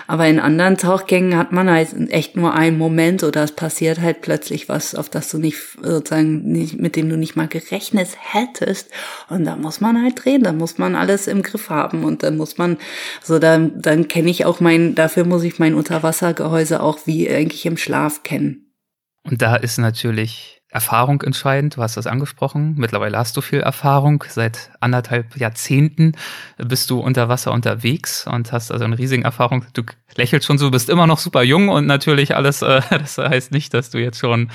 Aber 0.08 0.28
in 0.28 0.40
anderen 0.40 0.78
Tauchgängen 0.78 1.38
hat 1.38 1.52
man 1.52 1.70
halt 1.70 1.90
echt 2.10 2.36
nur 2.36 2.54
einen 2.54 2.78
Moment 2.78 3.24
oder 3.24 3.44
es 3.44 3.52
passiert 3.52 4.02
halt 4.02 4.22
plötzlich 4.22 4.70
was, 4.70 4.96
auf 4.96 5.10
das 5.10 5.30
du 5.30 5.38
nicht 5.38 5.58
sozusagen 5.82 6.44
nicht, 6.44 6.80
mit 6.80 6.96
dem 6.96 7.10
du 7.10 7.18
nicht 7.18 7.36
mal 7.36 7.48
gerechnet 7.48 8.10
hättest. 8.20 8.90
Und 9.30 9.46
da 9.46 9.56
muss 9.56 9.82
man 9.82 10.02
halt 10.02 10.24
drehen, 10.24 10.44
da 10.44 10.54
muss 10.54 10.78
man 10.78 10.96
alles 10.96 11.28
im 11.28 11.44
Griff 11.44 11.70
haben 11.70 12.04
und 12.04 12.24
dann 12.24 12.38
muss 12.38 12.58
man, 12.58 12.78
so 13.24 13.40
dann, 13.40 13.82
dann 13.82 14.08
kenne 14.08 14.30
ich 14.30 14.46
auch 14.46 14.60
mein, 14.60 14.96
dafür 14.96 15.26
muss 15.26 15.44
ich 15.44 15.60
mein 15.60 15.76
Unterwassergehäuse 15.76 16.82
auch 16.82 17.00
wie 17.06 17.30
eigentlich 17.30 17.66
im 17.66 17.78
Schlaf 17.78 18.24
kennen. 18.24 18.74
Und 19.24 19.42
da 19.42 19.58
ist 19.58 19.78
natürlich 19.78 20.57
Erfahrung 20.70 21.22
entscheidend. 21.22 21.78
Du 21.78 21.82
hast 21.82 21.96
das 21.96 22.08
angesprochen. 22.08 22.76
Mittlerweile 22.78 23.18
hast 23.18 23.38
du 23.38 23.42
viel 23.42 23.62
Erfahrung. 23.62 24.24
Seit 24.28 24.70
anderthalb 24.82 25.38
Jahrzehnten 25.38 26.12
bist 26.58 26.90
du 26.90 27.00
unter 27.00 27.30
Wasser 27.30 27.54
unterwegs 27.54 28.28
und 28.28 28.52
hast 28.52 28.72
also 28.72 28.84
eine 28.84 28.98
riesige 28.98 29.24
Erfahrung. 29.24 29.66
Du 29.74 29.84
lächelst 30.16 30.46
schon 30.46 30.58
so, 30.58 30.70
bist 30.70 30.90
immer 30.90 31.08
noch 31.08 31.20
super 31.20 31.42
jung 31.44 31.70
und 31.70 31.86
natürlich 31.86 32.36
alles, 32.36 32.62
äh, 32.62 32.82
das 32.90 33.18
heißt 33.18 33.52
nicht, 33.52 33.74
dass 33.74 33.92
du 33.92 34.00
jetzt 34.00 34.20
schon 34.20 34.50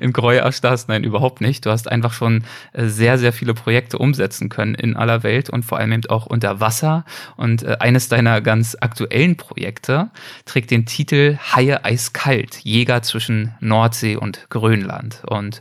in 0.00 0.12
Gräu 0.12 0.36
erstarrst. 0.36 0.88
Nein, 0.88 1.02
überhaupt 1.02 1.40
nicht. 1.40 1.66
Du 1.66 1.70
hast 1.70 1.90
einfach 1.90 2.12
schon 2.12 2.44
äh, 2.72 2.86
sehr, 2.86 3.18
sehr 3.18 3.32
viele 3.32 3.54
Projekte 3.54 3.98
umsetzen 3.98 4.48
können 4.48 4.74
in 4.74 4.96
aller 4.96 5.24
Welt 5.24 5.50
und 5.50 5.64
vor 5.64 5.78
allem 5.78 5.92
eben 5.92 6.06
auch 6.08 6.26
unter 6.26 6.60
Wasser. 6.60 7.04
Und 7.36 7.64
äh, 7.64 7.76
eines 7.80 8.08
deiner 8.08 8.40
ganz 8.40 8.76
aktuellen 8.80 9.36
Projekte 9.36 10.10
trägt 10.44 10.70
den 10.70 10.86
Titel 10.86 11.38
Haie 11.38 11.84
eiskalt, 11.84 12.58
Jäger 12.62 13.02
zwischen 13.02 13.54
Nordsee 13.60 14.16
und 14.16 14.46
Grönland. 14.48 15.07
Interessant. 15.08 15.22
Und 15.26 15.60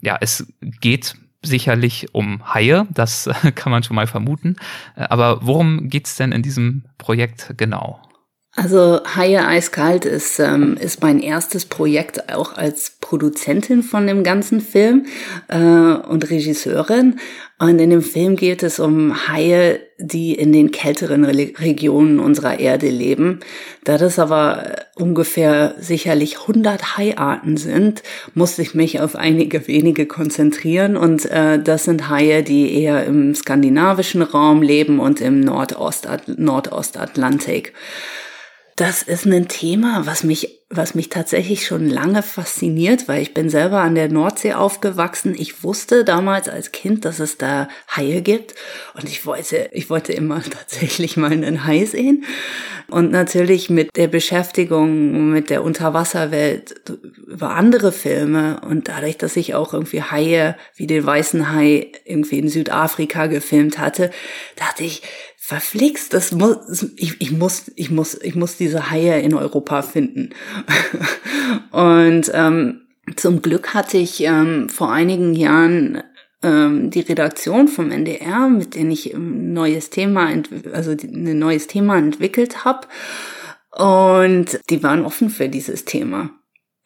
ja, 0.00 0.16
es 0.20 0.46
geht 0.60 1.14
sicherlich 1.42 2.08
um 2.12 2.42
Haie, 2.52 2.86
das 2.90 3.28
kann 3.54 3.70
man 3.70 3.82
schon 3.82 3.96
mal 3.96 4.06
vermuten. 4.06 4.56
Aber 4.94 5.46
worum 5.46 5.88
geht's 5.88 6.16
denn 6.16 6.32
in 6.32 6.42
diesem 6.42 6.84
Projekt 6.98 7.54
genau? 7.56 8.00
Also 8.58 9.00
Haie 9.14 9.46
eiskalt 9.46 10.06
ist, 10.06 10.38
ähm, 10.38 10.78
ist 10.80 11.02
mein 11.02 11.20
erstes 11.20 11.66
Projekt 11.66 12.32
auch 12.32 12.56
als 12.56 12.96
Produzentin 13.02 13.82
von 13.82 14.06
dem 14.06 14.24
ganzen 14.24 14.62
Film 14.62 15.04
äh, 15.48 15.58
und 15.58 16.30
Regisseurin. 16.30 17.20
Und 17.58 17.78
in 17.78 17.90
dem 17.90 18.00
Film 18.00 18.34
geht 18.36 18.62
es 18.62 18.80
um 18.80 19.28
Haie, 19.28 19.80
die 19.98 20.34
in 20.34 20.52
den 20.52 20.70
kälteren 20.70 21.24
Re 21.24 21.52
Regionen 21.58 22.18
unserer 22.18 22.58
Erde 22.58 22.88
leben. 22.88 23.40
Da 23.84 23.98
das 23.98 24.18
aber 24.18 24.76
ungefähr 24.94 25.74
sicherlich 25.78 26.40
100 26.40 26.96
Haiarten 26.96 27.58
sind, 27.58 28.02
musste 28.34 28.62
ich 28.62 28.74
mich 28.74 29.00
auf 29.00 29.16
einige 29.16 29.68
wenige 29.68 30.06
konzentrieren. 30.06 30.96
Und 30.96 31.26
äh, 31.26 31.62
das 31.62 31.84
sind 31.84 32.08
Haie, 32.08 32.42
die 32.42 32.74
eher 32.82 33.04
im 33.04 33.34
skandinavischen 33.34 34.22
Raum 34.22 34.62
leben 34.62 34.98
und 34.98 35.20
im 35.20 35.40
Nordost 35.40 36.08
Nordostatlantik. 36.26 37.74
Das 38.76 39.02
ist 39.02 39.24
ein 39.24 39.48
Thema, 39.48 40.04
was 40.04 40.22
mich, 40.22 40.60
was 40.68 40.94
mich 40.94 41.08
tatsächlich 41.08 41.66
schon 41.66 41.88
lange 41.88 42.22
fasziniert, 42.22 43.08
weil 43.08 43.22
ich 43.22 43.32
bin 43.32 43.48
selber 43.48 43.80
an 43.80 43.94
der 43.94 44.10
Nordsee 44.10 44.52
aufgewachsen. 44.52 45.34
Ich 45.34 45.64
wusste 45.64 46.04
damals 46.04 46.50
als 46.50 46.72
Kind, 46.72 47.06
dass 47.06 47.18
es 47.18 47.38
da 47.38 47.68
Haie 47.88 48.20
gibt 48.20 48.54
und 48.92 49.08
ich 49.08 49.24
wollte, 49.24 49.70
ich 49.72 49.88
wollte 49.88 50.12
immer 50.12 50.42
tatsächlich 50.50 51.16
mal 51.16 51.32
einen 51.32 51.64
Hai 51.64 51.86
sehen. 51.86 52.24
Und 52.88 53.10
natürlich 53.10 53.68
mit 53.68 53.96
der 53.96 54.06
Beschäftigung 54.06 55.30
mit 55.32 55.50
der 55.50 55.64
Unterwasserwelt 55.64 56.88
über 57.26 57.50
andere 57.50 57.90
Filme 57.90 58.60
und 58.60 58.88
dadurch, 58.88 59.18
dass 59.18 59.36
ich 59.36 59.56
auch 59.56 59.74
irgendwie 59.74 60.02
Haie 60.02 60.54
wie 60.76 60.86
den 60.86 61.04
weißen 61.04 61.52
Hai 61.52 61.90
irgendwie 62.04 62.38
in 62.38 62.48
Südafrika 62.48 63.26
gefilmt 63.26 63.78
hatte, 63.78 64.10
dachte 64.54 64.84
ich, 64.84 65.02
verflixt, 65.46 66.12
das 66.12 66.32
muss, 66.32 66.90
ich, 66.96 67.20
ich 67.20 67.30
muss, 67.30 67.70
ich 67.76 67.92
muss, 67.92 68.20
ich 68.20 68.34
muss 68.34 68.56
diese 68.56 68.90
Haie 68.90 69.20
in 69.20 69.32
Europa 69.32 69.82
finden. 69.82 70.30
und 71.70 72.32
ähm, 72.34 72.80
zum 73.14 73.42
Glück 73.42 73.72
hatte 73.72 73.96
ich 73.96 74.24
ähm, 74.24 74.68
vor 74.68 74.90
einigen 74.90 75.34
Jahren 75.34 76.02
ähm, 76.42 76.90
die 76.90 76.98
Redaktion 76.98 77.68
vom 77.68 77.92
NDR, 77.92 78.48
mit 78.48 78.74
denen 78.74 78.90
ich 78.90 79.14
ein 79.14 79.52
neues 79.52 79.90
Thema, 79.90 80.32
also 80.72 80.90
ein 80.90 81.38
neues 81.38 81.68
Thema 81.68 81.96
entwickelt 81.96 82.64
habe. 82.64 82.88
Und 83.70 84.58
die 84.68 84.82
waren 84.82 85.04
offen 85.04 85.30
für 85.30 85.48
dieses 85.48 85.84
Thema. 85.84 86.30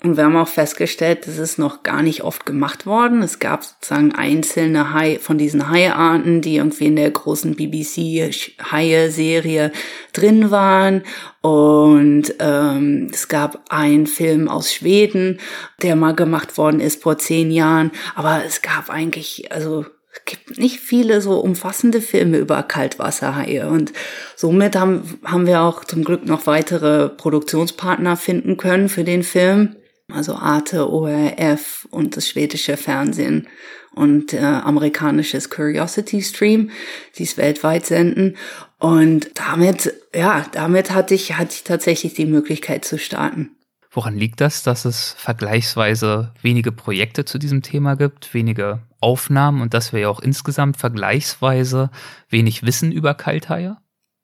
Und 0.03 0.17
wir 0.17 0.25
haben 0.25 0.37
auch 0.37 0.49
festgestellt, 0.49 1.27
das 1.27 1.37
ist 1.37 1.59
noch 1.59 1.83
gar 1.83 2.03
nicht 2.03 2.25
oft 2.25 2.47
gemacht 2.47 2.87
worden. 2.87 3.21
Es 3.23 3.39
gab 3.39 3.65
sozusagen 3.65 4.15
einzelne 4.15 4.95
Hai 4.95 5.19
von 5.21 5.37
diesen 5.37 5.69
Haiarten, 5.69 6.41
die 6.41 6.57
irgendwie 6.57 6.87
in 6.87 6.97
der 6.97 7.11
großen 7.11 7.55
BBC 7.55 8.33
Haie-Serie 8.73 9.73
drin 10.15 10.51
waren. 10.51 11.03
Und 11.43 12.35
ähm, 12.39 13.11
es 13.13 13.29
gab 13.29 13.63
einen 13.69 14.07
Film 14.07 14.49
aus 14.49 14.73
Schweden, 14.73 15.39
der 15.83 15.97
mal 15.97 16.15
gemacht 16.15 16.57
worden 16.57 16.81
ist 16.81 17.03
vor 17.03 17.19
zehn 17.19 17.51
Jahren. 17.51 17.91
Aber 18.15 18.43
es 18.47 18.63
gab 18.63 18.89
eigentlich, 18.89 19.53
also 19.53 19.85
es 20.15 20.25
gibt 20.25 20.59
nicht 20.59 20.81
viele 20.81 21.21
so 21.21 21.39
umfassende 21.41 22.01
Filme 22.01 22.39
über 22.39 22.63
Kaltwasserhaie 22.63 23.69
und 23.69 23.93
somit 24.35 24.77
haben, 24.77 25.21
haben 25.25 25.47
wir 25.47 25.61
auch 25.61 25.85
zum 25.85 26.05
Glück 26.05 26.27
noch 26.27 26.47
weitere 26.47 27.11
Produktionspartner 27.11 28.17
finden 28.17 28.57
können 28.57 28.89
für 28.89 29.05
den 29.05 29.23
Film 29.23 29.77
also 30.13 30.35
Arte, 30.35 30.91
ORF 30.91 31.87
und 31.91 32.17
das 32.17 32.29
schwedische 32.29 32.77
Fernsehen 32.77 33.49
und 33.95 34.33
äh, 34.33 34.39
amerikanisches 34.39 35.51
Curiosity 35.51 36.23
Stream, 36.23 36.71
die 37.19 37.25
es 37.25 37.37
weltweit 37.37 37.87
senden. 37.87 38.37
Und 38.79 39.31
damit, 39.35 39.93
ja, 40.15 40.47
damit 40.53 40.93
hatte 40.93 41.15
ich, 41.15 41.37
hatte 41.37 41.55
ich 41.55 41.65
tatsächlich 41.65 42.15
die 42.15 42.27
Möglichkeit 42.27 42.85
zu 42.85 42.99
starten. 42.99 43.51
Woran 43.93 44.17
liegt 44.17 44.41
das, 44.41 44.63
dass 44.63 44.85
es 44.85 45.17
vergleichsweise 45.19 46.33
wenige 46.43 46.71
Projekte 46.71 47.25
zu 47.25 47.39
diesem 47.39 47.63
Thema 47.63 47.97
gibt, 47.97 48.33
wenige 48.33 48.83
Aufnahmen 49.01 49.61
und 49.61 49.75
dass 49.75 49.93
wir 49.93 50.01
ja 50.01 50.09
auch 50.09 50.21
insgesamt 50.21 50.77
vergleichsweise 50.77 51.91
wenig 52.29 52.63
Wissen 52.63 52.93
über 52.93 53.15
Kalthaie? 53.15 53.77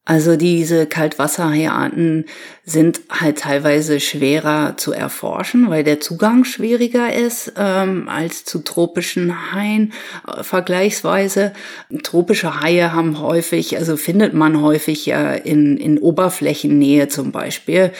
Also 0.09 0.37
diese 0.37 0.87
Kaltwasserhaiarten 0.87 2.27
sind 2.65 3.01
halt 3.11 3.39
teilweise 3.39 3.99
schwerer 3.99 4.77
zu 4.77 4.93
erforschen, 4.93 5.69
weil 5.69 5.83
der 5.83 5.99
Zugang 5.99 6.45
schwieriger 6.45 7.13
ist 7.13 7.55
ähm, 7.57 8.09
als 8.09 8.45
zu 8.45 8.61
tropischen 8.61 9.53
Haien 9.53 9.93
äh, 10.29 10.45
vergleichsweise. 10.45 11.53
Tropische 12.05 12.61
Haie 12.61 12.93
haben 12.93 13.21
häufig, 13.21 13.79
also 13.79 13.97
findet 13.97 14.33
man 14.33 14.63
häufig 14.63 15.07
ja 15.07 15.33
in, 15.33 15.77
in 15.77 15.99
Oberflächennähe 15.99 17.09
zum 17.09 17.33
Beispiel. 17.33 17.91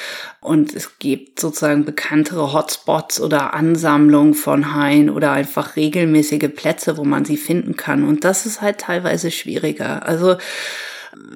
Und 0.41 0.77
es 0.77 1.01
gibt 1.01 1.41
sozusagen 1.41 1.85
bekanntere 1.85 2.53
Hotspots 2.53 3.21
oder 3.21 3.53
Ansammlungen 3.53 4.35
von 4.35 4.77
Haien 4.77 5.11
oder 5.11 5.33
einfach 5.33 5.75
regelmäßige 5.75 6.55
Plätze, 6.55 6.99
wo 6.99 7.03
man 7.03 7.25
sie 7.25 7.37
finden 7.37 7.75
kann. 7.75 8.05
Und 8.05 8.23
das 8.23 8.47
ist 8.47 8.63
halt 8.63 8.79
teilweise 8.79 9.33
schwieriger. 9.33 10.07
Also 10.07 10.37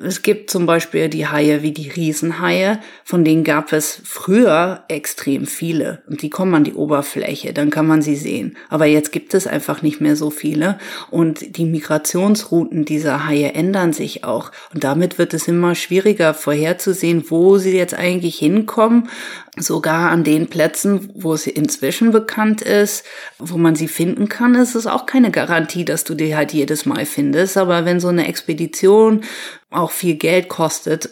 es 0.04 0.22
gibt 0.22 0.50
zum 0.50 0.66
Beispiel 0.66 1.08
die 1.08 1.26
Haie 1.26 1.62
wie 1.62 1.72
die 1.72 1.88
Riesenhaie, 1.88 2.80
von 3.04 3.24
denen 3.24 3.44
gab 3.44 3.72
es 3.72 4.00
früher 4.04 4.84
extrem 4.88 5.46
viele. 5.46 6.02
Und 6.08 6.22
die 6.22 6.30
kommen 6.30 6.54
an 6.54 6.64
die 6.64 6.74
Oberfläche, 6.74 7.52
dann 7.52 7.70
kann 7.70 7.86
man 7.86 8.02
sie 8.02 8.16
sehen. 8.16 8.56
Aber 8.68 8.86
jetzt 8.86 9.12
gibt 9.12 9.34
es 9.34 9.46
einfach 9.46 9.82
nicht 9.82 10.00
mehr 10.00 10.16
so 10.16 10.30
viele. 10.30 10.78
Und 11.10 11.56
die 11.56 11.64
Migrationsrouten 11.64 12.84
dieser 12.84 13.26
Haie 13.26 13.52
ändern 13.52 13.92
sich 13.92 14.24
auch. 14.24 14.52
Und 14.72 14.84
damit 14.84 15.18
wird 15.18 15.34
es 15.34 15.48
immer 15.48 15.74
schwieriger 15.74 16.34
vorherzusehen, 16.34 17.24
wo 17.28 17.58
sie 17.58 17.76
jetzt 17.76 17.94
eigentlich 17.94 18.38
hinkommen. 18.38 19.08
Sogar 19.56 20.10
an 20.10 20.24
den 20.24 20.46
Plätzen, 20.46 21.10
wo 21.14 21.36
sie 21.36 21.50
inzwischen 21.50 22.12
bekannt 22.12 22.62
ist, 22.62 23.04
wo 23.38 23.58
man 23.58 23.74
sie 23.74 23.88
finden 23.88 24.28
kann, 24.28 24.54
ist 24.54 24.76
es 24.76 24.86
auch 24.86 25.06
keine 25.06 25.30
Garantie, 25.30 25.84
dass 25.84 26.04
du 26.04 26.14
die 26.14 26.36
halt 26.36 26.52
jedes 26.52 26.86
Mal 26.86 27.04
findest. 27.04 27.56
Aber 27.56 27.84
wenn 27.84 28.00
so 28.00 28.08
eine 28.08 28.28
Expedition 28.28 29.22
auch 29.70 29.90
viel 29.90 30.14
Geld 30.14 30.48
kostet, 30.48 31.10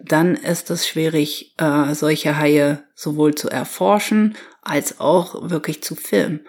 dann 0.00 0.34
ist 0.36 0.70
es 0.70 0.86
schwierig, 0.86 1.54
äh, 1.58 1.94
solche 1.94 2.38
Haie 2.38 2.84
sowohl 2.94 3.34
zu 3.34 3.48
erforschen 3.48 4.36
als 4.62 5.00
auch 5.00 5.50
wirklich 5.50 5.82
zu 5.82 5.94
filmen. 5.94 6.40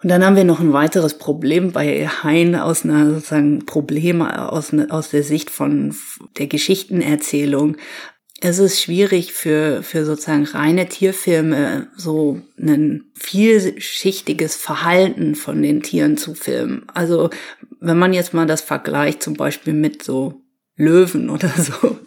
Und 0.00 0.10
dann 0.10 0.24
haben 0.24 0.36
wir 0.36 0.44
noch 0.44 0.60
ein 0.60 0.72
weiteres 0.72 1.18
Problem 1.18 1.72
bei 1.72 2.06
Haien 2.06 2.54
aus 2.54 2.84
einer 2.84 3.10
sozusagen 3.10 3.66
Problem 3.66 4.22
aus, 4.22 4.72
aus 4.90 5.10
der 5.10 5.24
Sicht 5.24 5.50
von 5.50 5.94
der 6.36 6.46
Geschichtenerzählung 6.46 7.76
es 8.40 8.58
ist 8.60 8.80
schwierig 8.80 9.32
für, 9.32 9.82
für 9.82 10.04
sozusagen 10.04 10.44
reine 10.44 10.88
Tierfilme 10.88 11.88
so 11.96 12.40
ein 12.56 13.10
vielschichtiges 13.14 14.54
Verhalten 14.54 15.34
von 15.34 15.60
den 15.60 15.82
Tieren 15.82 16.16
zu 16.16 16.34
filmen. 16.34 16.86
Also 16.94 17.30
wenn 17.80 17.98
man 17.98 18.12
jetzt 18.12 18.34
mal 18.34 18.46
das 18.46 18.60
vergleicht 18.60 19.22
zum 19.22 19.34
Beispiel 19.34 19.72
mit 19.72 20.02
so 20.02 20.42
Löwen 20.76 21.30
oder 21.30 21.50
so, 21.50 21.98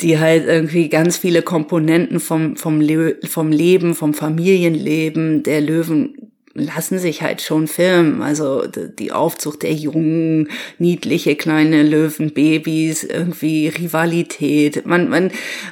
die 0.00 0.18
halt 0.18 0.46
irgendwie 0.46 0.88
ganz 0.88 1.16
viele 1.16 1.42
Komponenten 1.42 2.20
vom, 2.20 2.56
vom, 2.56 2.80
Le 2.80 3.16
vom 3.24 3.50
Leben, 3.50 3.94
vom 3.94 4.14
Familienleben 4.14 5.42
der 5.42 5.60
Löwen 5.60 6.32
lassen 6.56 6.98
sich 6.98 7.22
halt 7.22 7.42
schon 7.42 7.68
filmen. 7.68 8.22
Also 8.22 8.66
die 8.66 9.12
Aufzucht 9.12 9.62
der 9.62 9.74
jungen, 9.74 10.48
niedliche 10.78 11.36
kleine 11.36 11.82
Löwenbabys, 11.82 13.04
irgendwie 13.04 13.68
Rivalität, 13.68 14.86
man, 14.86 15.08
man, 15.08 15.30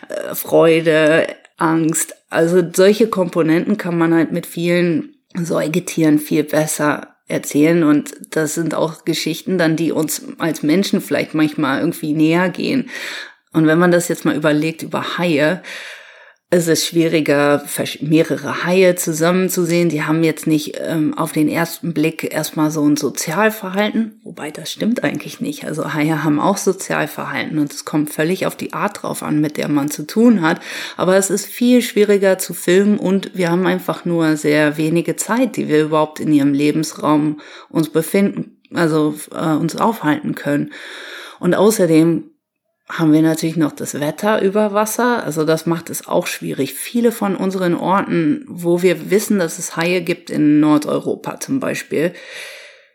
äh, 0.08 0.34
Freude, 0.34 1.26
Angst. 1.56 2.14
Also 2.28 2.62
solche 2.72 3.08
Komponenten 3.08 3.76
kann 3.76 3.96
man 3.96 4.12
halt 4.12 4.32
mit 4.32 4.46
vielen 4.46 5.14
Säugetieren 5.34 6.18
viel 6.18 6.44
besser 6.44 7.13
erzählen 7.26 7.84
und 7.84 8.14
das 8.30 8.54
sind 8.54 8.74
auch 8.74 9.04
Geschichten 9.04 9.56
dann, 9.56 9.76
die 9.76 9.92
uns 9.92 10.22
als 10.38 10.62
Menschen 10.62 11.00
vielleicht 11.00 11.34
manchmal 11.34 11.80
irgendwie 11.80 12.12
näher 12.12 12.50
gehen. 12.50 12.90
Und 13.52 13.66
wenn 13.66 13.78
man 13.78 13.90
das 13.90 14.08
jetzt 14.08 14.24
mal 14.24 14.36
überlegt 14.36 14.82
über 14.82 15.16
Haie, 15.16 15.62
es 16.51 16.68
ist 16.68 16.86
schwieriger, 16.86 17.64
mehrere 18.01 18.64
Haie 18.64 18.95
zusammenzusehen. 18.95 19.88
Die 19.88 20.05
haben 20.05 20.22
jetzt 20.22 20.47
nicht 20.47 20.78
ähm, 20.80 21.12
auf 21.14 21.32
den 21.32 21.49
ersten 21.49 21.92
Blick 21.92 22.32
erstmal 22.32 22.70
so 22.70 22.86
ein 22.88 22.97
Sozialverhalten, 22.97 24.20
wobei 24.22 24.53
das 24.53 24.70
stimmt 24.70 25.03
eigentlich 25.03 25.40
nicht. 25.40 25.64
Also 25.64 25.95
Haie 25.95 26.22
haben 26.22 26.38
auch 26.38 26.57
Sozialverhalten 26.57 27.59
und 27.59 27.72
es 27.72 27.84
kommt 27.84 28.11
völlig 28.11 28.47
auf 28.47 28.55
die 28.55 28.72
Art 28.72 29.03
drauf 29.03 29.24
an, 29.24 29.40
mit 29.40 29.57
der 29.57 29.68
man 29.68 29.90
zu 29.90 30.07
tun 30.07 30.42
hat. 30.42 30.61
Aber 30.97 31.16
es 31.16 31.28
ist 31.28 31.47
viel 31.47 31.82
schwieriger 31.82 32.38
zu 32.38 32.55
filmen 32.55 32.99
und 32.99 33.32
wir 33.34 33.51
haben 33.51 33.66
einfach 33.66 34.05
nur 34.05 34.36
sehr 34.36 34.76
wenige 34.76 35.16
Zeit, 35.16 35.57
die 35.57 35.66
wir 35.66 35.82
überhaupt 35.82 36.20
in 36.20 36.32
ihrem 36.32 36.53
Lebensraum 36.53 37.40
uns 37.68 37.88
befinden, 37.88 38.61
also 38.72 39.16
äh, 39.34 39.55
uns 39.55 39.74
aufhalten 39.74 40.36
können. 40.36 40.72
Und 41.40 41.55
außerdem 41.55 42.30
haben 42.89 43.12
wir 43.12 43.22
natürlich 43.22 43.57
noch 43.57 43.72
das 43.72 43.99
Wetter 43.99 44.43
über 44.43 44.74
Wasser. 44.74 45.24
Also 45.24 45.45
das 45.45 45.66
macht 45.66 45.89
es 45.89 46.07
auch 46.07 46.26
schwierig. 46.26 46.74
Viele 46.74 47.12
von 47.12 47.35
unseren 47.35 47.74
Orten, 47.74 48.45
wo 48.47 48.82
wir 48.82 49.11
wissen, 49.11 49.39
dass 49.39 49.59
es 49.59 49.76
Haie 49.76 50.03
gibt 50.03 50.28
in 50.28 50.61
Nordeuropa 50.61 51.41
zum 51.41 51.61
Beispiel, 51.61 52.12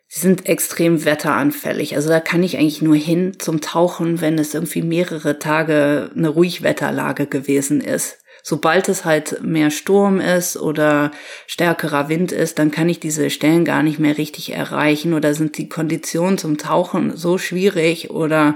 sind 0.08 0.48
extrem 0.48 1.06
wetteranfällig. 1.06 1.96
Also 1.96 2.10
da 2.10 2.20
kann 2.20 2.44
ich 2.44 2.58
eigentlich 2.58 2.82
nur 2.82 2.96
hin 2.96 3.34
zum 3.40 3.62
Tauchen, 3.62 4.22
wenn 4.22 4.38
es 4.40 4.54
irgendwie 4.54 4.82
mehrere 4.82 5.40
Tage 5.40 6.12
eine 6.16 6.30
Ruhigwetterlage 6.30 7.28
gewesen 7.28 7.82
ist. 7.82 8.20
Sobald 8.42 8.90
es 8.90 9.06
halt 9.06 9.44
mehr 9.44 9.70
Sturm 9.70 10.20
ist 10.20 10.58
oder 10.58 11.12
stärkerer 11.46 12.10
Wind 12.10 12.32
ist, 12.32 12.58
dann 12.58 12.72
kann 12.72 12.90
ich 12.90 13.00
diese 13.00 13.30
Stellen 13.30 13.66
gar 13.66 13.84
nicht 13.84 14.00
mehr 14.00 14.18
richtig 14.18 14.54
erreichen 14.54 15.14
oder 15.14 15.34
sind 15.34 15.58
die 15.58 15.70
Konditionen 15.70 16.38
zum 16.38 16.58
Tauchen 16.58 17.16
so 17.18 17.38
schwierig 17.38 18.10
oder 18.10 18.56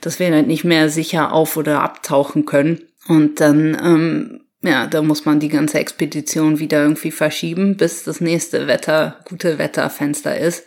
dass 0.00 0.18
wir 0.18 0.32
halt 0.32 0.46
nicht 0.46 0.64
mehr 0.64 0.88
sicher 0.88 1.32
auf- 1.32 1.56
oder 1.56 1.82
abtauchen 1.82 2.46
können. 2.46 2.80
Und 3.08 3.40
dann, 3.40 3.76
ähm, 3.82 4.40
ja, 4.62 4.86
da 4.86 5.02
muss 5.02 5.24
man 5.24 5.40
die 5.40 5.48
ganze 5.48 5.78
Expedition 5.78 6.58
wieder 6.58 6.82
irgendwie 6.82 7.10
verschieben, 7.10 7.76
bis 7.76 8.04
das 8.04 8.20
nächste 8.20 8.66
Wetter, 8.66 9.20
gute 9.24 9.58
Wetterfenster 9.58 10.38
ist. 10.38 10.64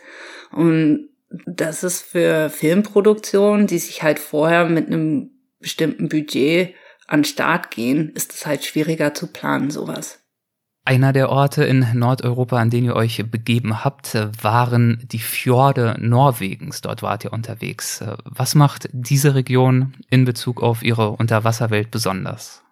Und 0.50 1.08
das 1.46 1.84
ist 1.84 2.02
für 2.02 2.50
Filmproduktionen, 2.50 3.66
die 3.66 3.78
sich 3.78 4.02
halt 4.02 4.18
vorher 4.18 4.68
mit 4.68 4.86
einem 4.86 5.30
bestimmten 5.60 6.08
Budget 6.08 6.74
an 7.06 7.24
Start 7.24 7.70
gehen, 7.70 8.10
ist 8.14 8.32
es 8.32 8.46
halt 8.46 8.64
schwieriger 8.64 9.14
zu 9.14 9.26
planen, 9.28 9.70
sowas. 9.70 10.23
Einer 10.86 11.14
der 11.14 11.30
Orte 11.30 11.64
in 11.64 11.86
Nordeuropa, 11.94 12.58
an 12.58 12.68
denen 12.68 12.88
ihr 12.88 12.96
euch 12.96 13.24
begeben 13.30 13.84
habt, 13.84 14.18
waren 14.42 15.02
die 15.10 15.18
Fjorde 15.18 15.96
Norwegens. 15.98 16.82
Dort 16.82 17.02
wart 17.02 17.24
ihr 17.24 17.32
unterwegs. 17.32 18.04
Was 18.24 18.54
macht 18.54 18.90
diese 18.92 19.34
Region 19.34 19.94
in 20.10 20.26
Bezug 20.26 20.62
auf 20.62 20.82
ihre 20.82 21.12
Unterwasserwelt 21.12 21.90
besonders? 21.90 22.64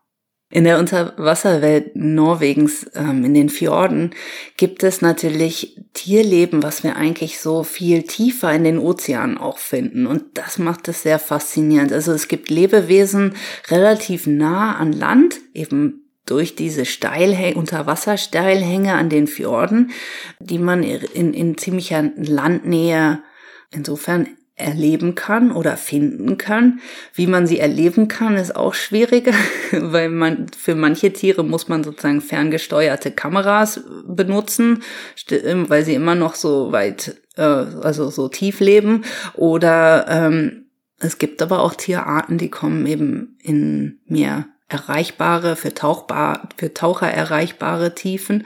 In 0.51 0.65
der 0.65 0.79
Unterwasserwelt 0.79 1.97
Norwegens, 1.97 2.87
ähm, 2.95 3.25
in 3.25 3.33
den 3.33 3.49
Fjorden, 3.49 4.11
gibt 4.59 4.83
es 4.83 5.01
natürlich 5.01 5.81
Tierleben, 5.95 6.63
was 6.63 6.85
wir 6.85 6.97
eigentlich 6.97 7.41
so 7.41 7.65
viel 7.65 8.03
tiefer 8.03 8.53
in 8.53 8.65
den 8.65 8.79
Ozeanen 8.79 9.39
auch 9.39 9.57
finden. 9.57 10.07
Und 10.07 10.25
das 10.35 10.59
macht 10.59 10.87
es 10.89 11.03
sehr 11.03 11.19
faszinierend. 11.19 11.91
Also 11.91 12.13
es 12.13 12.29
gibt 12.29 12.51
Lebewesen 12.51 13.37
relativ 13.71 14.27
nah 14.27 14.77
an 14.77 14.93
Land, 14.93 15.37
eben 15.55 16.02
durch 16.27 16.55
diese 16.55 16.85
Steilhänge, 16.85 17.57
Unterwassersteilhänge 17.57 18.95
an 18.95 19.09
den 19.09 19.27
Fjorden, 19.27 19.91
die 20.39 20.59
man 20.59 20.83
in, 20.83 21.35
in 21.35 21.59
ziemlicher 21.59 22.11
Landnähe 22.17 23.23
insofern 23.71 24.29
erleben 24.55 25.15
kann 25.15 25.51
oder 25.51 25.77
finden 25.77 26.39
kann. 26.39 26.81
Wie 27.15 27.27
man 27.27 27.47
sie 27.47 27.59
erleben 27.59 28.09
kann, 28.09 28.37
ist 28.37 28.55
auch 28.55 28.75
schwieriger, 28.75 29.35
weil 29.73 30.09
man 30.11 30.47
für 30.57 30.75
manche 30.75 31.13
Tiere 31.13 31.43
muss 31.43 31.69
man 31.69 31.83
sozusagen 31.83 32.21
ferngesteuerte 32.21 33.11
Kameras 33.11 33.81
benutzen, 34.07 34.83
weil 35.29 35.85
sie 35.85 35.95
immer 35.95 36.15
noch 36.15 36.35
so 36.35 36.71
weit, 36.73 37.21
äh, 37.37 37.43
also 37.43 38.11
so 38.11 38.29
tief 38.29 38.61
leben. 38.61 39.05
Oder 39.35 40.07
ähm, 40.09 40.67
es 41.01 41.19
gibt 41.19 41.43
aber 41.43 41.61
auch 41.61 41.75
Tierarten, 41.75 42.39
die 42.39 42.51
kommen 42.51 42.87
eben 42.87 43.39
in 43.43 44.01
mehr 44.07 44.47
erreichbare, 44.73 45.57
für, 45.57 45.75
Tauchbar, 45.75 46.49
für 46.57 46.73
Taucher 46.73 47.09
erreichbare 47.09 47.95
Tiefen. 47.95 48.45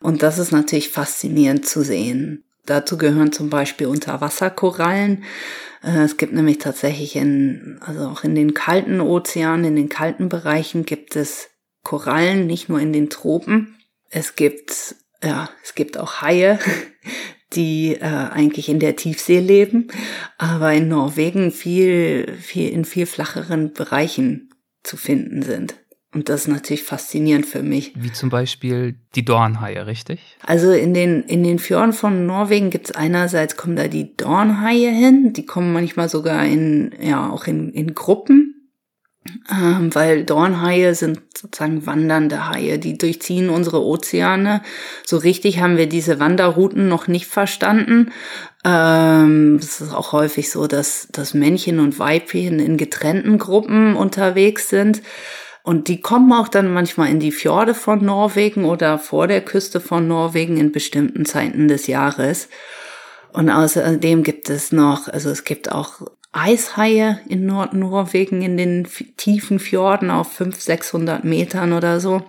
Und 0.00 0.22
das 0.22 0.38
ist 0.38 0.52
natürlich 0.52 0.90
faszinierend 0.90 1.66
zu 1.66 1.82
sehen. 1.82 2.44
Dazu 2.66 2.98
gehören 2.98 3.32
zum 3.32 3.50
Beispiel 3.50 3.86
Unterwasserkorallen. 3.86 5.24
Äh, 5.82 6.02
es 6.02 6.16
gibt 6.16 6.32
nämlich 6.32 6.58
tatsächlich 6.58 7.16
in, 7.16 7.78
also 7.80 8.06
auch 8.06 8.24
in 8.24 8.34
den 8.34 8.54
kalten 8.54 9.00
Ozeanen, 9.00 9.64
in 9.64 9.76
den 9.76 9.88
kalten 9.88 10.28
Bereichen 10.28 10.84
gibt 10.84 11.16
es 11.16 11.48
Korallen, 11.82 12.46
nicht 12.46 12.68
nur 12.68 12.80
in 12.80 12.92
den 12.92 13.08
Tropen. 13.08 13.76
Es 14.10 14.36
gibt, 14.36 14.96
ja, 15.22 15.48
es 15.64 15.74
gibt 15.74 15.96
auch 15.96 16.20
Haie, 16.20 16.58
die 17.54 17.94
äh, 17.94 18.04
eigentlich 18.04 18.68
in 18.68 18.78
der 18.78 18.96
Tiefsee 18.96 19.40
leben, 19.40 19.88
aber 20.36 20.74
in 20.74 20.88
Norwegen 20.88 21.50
viel, 21.50 22.36
viel, 22.38 22.70
in 22.70 22.84
viel 22.84 23.06
flacheren 23.06 23.72
Bereichen 23.72 24.47
zu 24.88 24.96
finden 24.96 25.42
sind. 25.42 25.76
Und 26.14 26.30
das 26.30 26.42
ist 26.42 26.48
natürlich 26.48 26.84
faszinierend 26.84 27.44
für 27.44 27.62
mich. 27.62 27.92
Wie 27.94 28.12
zum 28.12 28.30
Beispiel 28.30 28.96
die 29.14 29.26
Dornhaie, 29.26 29.86
richtig? 29.86 30.20
Also 30.40 30.72
in 30.72 30.94
den, 30.94 31.22
in 31.24 31.44
den 31.44 31.58
Fjorden 31.58 31.92
von 31.92 32.26
Norwegen 32.26 32.70
gibt 32.70 32.86
es 32.88 32.96
einerseits 32.96 33.56
kommen 33.56 33.76
da 33.76 33.88
die 33.88 34.16
Dornhaie 34.16 34.90
hin, 34.90 35.34
die 35.34 35.44
kommen 35.44 35.72
manchmal 35.72 36.08
sogar 36.08 36.46
in, 36.46 36.94
ja, 37.00 37.28
auch 37.30 37.46
in, 37.46 37.70
in 37.72 37.94
Gruppen. 37.94 38.57
Ähm, 39.50 39.94
weil 39.94 40.24
Dornhaie 40.24 40.94
sind 40.94 41.20
sozusagen 41.36 41.86
wandernde 41.86 42.48
Haie, 42.48 42.78
die 42.78 42.98
durchziehen 42.98 43.50
unsere 43.50 43.82
Ozeane. 43.82 44.62
So 45.04 45.16
richtig 45.16 45.60
haben 45.60 45.76
wir 45.76 45.88
diese 45.88 46.20
Wanderrouten 46.20 46.88
noch 46.88 47.08
nicht 47.08 47.26
verstanden. 47.26 48.12
Ähm, 48.64 49.56
es 49.56 49.80
ist 49.80 49.94
auch 49.94 50.12
häufig 50.12 50.50
so, 50.50 50.66
dass, 50.66 51.08
dass 51.12 51.34
Männchen 51.34 51.80
und 51.80 51.98
Weibchen 51.98 52.58
in 52.58 52.76
getrennten 52.76 53.38
Gruppen 53.38 53.96
unterwegs 53.96 54.68
sind. 54.68 55.02
Und 55.62 55.88
die 55.88 56.00
kommen 56.00 56.32
auch 56.32 56.48
dann 56.48 56.72
manchmal 56.72 57.10
in 57.10 57.20
die 57.20 57.32
Fjorde 57.32 57.74
von 57.74 58.04
Norwegen 58.04 58.64
oder 58.64 58.98
vor 58.98 59.26
der 59.26 59.42
Küste 59.42 59.80
von 59.80 60.08
Norwegen 60.08 60.56
in 60.56 60.72
bestimmten 60.72 61.26
Zeiten 61.26 61.68
des 61.68 61.86
Jahres. 61.86 62.48
Und 63.32 63.50
außerdem 63.50 64.22
gibt 64.22 64.48
es 64.50 64.72
noch, 64.72 65.08
also 65.08 65.30
es 65.30 65.44
gibt 65.44 65.70
auch 65.70 66.00
Eishaie 66.32 67.18
in 67.28 67.46
Nordnorwegen 67.46 68.42
in 68.42 68.56
den 68.56 68.86
tiefen 69.16 69.58
Fjorden 69.58 70.10
auf 70.10 70.32
500, 70.32 70.60
600 70.60 71.24
Metern 71.24 71.72
oder 71.72 72.00
so. 72.00 72.22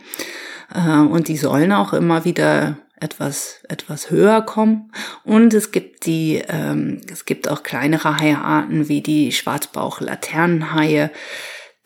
Äh, 0.73 0.99
und 0.99 1.27
die 1.27 1.37
sollen 1.37 1.71
auch 1.71 1.93
immer 1.93 2.25
wieder 2.25 2.77
etwas, 2.99 3.61
etwas 3.67 4.11
höher 4.11 4.41
kommen. 4.41 4.91
Und 5.23 5.53
es 5.53 5.71
gibt 5.71 6.05
die, 6.05 6.41
ähm, 6.47 7.01
es 7.11 7.25
gibt 7.25 7.49
auch 7.49 7.63
kleinere 7.63 8.17
Haiarten 8.17 8.87
wie 8.87 9.01
die 9.01 9.31
Schwarzbauch-Laternenhaie, 9.31 11.11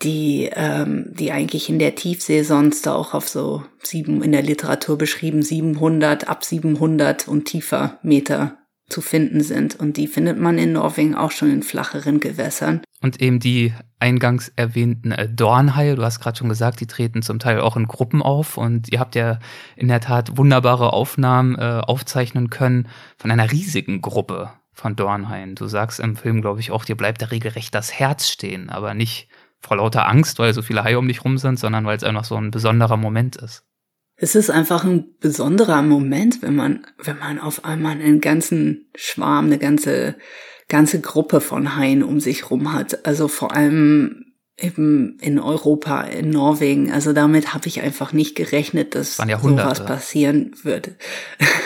die, 0.02 0.50
ähm, 0.54 1.12
die 1.12 1.32
eigentlich 1.32 1.70
in 1.70 1.80
der 1.80 1.96
Tiefsee 1.96 2.44
sonst 2.44 2.88
auch 2.88 3.14
auf 3.14 3.30
so 3.30 3.64
sieben, 3.82 4.22
in 4.22 4.32
der 4.32 4.42
Literatur 4.42 4.98
beschrieben, 4.98 5.42
700, 5.42 6.28
ab 6.28 6.44
700 6.44 7.28
und 7.28 7.46
tiefer 7.46 8.00
Meter 8.04 8.58
zu 8.94 9.02
finden 9.02 9.42
sind. 9.42 9.76
Und 9.76 9.98
die 9.98 10.08
findet 10.08 10.40
man 10.40 10.58
in 10.58 10.74
Norwegen 10.74 11.16
auch 11.16 11.32
schon 11.32 11.52
in 11.52 11.64
flacheren 11.64 12.20
Gewässern. 12.20 12.82
Und 13.02 13.22
eben 13.22 13.40
die 13.40 13.74
eingangs 14.00 14.52
erwähnten 14.56 15.12
äh, 15.12 15.28
Dornhaie, 15.28 15.96
du 15.96 16.04
hast 16.04 16.20
gerade 16.20 16.38
schon 16.38 16.50
gesagt, 16.50 16.80
die 16.80 16.88
treten 16.88 17.24
zum 17.24 17.40
Teil 17.40 17.60
auch 17.60 17.76
in 17.76 17.88
Gruppen 17.88 18.22
auf. 18.22 18.58
Und 18.58 18.92
ihr 18.92 19.00
habt 19.00 19.16
ja 19.16 19.40
in 19.76 19.88
der 19.88 20.00
Tat 20.00 20.38
wunderbare 20.38 20.94
Aufnahmen 20.94 21.56
äh, 21.56 21.82
aufzeichnen 21.86 22.50
können 22.50 22.88
von 23.18 23.32
einer 23.32 23.52
riesigen 23.52 24.02
Gruppe 24.02 24.52
von 24.72 24.96
Dornhaien. 24.96 25.56
Du 25.56 25.68
sagst 25.68 26.00
im 26.00 26.16
Film, 26.16 26.42
glaube 26.42 26.60
ich, 26.60 26.72
auch, 26.72 26.86
dir 26.86 26.96
bleibt 26.96 27.22
da 27.22 27.28
regelrecht 27.28 27.74
das 27.74 27.92
Herz 27.94 28.30
stehen, 28.30 28.70
aber 28.70 28.94
nicht 28.94 29.28
vor 29.60 29.78
lauter 29.78 30.08
Angst, 30.08 30.40
weil 30.40 30.54
so 30.54 30.62
viele 30.62 30.84
Haie 30.84 31.00
um 31.00 31.08
dich 31.08 31.24
rum 31.24 31.38
sind, 31.38 31.58
sondern 31.58 31.86
weil 31.86 31.98
es 31.98 32.04
einfach 32.04 32.26
so 32.26 32.36
ein 32.36 32.52
besonderer 32.52 32.98
Moment 32.98 33.38
ist. 33.38 33.64
Es 34.24 34.36
ist 34.36 34.50
einfach 34.50 34.86
ein 34.86 35.18
besonderer 35.20 35.82
Moment, 35.82 36.42
wenn 36.42 36.56
man, 36.56 36.88
wenn 36.98 37.20
man 37.20 37.40
auf 37.40 37.66
einmal 37.66 37.92
einen 37.92 38.22
ganzen 38.22 38.86
Schwarm, 38.96 39.48
eine 39.48 39.58
ganze, 39.58 40.16
ganze 40.70 41.02
Gruppe 41.02 41.42
von 41.42 41.76
Haien 41.76 42.04
um 42.04 42.22
sich 42.22 42.50
rum 42.50 42.72
hat. 42.72 43.06
Also 43.06 43.28
vor 43.28 43.52
allem 43.52 44.23
eben 44.56 45.18
in 45.20 45.40
Europa, 45.40 46.04
in 46.04 46.30
Norwegen. 46.30 46.92
Also 46.92 47.12
damit 47.12 47.56
habe 47.56 47.68
ich 47.68 47.82
einfach 47.82 48.14
nicht 48.14 48.36
gerechnet, 48.36 48.94
dass 48.94 49.18
sowas 49.18 49.84
passieren 49.84 50.52
würde. 50.62 50.92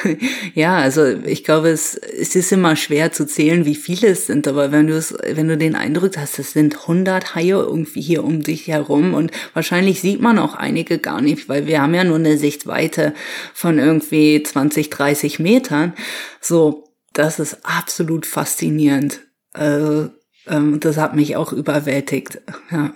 ja, 0.53 0.77
also 0.77 1.05
ich 1.05 1.43
glaube, 1.43 1.69
es, 1.69 1.95
es 1.95 2.35
ist 2.35 2.51
immer 2.53 2.77
schwer 2.77 3.11
zu 3.11 3.27
zählen, 3.27 3.65
wie 3.65 3.75
viele 3.75 4.09
es 4.09 4.25
sind, 4.25 4.47
aber 4.47 4.71
wenn 4.71 4.87
du 4.87 4.95
es, 4.95 5.13
wenn 5.33 5.49
du 5.49 5.57
den 5.57 5.75
Eindruck 5.75 6.17
hast, 6.17 6.39
es 6.39 6.53
sind 6.53 6.75
100 6.81 7.35
Haie 7.35 7.59
irgendwie 7.59 8.01
hier 8.01 8.23
um 8.23 8.41
dich 8.41 8.67
herum 8.67 9.13
und 9.13 9.31
wahrscheinlich 9.53 9.99
sieht 9.99 10.21
man 10.21 10.39
auch 10.39 10.55
einige 10.55 10.97
gar 10.97 11.21
nicht, 11.21 11.49
weil 11.49 11.67
wir 11.67 11.81
haben 11.81 11.93
ja 11.93 12.05
nur 12.05 12.15
eine 12.15 12.37
Sichtweite 12.37 13.13
von 13.53 13.79
irgendwie 13.79 14.41
20, 14.41 14.89
30 14.89 15.39
Metern. 15.39 15.93
So, 16.39 16.85
das 17.11 17.39
ist 17.39 17.65
absolut 17.65 18.25
faszinierend. 18.25 19.21
Also, 19.51 20.09
ähm, 20.49 20.79
das 20.79 20.97
hat 20.97 21.15
mich 21.15 21.35
auch 21.35 21.53
überwältigt. 21.53 22.41
Ja. 22.71 22.91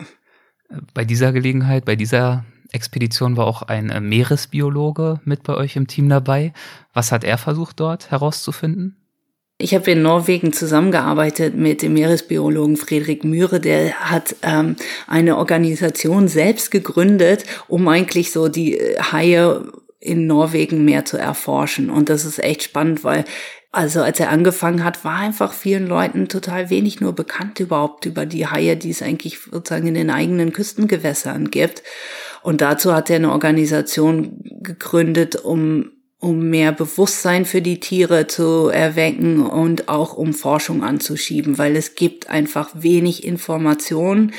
Bei 0.94 1.06
dieser 1.06 1.34
Gelegenheit, 1.34 1.86
bei 1.86 1.96
dieser 1.96 2.46
Expedition 2.72 3.38
war 3.38 3.48
auch 3.48 3.64
ein 3.64 3.90
äh, 3.90 4.00
Meeresbiologe 4.00 5.20
mit 5.26 5.44
bei 5.44 5.56
euch 5.56 5.76
im 5.76 5.88
Team 5.88 6.10
dabei. 6.10 6.54
Was 6.94 7.12
hat 7.12 7.24
er 7.24 7.38
versucht 7.38 7.80
dort 7.80 8.12
herauszufinden? 8.12 8.98
Ich 9.58 9.76
habe 9.76 9.92
in 9.92 10.02
Norwegen 10.02 10.54
zusammengearbeitet 10.54 11.56
mit 11.56 11.84
dem 11.84 11.94
Meeresbiologen 11.94 12.78
Friedrich 12.78 13.24
Mühre, 13.24 13.60
der 13.60 13.94
hat 13.94 14.36
ähm, 14.42 14.76
eine 15.06 15.38
Organisation 15.38 16.28
selbst 16.28 16.72
gegründet, 16.72 17.44
um 17.68 17.88
eigentlich 17.88 18.32
so 18.32 18.48
die 18.48 18.80
Haie 19.12 19.72
in 20.00 20.26
Norwegen 20.26 20.84
mehr 20.84 21.06
zu 21.06 21.18
erforschen. 21.18 21.92
Und 21.92 22.10
das 22.10 22.26
ist 22.26 22.44
echt 22.44 22.64
spannend, 22.64 23.04
weil 23.04 23.24
also 23.72 24.02
als 24.02 24.20
er 24.20 24.30
angefangen 24.30 24.84
hat, 24.84 25.06
war 25.06 25.18
einfach 25.18 25.54
vielen 25.54 25.88
Leuten 25.88 26.28
total 26.28 26.70
wenig 26.70 27.00
nur 27.00 27.14
bekannt 27.14 27.60
überhaupt 27.60 28.06
über 28.06 28.26
die 28.26 28.48
Haie, 28.48 28.76
die 28.76 28.90
es 28.90 29.02
eigentlich 29.02 29.40
sozusagen 29.40 29.88
in 29.88 29.94
den 29.94 30.10
eigenen 30.10 30.52
Küstengewässern 30.52 31.52
gibt. 31.52 31.82
Und 32.44 32.60
dazu 32.60 32.94
hat 32.94 33.10
er 33.10 33.16
eine 33.18 33.32
Organisation 33.32 34.42
gegründet, 34.62 35.36
um 35.38 35.92
um 36.22 36.52
mehr 36.52 36.72
Bewusstsein 36.72 37.46
für 37.46 37.64
die 37.64 37.80
Tiere 37.80 38.28
zu 38.28 38.68
erwecken 38.68 39.44
und 39.44 39.90
auch 39.90 40.14
um 40.14 40.36
Forschung 40.36 40.84
anzuschieben, 40.84 41.58
weil 41.58 41.76
es 41.76 41.96
gibt 41.96 42.30
einfach 42.30 42.70
wenig 42.76 43.24
Informationen, 43.24 44.32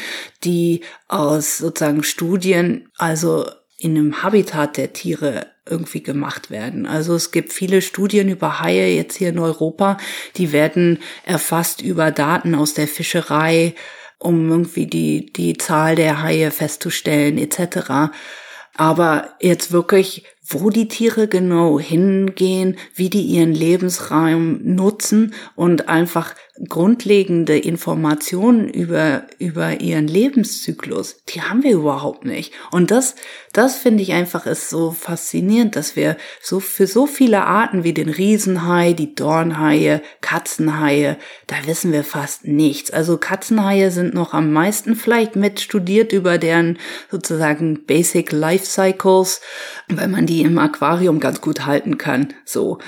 die 0.45 0.83
aus 1.09 1.59
sozusagen 1.59 2.05
Studien, 2.05 2.89
also 2.99 3.47
in 3.83 3.97
einem 3.97 4.22
Habitat 4.22 4.76
der 4.76 4.93
Tiere 4.93 5.49
irgendwie 5.68 6.03
gemacht 6.03 6.51
werden. 6.51 6.87
Also 6.87 7.14
es 7.14 7.33
gibt 7.33 7.53
viele 7.53 7.83
Studien 7.83 8.28
über 8.28 8.61
Haie 8.61 8.95
jetzt 8.95 9.16
hier 9.16 9.30
in 9.30 9.39
Europa, 9.39 9.97
die 10.37 10.53
werden 10.53 10.99
erfasst 11.24 11.80
über 11.83 12.11
Daten 12.11 12.55
aus 12.55 12.74
der 12.74 12.87
Fischerei, 12.87 13.74
um 14.18 14.49
irgendwie 14.51 14.87
die, 14.87 15.33
die 15.33 15.57
Zahl 15.57 15.97
der 15.97 16.22
Haie 16.22 16.53
festzustellen 16.53 17.39
etc. 17.39 18.12
Aber 18.76 19.35
jetzt 19.41 19.72
wirklich 19.72 20.24
wo 20.45 20.70
die 20.70 20.88
Tiere 20.88 21.28
genau 21.28 21.78
hingehen, 21.78 22.76
wie 22.95 23.09
die 23.09 23.22
ihren 23.22 23.53
Lebensraum 23.53 24.61
nutzen 24.62 25.34
und 25.55 25.88
einfach 25.88 26.34
grundlegende 26.68 27.59
Informationen 27.59 28.68
über, 28.68 29.24
über 29.38 29.80
ihren 29.80 30.07
Lebenszyklus, 30.07 31.22
die 31.30 31.40
haben 31.40 31.62
wir 31.62 31.72
überhaupt 31.72 32.24
nicht. 32.24 32.53
Und 32.70 32.90
das, 32.90 33.14
das 33.53 33.76
finde 33.76 34.03
ich 34.03 34.12
einfach 34.12 34.47
ist 34.47 34.68
so 34.68 34.93
faszinierend, 34.93 35.76
dass 35.76 35.97
wir 35.97 36.16
so 36.43 36.61
für 36.61 36.86
so 36.86 37.07
viele 37.07 37.45
Arten 37.45 37.84
wie 37.84 37.95
den 37.95 38.11
Riesenhai, 38.11 38.93
die 38.93 39.14
Dornhaie, 39.14 40.03
Katzenhaie, 40.20 41.16
da 41.47 41.57
wissen 41.66 41.90
wir 41.90 42.05
fast 42.05 42.47
nichts. 42.47 42.90
Also 42.90 43.16
Katzenhaie 43.16 43.90
sind 43.90 44.12
noch 44.12 44.34
am 44.34 44.53
meisten 44.53 44.95
vielleicht 44.95 45.36
mit 45.36 45.59
studiert 45.59 46.12
über 46.12 46.36
deren 46.36 46.78
sozusagen 47.11 47.86
Basic 47.86 48.30
Life 48.30 48.66
Cycles, 48.66 49.40
weil 49.88 50.09
man 50.09 50.26
die 50.26 50.32
im 50.41 50.59
Aquarium 50.59 51.20
ganz 51.20 51.41
gut 51.41 51.66
halten 51.66 51.99
kann, 51.99 52.33
so. 52.45 52.78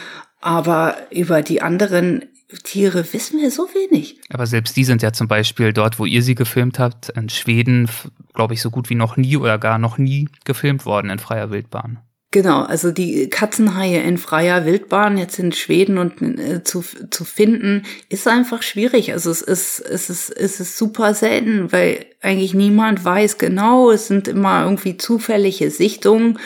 Aber 0.40 0.97
über 1.11 1.42
die 1.42 1.62
anderen 1.62 2.24
Tiere 2.62 3.05
wissen 3.12 3.40
wir 3.40 3.51
so 3.51 3.68
wenig. 3.74 4.20
Aber 4.30 4.47
selbst 4.47 4.76
die 4.76 4.84
sind 4.84 5.03
ja 5.03 5.12
zum 5.12 5.28
Beispiel 5.28 5.72
dort, 5.72 5.99
wo 5.99 6.07
ihr 6.07 6.22
sie 6.22 6.34
gefilmt 6.34 6.78
habt, 6.78 7.09
in 7.11 7.28
Schweden, 7.28 7.88
glaube 8.34 8.55
ich, 8.55 8.62
so 8.62 8.70
gut 8.70 8.90
wie 8.90 8.95
noch 8.95 9.16
nie 9.16 9.36
oder 9.36 9.59
gar 9.59 9.78
noch 9.78 9.99
nie 9.99 10.28
gefilmt 10.45 10.86
worden 10.86 11.11
in 11.11 11.18
freier 11.18 11.51
Wildbahn. 11.51 11.99
Genau, 12.30 12.62
also 12.62 12.90
die 12.90 13.30
Katzenhaie 13.30 14.03
in 14.03 14.18
freier 14.18 14.66
Wildbahn 14.66 15.18
jetzt 15.18 15.38
in 15.38 15.53
Schweden 15.53 15.99
und 15.99 16.20
äh, 16.20 16.64
zu, 16.64 16.82
zu 17.11 17.24
finden, 17.24 17.84
ist 18.09 18.26
einfach 18.26 18.62
schwierig. 18.64 19.12
Also 19.12 19.30
es 19.30 19.40
ist, 19.40 19.78
es 19.78 20.11
ist, 20.11 20.30
es 20.30 20.59
ist 20.59 20.76
super 20.76 21.14
selten, 21.14 21.70
weil 21.70 22.07
eigentlich 22.22 22.53
niemand 22.53 23.05
weiß 23.05 23.38
genau, 23.38 23.92
es 23.92 24.09
sind 24.09 24.26
immer 24.26 24.64
irgendwie 24.64 24.97
zufällige 24.97 25.70
Sichtungen 25.70 26.40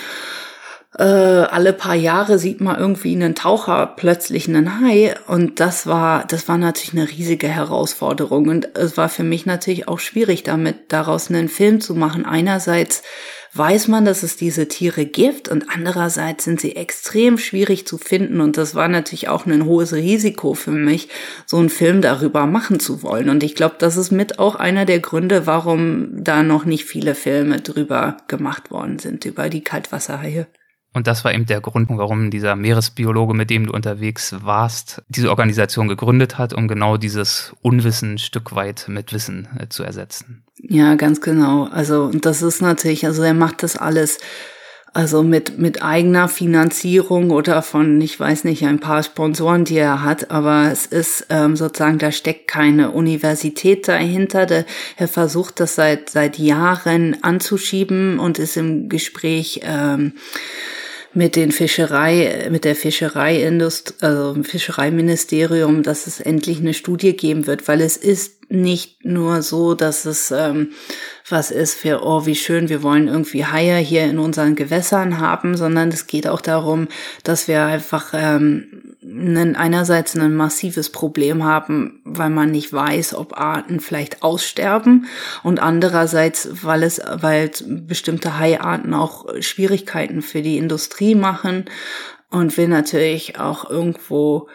äh, 0.98 1.04
alle 1.04 1.72
paar 1.72 1.94
Jahre 1.94 2.40
sieht 2.40 2.60
man 2.60 2.76
irgendwie 2.76 3.14
einen 3.14 3.36
Taucher 3.36 3.94
plötzlich 3.96 4.48
einen 4.48 4.80
Hai 4.80 5.14
und 5.28 5.60
das 5.60 5.86
war 5.86 6.26
das 6.26 6.48
war 6.48 6.58
natürlich 6.58 6.92
eine 6.92 7.08
riesige 7.08 7.46
Herausforderung 7.46 8.48
und 8.48 8.76
es 8.76 8.96
war 8.96 9.08
für 9.08 9.22
mich 9.22 9.46
natürlich 9.46 9.86
auch 9.86 10.00
schwierig 10.00 10.42
damit 10.42 10.92
daraus 10.92 11.30
einen 11.30 11.48
Film 11.48 11.80
zu 11.80 11.94
machen. 11.94 12.26
Einerseits 12.26 13.04
weiß 13.54 13.86
man, 13.86 14.04
dass 14.04 14.24
es 14.24 14.36
diese 14.36 14.66
Tiere 14.66 15.06
gibt 15.06 15.48
und 15.48 15.66
andererseits 15.72 16.44
sind 16.44 16.60
sie 16.60 16.74
extrem 16.74 17.38
schwierig 17.38 17.86
zu 17.86 17.96
finden 17.96 18.40
und 18.40 18.56
das 18.56 18.74
war 18.74 18.88
natürlich 18.88 19.28
auch 19.28 19.46
ein 19.46 19.64
hohes 19.64 19.92
Risiko 19.92 20.54
für 20.54 20.72
mich, 20.72 21.08
so 21.46 21.58
einen 21.58 21.70
Film 21.70 22.02
darüber 22.02 22.46
machen 22.46 22.80
zu 22.80 23.04
wollen 23.04 23.28
und 23.30 23.44
ich 23.44 23.54
glaube, 23.54 23.76
das 23.78 23.96
ist 23.96 24.10
mit 24.10 24.40
auch 24.40 24.56
einer 24.56 24.84
der 24.84 24.98
Gründe, 24.98 25.46
warum 25.46 26.24
da 26.24 26.42
noch 26.42 26.64
nicht 26.64 26.86
viele 26.86 27.14
Filme 27.14 27.60
drüber 27.60 28.16
gemacht 28.26 28.72
worden 28.72 28.98
sind 28.98 29.24
über 29.24 29.48
die 29.48 29.62
Kaltwasserhaie. 29.62 30.48
Und 30.94 31.06
das 31.06 31.24
war 31.24 31.34
eben 31.34 31.46
der 31.46 31.60
Grund, 31.60 31.88
warum 31.90 32.30
dieser 32.30 32.56
Meeresbiologe, 32.56 33.34
mit 33.34 33.50
dem 33.50 33.66
du 33.66 33.72
unterwegs 33.72 34.34
warst, 34.42 35.02
diese 35.08 35.30
Organisation 35.30 35.86
gegründet 35.86 36.38
hat, 36.38 36.54
um 36.54 36.66
genau 36.66 36.96
dieses 36.96 37.54
Unwissen 37.60 38.14
ein 38.14 38.18
Stück 38.18 38.54
weit 38.54 38.86
mit 38.88 39.12
Wissen 39.12 39.48
äh, 39.58 39.68
zu 39.68 39.82
ersetzen. 39.84 40.44
Ja, 40.60 40.94
ganz 40.96 41.20
genau. 41.20 41.64
Also 41.66 42.10
das 42.10 42.42
ist 42.42 42.62
natürlich, 42.62 43.06
also 43.06 43.22
er 43.22 43.34
macht 43.34 43.62
das 43.62 43.76
alles 43.76 44.18
also 44.98 45.22
mit, 45.22 45.58
mit 45.58 45.80
eigener 45.80 46.28
Finanzierung 46.28 47.30
oder 47.30 47.62
von, 47.62 48.00
ich 48.00 48.18
weiß 48.18 48.42
nicht, 48.42 48.64
ein 48.66 48.80
paar 48.80 49.04
Sponsoren, 49.04 49.64
die 49.64 49.76
er 49.76 50.02
hat, 50.02 50.32
aber 50.32 50.72
es 50.72 50.86
ist 50.86 51.26
ähm, 51.30 51.54
sozusagen, 51.54 51.98
da 51.98 52.10
steckt 52.10 52.48
keine 52.48 52.90
Universität 52.90 53.86
dahinter. 53.86 54.44
Der, 54.44 54.66
er 54.96 55.06
versucht 55.06 55.60
das 55.60 55.76
seit, 55.76 56.10
seit 56.10 56.36
Jahren 56.36 57.22
anzuschieben 57.22 58.18
und 58.18 58.40
ist 58.40 58.56
im 58.56 58.88
Gespräch 58.88 59.60
ähm, 59.62 60.14
mit 61.14 61.36
den 61.36 61.52
Fischerei, 61.52 62.48
mit 62.50 62.64
der 62.64 62.74
Fischereiindustrie, 62.74 63.94
also 64.00 64.32
im 64.32 64.42
Fischereiministerium, 64.42 65.84
dass 65.84 66.08
es 66.08 66.18
endlich 66.18 66.58
eine 66.58 66.74
Studie 66.74 67.16
geben 67.16 67.46
wird, 67.46 67.68
weil 67.68 67.82
es 67.82 67.96
ist 67.96 68.50
nicht 68.50 69.04
nur 69.04 69.42
so, 69.42 69.74
dass 69.74 70.06
es 70.06 70.32
ähm, 70.32 70.72
was 71.30 71.50
ist 71.50 71.74
für, 71.74 72.02
oh, 72.04 72.26
wie 72.26 72.34
schön, 72.34 72.68
wir 72.68 72.82
wollen 72.82 73.08
irgendwie 73.08 73.44
Haie 73.44 73.78
hier 73.78 74.04
in 74.04 74.18
unseren 74.18 74.54
Gewässern 74.54 75.18
haben, 75.18 75.56
sondern 75.56 75.88
es 75.88 76.06
geht 76.06 76.26
auch 76.26 76.40
darum, 76.40 76.88
dass 77.24 77.48
wir 77.48 77.64
einfach 77.64 78.12
ähm, 78.14 78.96
einen, 79.02 79.56
einerseits 79.56 80.16
ein 80.16 80.34
massives 80.34 80.90
Problem 80.90 81.44
haben, 81.44 82.00
weil 82.04 82.30
man 82.30 82.50
nicht 82.50 82.72
weiß, 82.72 83.14
ob 83.14 83.38
Arten 83.38 83.80
vielleicht 83.80 84.22
aussterben 84.22 85.06
und 85.42 85.60
andererseits, 85.60 86.48
weil 86.62 86.82
es, 86.82 87.00
weil 87.04 87.50
bestimmte 87.66 88.38
Haiarten 88.38 88.94
auch 88.94 89.26
Schwierigkeiten 89.40 90.22
für 90.22 90.42
die 90.42 90.58
Industrie 90.58 91.14
machen 91.14 91.66
und 92.30 92.56
wir 92.56 92.68
natürlich 92.68 93.38
auch 93.38 93.68
irgendwo 93.68 94.48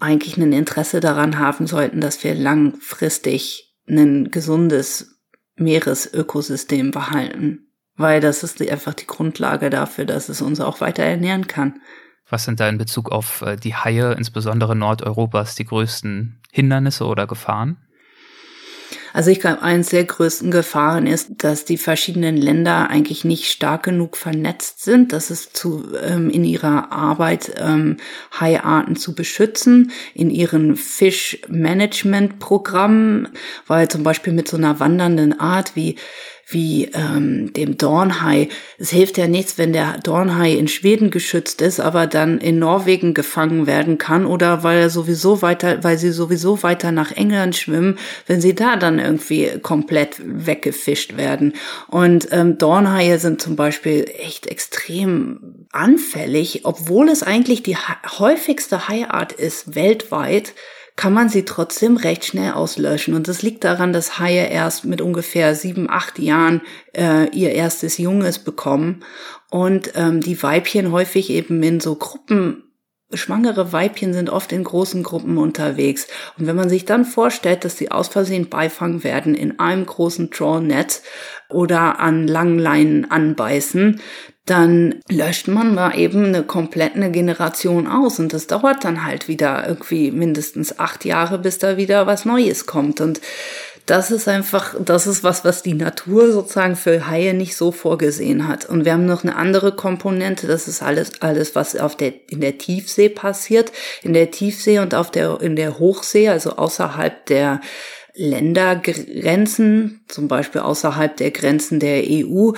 eigentlich 0.00 0.36
ein 0.36 0.52
Interesse 0.52 1.00
daran 1.00 1.38
haben 1.38 1.66
sollten, 1.66 2.00
dass 2.00 2.24
wir 2.24 2.34
langfristig 2.34 3.72
ein 3.88 4.30
gesundes 4.30 5.11
Meeresökosystem 5.62 6.90
behalten, 6.90 7.70
weil 7.96 8.20
das 8.20 8.42
ist 8.42 8.60
einfach 8.62 8.94
die 8.94 9.06
Grundlage 9.06 9.70
dafür, 9.70 10.04
dass 10.04 10.28
es 10.28 10.42
uns 10.42 10.60
auch 10.60 10.80
weiter 10.80 11.02
ernähren 11.02 11.46
kann. 11.46 11.80
Was 12.28 12.44
sind 12.44 12.60
da 12.60 12.68
in 12.68 12.78
Bezug 12.78 13.12
auf 13.12 13.42
äh, 13.42 13.56
die 13.56 13.74
Haie, 13.74 14.12
insbesondere 14.12 14.74
Nordeuropas, 14.74 15.54
die 15.54 15.64
größten 15.64 16.40
Hindernisse 16.50 17.04
oder 17.04 17.26
Gefahren? 17.26 17.76
Also 19.12 19.30
ich 19.30 19.38
glaube, 19.40 19.62
eines 19.62 19.90
der 19.90 20.04
größten 20.04 20.50
Gefahren 20.50 21.06
ist, 21.06 21.28
dass 21.38 21.64
die 21.64 21.76
verschiedenen 21.76 22.36
Länder 22.36 22.90
eigentlich 22.90 23.24
nicht 23.24 23.48
stark 23.50 23.84
genug 23.84 24.16
vernetzt 24.16 24.82
sind, 24.82 25.12
dass 25.12 25.30
es 25.30 25.52
zu 25.52 25.84
ähm, 26.02 26.28
in 26.30 26.42
ihrer 26.44 26.90
Arbeit 26.92 27.52
ähm, 27.58 27.98
Haiarten 28.38 28.96
zu 28.96 29.14
beschützen, 29.14 29.92
in 30.14 30.30
ihren 30.30 30.76
Fischmanagement-Programmen, 30.76 33.28
weil 33.66 33.88
zum 33.88 34.02
Beispiel 34.02 34.32
mit 34.32 34.48
so 34.48 34.56
einer 34.56 34.80
wandernden 34.80 35.38
Art 35.38 35.76
wie 35.76 35.96
wie 36.52 36.90
ähm, 36.94 37.52
dem 37.52 37.78
Dornhai. 37.78 38.48
Es 38.78 38.90
hilft 38.90 39.18
ja 39.18 39.26
nichts, 39.26 39.58
wenn 39.58 39.72
der 39.72 39.98
Dornhai 39.98 40.52
in 40.52 40.68
Schweden 40.68 41.10
geschützt 41.10 41.62
ist, 41.62 41.80
aber 41.80 42.06
dann 42.06 42.38
in 42.38 42.58
Norwegen 42.58 43.14
gefangen 43.14 43.66
werden 43.66 43.98
kann 43.98 44.26
oder 44.26 44.62
weil 44.62 44.78
er 44.78 44.90
sowieso 44.90 45.42
weiter, 45.42 45.82
weil 45.84 45.98
sie 45.98 46.12
sowieso 46.12 46.62
weiter 46.62 46.92
nach 46.92 47.12
England 47.12 47.56
schwimmen, 47.56 47.98
wenn 48.26 48.40
sie 48.40 48.54
da 48.54 48.76
dann 48.76 48.98
irgendwie 48.98 49.50
komplett 49.62 50.16
weggefischt 50.24 51.16
werden. 51.16 51.54
Und 51.88 52.28
ähm, 52.30 52.58
Dornhaie 52.58 53.18
sind 53.18 53.40
zum 53.40 53.56
Beispiel 53.56 54.10
echt 54.18 54.46
extrem 54.46 55.66
anfällig, 55.72 56.60
obwohl 56.64 57.08
es 57.08 57.22
eigentlich 57.22 57.62
die 57.62 57.76
häufigste 57.76 58.88
Haiart 58.88 59.32
ist 59.32 59.74
weltweit 59.74 60.54
kann 60.96 61.12
man 61.12 61.28
sie 61.28 61.44
trotzdem 61.44 61.96
recht 61.96 62.24
schnell 62.24 62.52
auslöschen. 62.52 63.14
Und 63.14 63.28
das 63.28 63.42
liegt 63.42 63.64
daran, 63.64 63.92
dass 63.92 64.18
Haie 64.18 64.48
erst 64.48 64.84
mit 64.84 65.00
ungefähr 65.00 65.54
sieben, 65.54 65.88
acht 65.88 66.18
Jahren 66.18 66.60
äh, 66.94 67.28
ihr 67.30 67.52
erstes 67.52 67.98
Junges 67.98 68.38
bekommen 68.38 69.04
und 69.50 69.92
ähm, 69.94 70.20
die 70.20 70.42
Weibchen 70.42 70.92
häufig 70.92 71.30
eben 71.30 71.62
in 71.62 71.80
so 71.80 71.94
Gruppen 71.94 72.64
Schwangere 73.14 73.72
Weibchen 73.72 74.14
sind 74.14 74.30
oft 74.30 74.52
in 74.52 74.64
großen 74.64 75.02
Gruppen 75.02 75.36
unterwegs. 75.36 76.06
Und 76.38 76.46
wenn 76.46 76.56
man 76.56 76.68
sich 76.68 76.84
dann 76.84 77.04
vorstellt, 77.04 77.64
dass 77.64 77.76
sie 77.76 77.90
aus 77.90 78.08
Versehen 78.08 78.48
beifangen 78.48 79.04
werden 79.04 79.34
in 79.34 79.58
einem 79.58 79.84
großen 79.84 80.30
Trollnetz 80.30 81.02
oder 81.50 82.00
an 82.00 82.26
langen 82.26 82.58
Leinen 82.58 83.10
anbeißen, 83.10 84.00
dann 84.46 85.00
löscht 85.08 85.46
man 85.46 85.74
mal 85.74 85.96
eben 85.96 86.26
eine 86.26 86.42
komplette 86.42 87.10
Generation 87.10 87.86
aus 87.86 88.18
und 88.18 88.32
das 88.32 88.48
dauert 88.48 88.84
dann 88.84 89.04
halt 89.04 89.28
wieder 89.28 89.66
irgendwie 89.68 90.10
mindestens 90.10 90.78
acht 90.78 91.04
Jahre, 91.04 91.38
bis 91.38 91.58
da 91.58 91.76
wieder 91.76 92.06
was 92.06 92.24
Neues 92.24 92.66
kommt 92.66 93.00
und 93.00 93.20
das 93.86 94.10
ist 94.12 94.28
einfach, 94.28 94.76
das 94.78 95.06
ist 95.06 95.24
was, 95.24 95.44
was 95.44 95.62
die 95.62 95.74
Natur 95.74 96.32
sozusagen 96.32 96.76
für 96.76 97.08
Haie 97.08 97.34
nicht 97.34 97.56
so 97.56 97.72
vorgesehen 97.72 98.46
hat. 98.46 98.64
Und 98.64 98.84
wir 98.84 98.92
haben 98.92 99.06
noch 99.06 99.24
eine 99.24 99.34
andere 99.34 99.74
Komponente, 99.74 100.46
das 100.46 100.68
ist 100.68 100.82
alles, 100.82 101.20
alles, 101.20 101.56
was 101.56 101.74
auf 101.74 101.96
der, 101.96 102.12
in 102.30 102.40
der 102.40 102.58
Tiefsee 102.58 103.08
passiert. 103.08 103.72
In 104.02 104.12
der 104.12 104.30
Tiefsee 104.30 104.78
und 104.78 104.94
auf 104.94 105.10
der, 105.10 105.40
in 105.40 105.56
der 105.56 105.80
Hochsee, 105.80 106.28
also 106.28 106.56
außerhalb 106.56 107.26
der 107.26 107.60
Ländergrenzen, 108.14 110.04
zum 110.06 110.28
Beispiel 110.28 110.60
außerhalb 110.60 111.16
der 111.16 111.32
Grenzen 111.32 111.80
der 111.80 112.04
EU, 112.06 112.52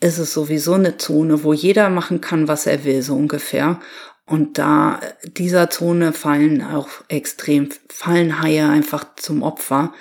ist 0.00 0.18
es 0.18 0.32
sowieso 0.32 0.74
eine 0.74 0.96
Zone, 0.96 1.44
wo 1.44 1.52
jeder 1.52 1.88
machen 1.88 2.20
kann, 2.20 2.48
was 2.48 2.66
er 2.66 2.84
will, 2.84 3.02
so 3.02 3.14
ungefähr. 3.14 3.80
Und 4.26 4.58
da 4.58 5.00
dieser 5.24 5.70
Zone 5.70 6.12
fallen 6.12 6.62
auch 6.62 6.88
extrem, 7.08 7.68
fallen 7.88 8.40
Haie 8.40 8.68
einfach 8.68 9.04
zum 9.16 9.42
Opfer. 9.42 9.92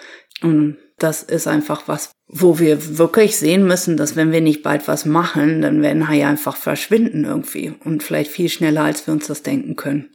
Und 0.42 0.78
das 0.98 1.24
ist 1.24 1.48
einfach 1.48 1.84
was, 1.88 2.12
wo 2.28 2.60
wir 2.60 2.98
wirklich 2.98 3.38
sehen 3.38 3.66
müssen, 3.66 3.98
dass 3.98 4.16
wenn 4.16 4.32
wir 4.32 4.42
nicht 4.42 4.64
bald 4.64 4.88
was 4.88 5.06
machen, 5.06 5.62
dann 5.62 5.82
werden 5.82 6.08
Haie 6.08 6.26
einfach 6.26 6.56
verschwinden 6.56 7.26
irgendwie 7.26 7.74
und 7.84 8.04
vielleicht 8.04 8.32
viel 8.32 8.50
schneller, 8.50 8.84
als 8.84 9.06
wir 9.06 9.14
uns 9.14 9.28
das 9.28 9.44
denken 9.44 9.76
können. 9.76 10.10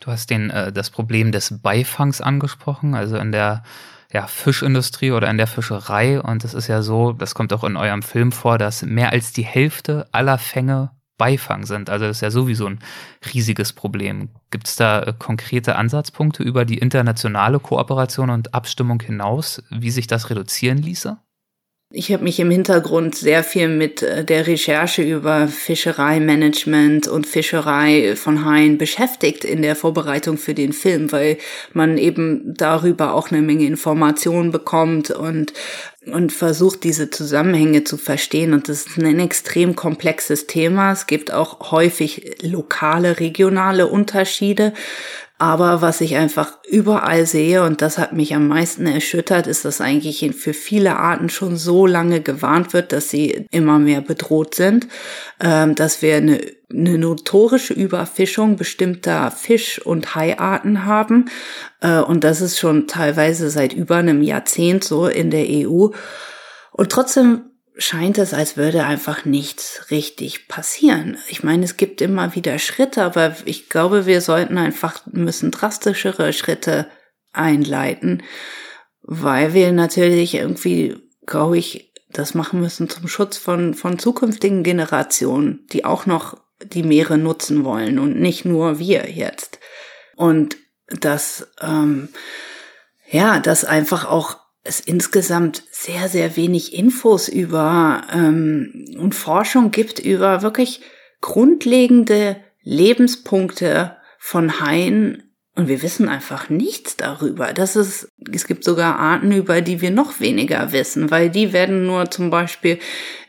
Du 0.00 0.10
hast 0.10 0.28
den, 0.28 0.50
äh, 0.50 0.72
das 0.72 0.90
Problem 0.90 1.32
des 1.32 1.58
Beifangs 1.62 2.20
angesprochen, 2.20 2.94
also 2.94 3.16
in 3.16 3.32
der 3.32 3.62
ja, 4.12 4.26
Fischindustrie 4.26 5.12
oder 5.12 5.28
in 5.28 5.38
der 5.38 5.46
Fischerei. 5.46 6.20
Und 6.20 6.44
es 6.44 6.54
ist 6.54 6.68
ja 6.68 6.82
so, 6.82 7.12
das 7.12 7.34
kommt 7.34 7.52
auch 7.52 7.64
in 7.64 7.76
eurem 7.76 8.02
Film 8.02 8.32
vor, 8.32 8.58
dass 8.58 8.82
mehr 8.82 9.12
als 9.12 9.32
die 9.32 9.44
Hälfte 9.44 10.06
aller 10.12 10.38
Fänge 10.38 10.90
Beifang 11.18 11.64
sind. 11.64 11.88
Also 11.88 12.06
das 12.06 12.18
ist 12.18 12.20
ja 12.20 12.30
sowieso 12.30 12.66
ein 12.66 12.80
riesiges 13.32 13.72
Problem. 13.72 14.28
Gibt 14.50 14.68
es 14.68 14.76
da 14.76 15.02
äh, 15.02 15.14
konkrete 15.18 15.76
Ansatzpunkte 15.76 16.42
über 16.42 16.64
die 16.64 16.78
internationale 16.78 17.58
Kooperation 17.58 18.30
und 18.30 18.54
Abstimmung 18.54 19.00
hinaus, 19.00 19.62
wie 19.70 19.90
sich 19.90 20.06
das 20.06 20.30
reduzieren 20.30 20.78
ließe? 20.78 21.18
Ich 21.92 22.12
habe 22.12 22.24
mich 22.24 22.40
im 22.40 22.50
Hintergrund 22.50 23.14
sehr 23.14 23.44
viel 23.44 23.68
mit 23.68 24.02
äh, 24.02 24.24
der 24.24 24.48
Recherche 24.48 25.02
über 25.02 25.46
Fischereimanagement 25.46 27.06
und 27.06 27.28
Fischerei 27.28 28.16
von 28.16 28.44
Haien 28.44 28.76
beschäftigt 28.76 29.44
in 29.44 29.62
der 29.62 29.76
Vorbereitung 29.76 30.36
für 30.36 30.52
den 30.52 30.72
Film, 30.72 31.12
weil 31.12 31.38
man 31.74 31.96
eben 31.96 32.54
darüber 32.56 33.14
auch 33.14 33.30
eine 33.30 33.40
Menge 33.40 33.66
Informationen 33.66 34.50
bekommt 34.50 35.12
und 35.12 35.52
und 36.12 36.32
versucht 36.32 36.84
diese 36.84 37.10
Zusammenhänge 37.10 37.82
zu 37.82 37.96
verstehen. 37.96 38.52
Und 38.52 38.68
das 38.68 38.86
ist 38.86 38.98
ein 38.98 39.18
extrem 39.18 39.74
komplexes 39.74 40.46
Thema. 40.46 40.92
Es 40.92 41.06
gibt 41.08 41.32
auch 41.32 41.72
häufig 41.72 42.36
lokale, 42.42 43.18
regionale 43.18 43.88
Unterschiede. 43.88 44.72
Aber 45.38 45.82
was 45.82 46.00
ich 46.00 46.16
einfach 46.16 46.58
überall 46.66 47.26
sehe, 47.26 47.62
und 47.62 47.82
das 47.82 47.98
hat 47.98 48.14
mich 48.14 48.34
am 48.34 48.48
meisten 48.48 48.86
erschüttert, 48.86 49.46
ist, 49.46 49.66
dass 49.66 49.82
eigentlich 49.82 50.34
für 50.34 50.54
viele 50.54 50.96
Arten 50.96 51.28
schon 51.28 51.56
so 51.56 51.86
lange 51.86 52.22
gewarnt 52.22 52.72
wird, 52.72 52.92
dass 52.92 53.10
sie 53.10 53.46
immer 53.50 53.78
mehr 53.78 54.00
bedroht 54.00 54.54
sind, 54.54 54.88
ähm, 55.38 55.74
dass 55.74 56.00
wir 56.00 56.16
eine, 56.16 56.40
eine 56.72 56.96
notorische 56.96 57.74
Überfischung 57.74 58.56
bestimmter 58.56 59.30
Fisch- 59.30 59.78
und 59.78 60.14
Haiarten 60.14 60.86
haben. 60.86 61.26
Äh, 61.82 62.00
und 62.00 62.24
das 62.24 62.40
ist 62.40 62.58
schon 62.58 62.86
teilweise 62.86 63.50
seit 63.50 63.74
über 63.74 63.96
einem 63.96 64.22
Jahrzehnt 64.22 64.84
so 64.84 65.06
in 65.06 65.30
der 65.30 65.44
EU. 65.48 65.88
Und 66.72 66.90
trotzdem 66.90 67.42
scheint 67.78 68.18
es, 68.18 68.32
als 68.32 68.56
würde 68.56 68.84
einfach 68.84 69.24
nichts 69.24 69.90
richtig 69.90 70.48
passieren. 70.48 71.18
Ich 71.28 71.42
meine, 71.42 71.64
es 71.64 71.76
gibt 71.76 72.00
immer 72.00 72.34
wieder 72.34 72.58
Schritte, 72.58 73.02
aber 73.02 73.36
ich 73.44 73.68
glaube, 73.68 74.06
wir 74.06 74.20
sollten 74.20 74.58
einfach, 74.58 75.04
müssen 75.06 75.50
drastischere 75.50 76.32
Schritte 76.32 76.86
einleiten, 77.32 78.22
weil 79.02 79.52
wir 79.52 79.72
natürlich 79.72 80.34
irgendwie, 80.34 80.96
glaube 81.26 81.58
ich, 81.58 81.92
das 82.08 82.34
machen 82.34 82.60
müssen 82.60 82.88
zum 82.88 83.08
Schutz 83.08 83.36
von, 83.36 83.74
von 83.74 83.98
zukünftigen 83.98 84.62
Generationen, 84.62 85.66
die 85.72 85.84
auch 85.84 86.06
noch 86.06 86.38
die 86.62 86.82
Meere 86.82 87.18
nutzen 87.18 87.64
wollen 87.64 87.98
und 87.98 88.18
nicht 88.18 88.46
nur 88.46 88.78
wir 88.78 89.10
jetzt. 89.10 89.58
Und 90.14 90.56
dass, 90.88 91.48
ähm, 91.60 92.08
ja, 93.10 93.40
dass 93.40 93.64
einfach 93.64 94.08
auch 94.08 94.45
es 94.66 94.80
insgesamt 94.80 95.62
sehr, 95.70 96.08
sehr 96.08 96.36
wenig 96.36 96.74
Infos 96.74 97.28
über 97.28 98.02
ähm, 98.12 98.96
und 98.98 99.14
Forschung 99.14 99.70
gibt 99.70 99.98
über 99.98 100.42
wirklich 100.42 100.80
grundlegende 101.20 102.36
Lebenspunkte 102.62 103.96
von 104.18 104.60
Haien. 104.60 105.22
Und 105.54 105.68
wir 105.68 105.82
wissen 105.82 106.10
einfach 106.10 106.50
nichts 106.50 106.96
darüber. 106.96 107.54
Das 107.54 107.76
ist, 107.76 108.10
es 108.30 108.46
gibt 108.46 108.62
sogar 108.62 108.98
Arten, 108.98 109.32
über 109.32 109.62
die 109.62 109.80
wir 109.80 109.90
noch 109.90 110.20
weniger 110.20 110.72
wissen, 110.72 111.10
weil 111.10 111.30
die 111.30 111.54
werden 111.54 111.86
nur 111.86 112.10
zum 112.10 112.28
Beispiel 112.28 112.78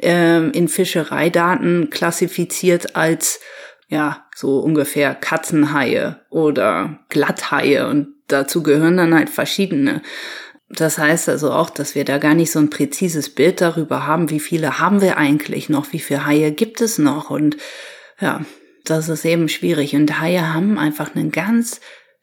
ähm, 0.02 0.52
in 0.52 0.68
Fischereidaten 0.68 1.90
klassifiziert 1.90 2.98
als 2.98 3.40
ja, 3.88 4.26
so 4.36 4.60
ungefähr 4.60 5.16
Katzenhaie 5.16 6.18
oder 6.30 7.00
Glatthaie 7.08 7.88
und 7.88 8.10
dazu 8.28 8.62
gehören 8.62 8.98
dann 8.98 9.16
halt 9.16 9.30
verschiedene. 9.30 10.02
Das 10.70 10.98
heißt 10.98 11.30
also 11.30 11.52
auch, 11.52 11.70
dass 11.70 11.96
wir 11.96 12.04
da 12.04 12.18
gar 12.18 12.34
nicht 12.34 12.52
so 12.52 12.60
ein 12.60 12.70
präzises 12.70 13.30
Bild 13.30 13.62
darüber 13.62 14.06
haben, 14.06 14.30
wie 14.30 14.42
viele 14.42 14.80
haben 14.80 15.02
wir 15.02 15.18
eigentlich 15.18 15.70
noch, 15.70 15.94
wie 15.94 16.00
viele 16.00 16.26
Haie 16.26 16.52
gibt 16.52 16.82
es 16.82 16.98
noch 16.98 17.30
und 17.30 17.56
ja, 18.20 18.42
das 18.84 19.10
ist 19.10 19.26
eben 19.26 19.50
schwierig. 19.50 19.96
Und 19.96 20.20
Haie 20.20 20.54
haben 20.54 20.78
einfach 20.78 21.16
einen 21.16 21.32
ganz 21.32 21.80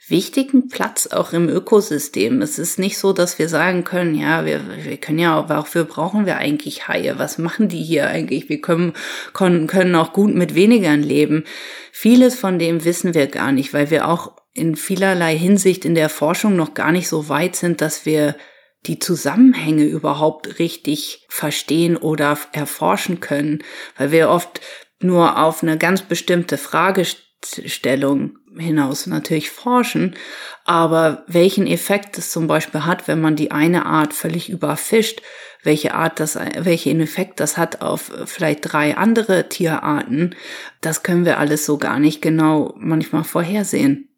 wichtigen 0.09 0.69
Platz 0.69 1.07
auch 1.07 1.33
im 1.33 1.49
Ökosystem. 1.49 2.43
Es 2.43 2.59
ist 2.59 2.79
nicht 2.79 2.99
so, 2.99 3.13
dass 3.13 3.39
wir 3.39 3.49
sagen 3.49 3.85
können, 3.85 4.15
ja, 4.15 4.45
wir, 4.45 4.61
wir 4.85 4.97
können 4.99 5.19
ja 5.19 5.39
auch, 5.39 5.49
wofür 5.49 5.85
brauchen 5.85 6.27
wir 6.27 6.37
eigentlich 6.37 6.89
Haie? 6.89 7.19
Was 7.19 7.39
machen 7.39 7.69
die 7.69 7.83
hier 7.83 8.09
eigentlich? 8.09 8.49
Wir 8.49 8.61
können, 8.61 8.93
können, 9.33 9.67
können 9.67 9.95
auch 9.95 10.13
gut 10.13 10.35
mit 10.35 10.55
wenigern 10.55 11.03
leben. 11.03 11.45
Vieles 11.93 12.35
von 12.35 12.59
dem 12.59 12.85
wissen 12.85 13.15
wir 13.15 13.27
gar 13.29 13.53
nicht, 13.53 13.73
weil 13.73 13.91
wir 13.91 14.09
auch 14.09 14.33
in 14.55 14.77
vielerlei 14.77 15.37
Hinsicht 15.37 15.85
in 15.85 15.95
der 15.95 16.09
Forschung 16.09 16.57
noch 16.57 16.75
gar 16.75 16.93
nicht 16.93 17.09
so 17.09 17.29
weit 17.29 17.57
sind, 17.57 17.81
dass 17.81 18.07
wir 18.07 18.37
die 18.87 18.99
Zusammenhänge 18.99 19.85
überhaupt 19.85 20.59
richtig 20.59 21.27
verstehen 21.29 21.97
oder 21.97 22.39
erforschen 22.53 23.21
können, 23.21 23.65
weil 23.97 24.13
wir 24.13 24.29
oft 24.29 24.61
nur 25.01 25.43
auf 25.43 25.63
eine 25.63 25.77
ganz 25.77 26.03
bestimmte 26.03 26.57
Fragestellung 26.57 28.39
hinaus 28.57 29.07
natürlich 29.07 29.51
forschen, 29.51 30.15
aber 30.65 31.25
welchen 31.27 31.67
Effekt 31.67 32.17
es 32.19 32.31
zum 32.31 32.47
Beispiel 32.47 32.85
hat, 32.85 33.09
wenn 33.09 33.21
man 33.21 33.37
die 33.37 33.51
eine 33.51 33.87
Art 33.87 34.15
völlig 34.15 34.49
überfischt, 34.49 35.23
welche 35.65 35.95
Art 35.95 36.21
das, 36.21 36.37
welchen 36.37 37.01
Effekt 37.01 37.41
das 37.41 37.57
hat 37.57 37.81
auf 37.81 38.13
vielleicht 38.27 38.61
drei 38.63 38.97
andere 38.97 39.49
Tierarten, 39.49 40.37
das 40.81 41.03
können 41.03 41.25
wir 41.25 41.39
alles 41.39 41.67
so 41.67 41.79
gar 41.79 41.99
nicht 41.99 42.23
genau 42.23 42.75
manchmal 42.77 43.25
vorhersehen. 43.25 44.14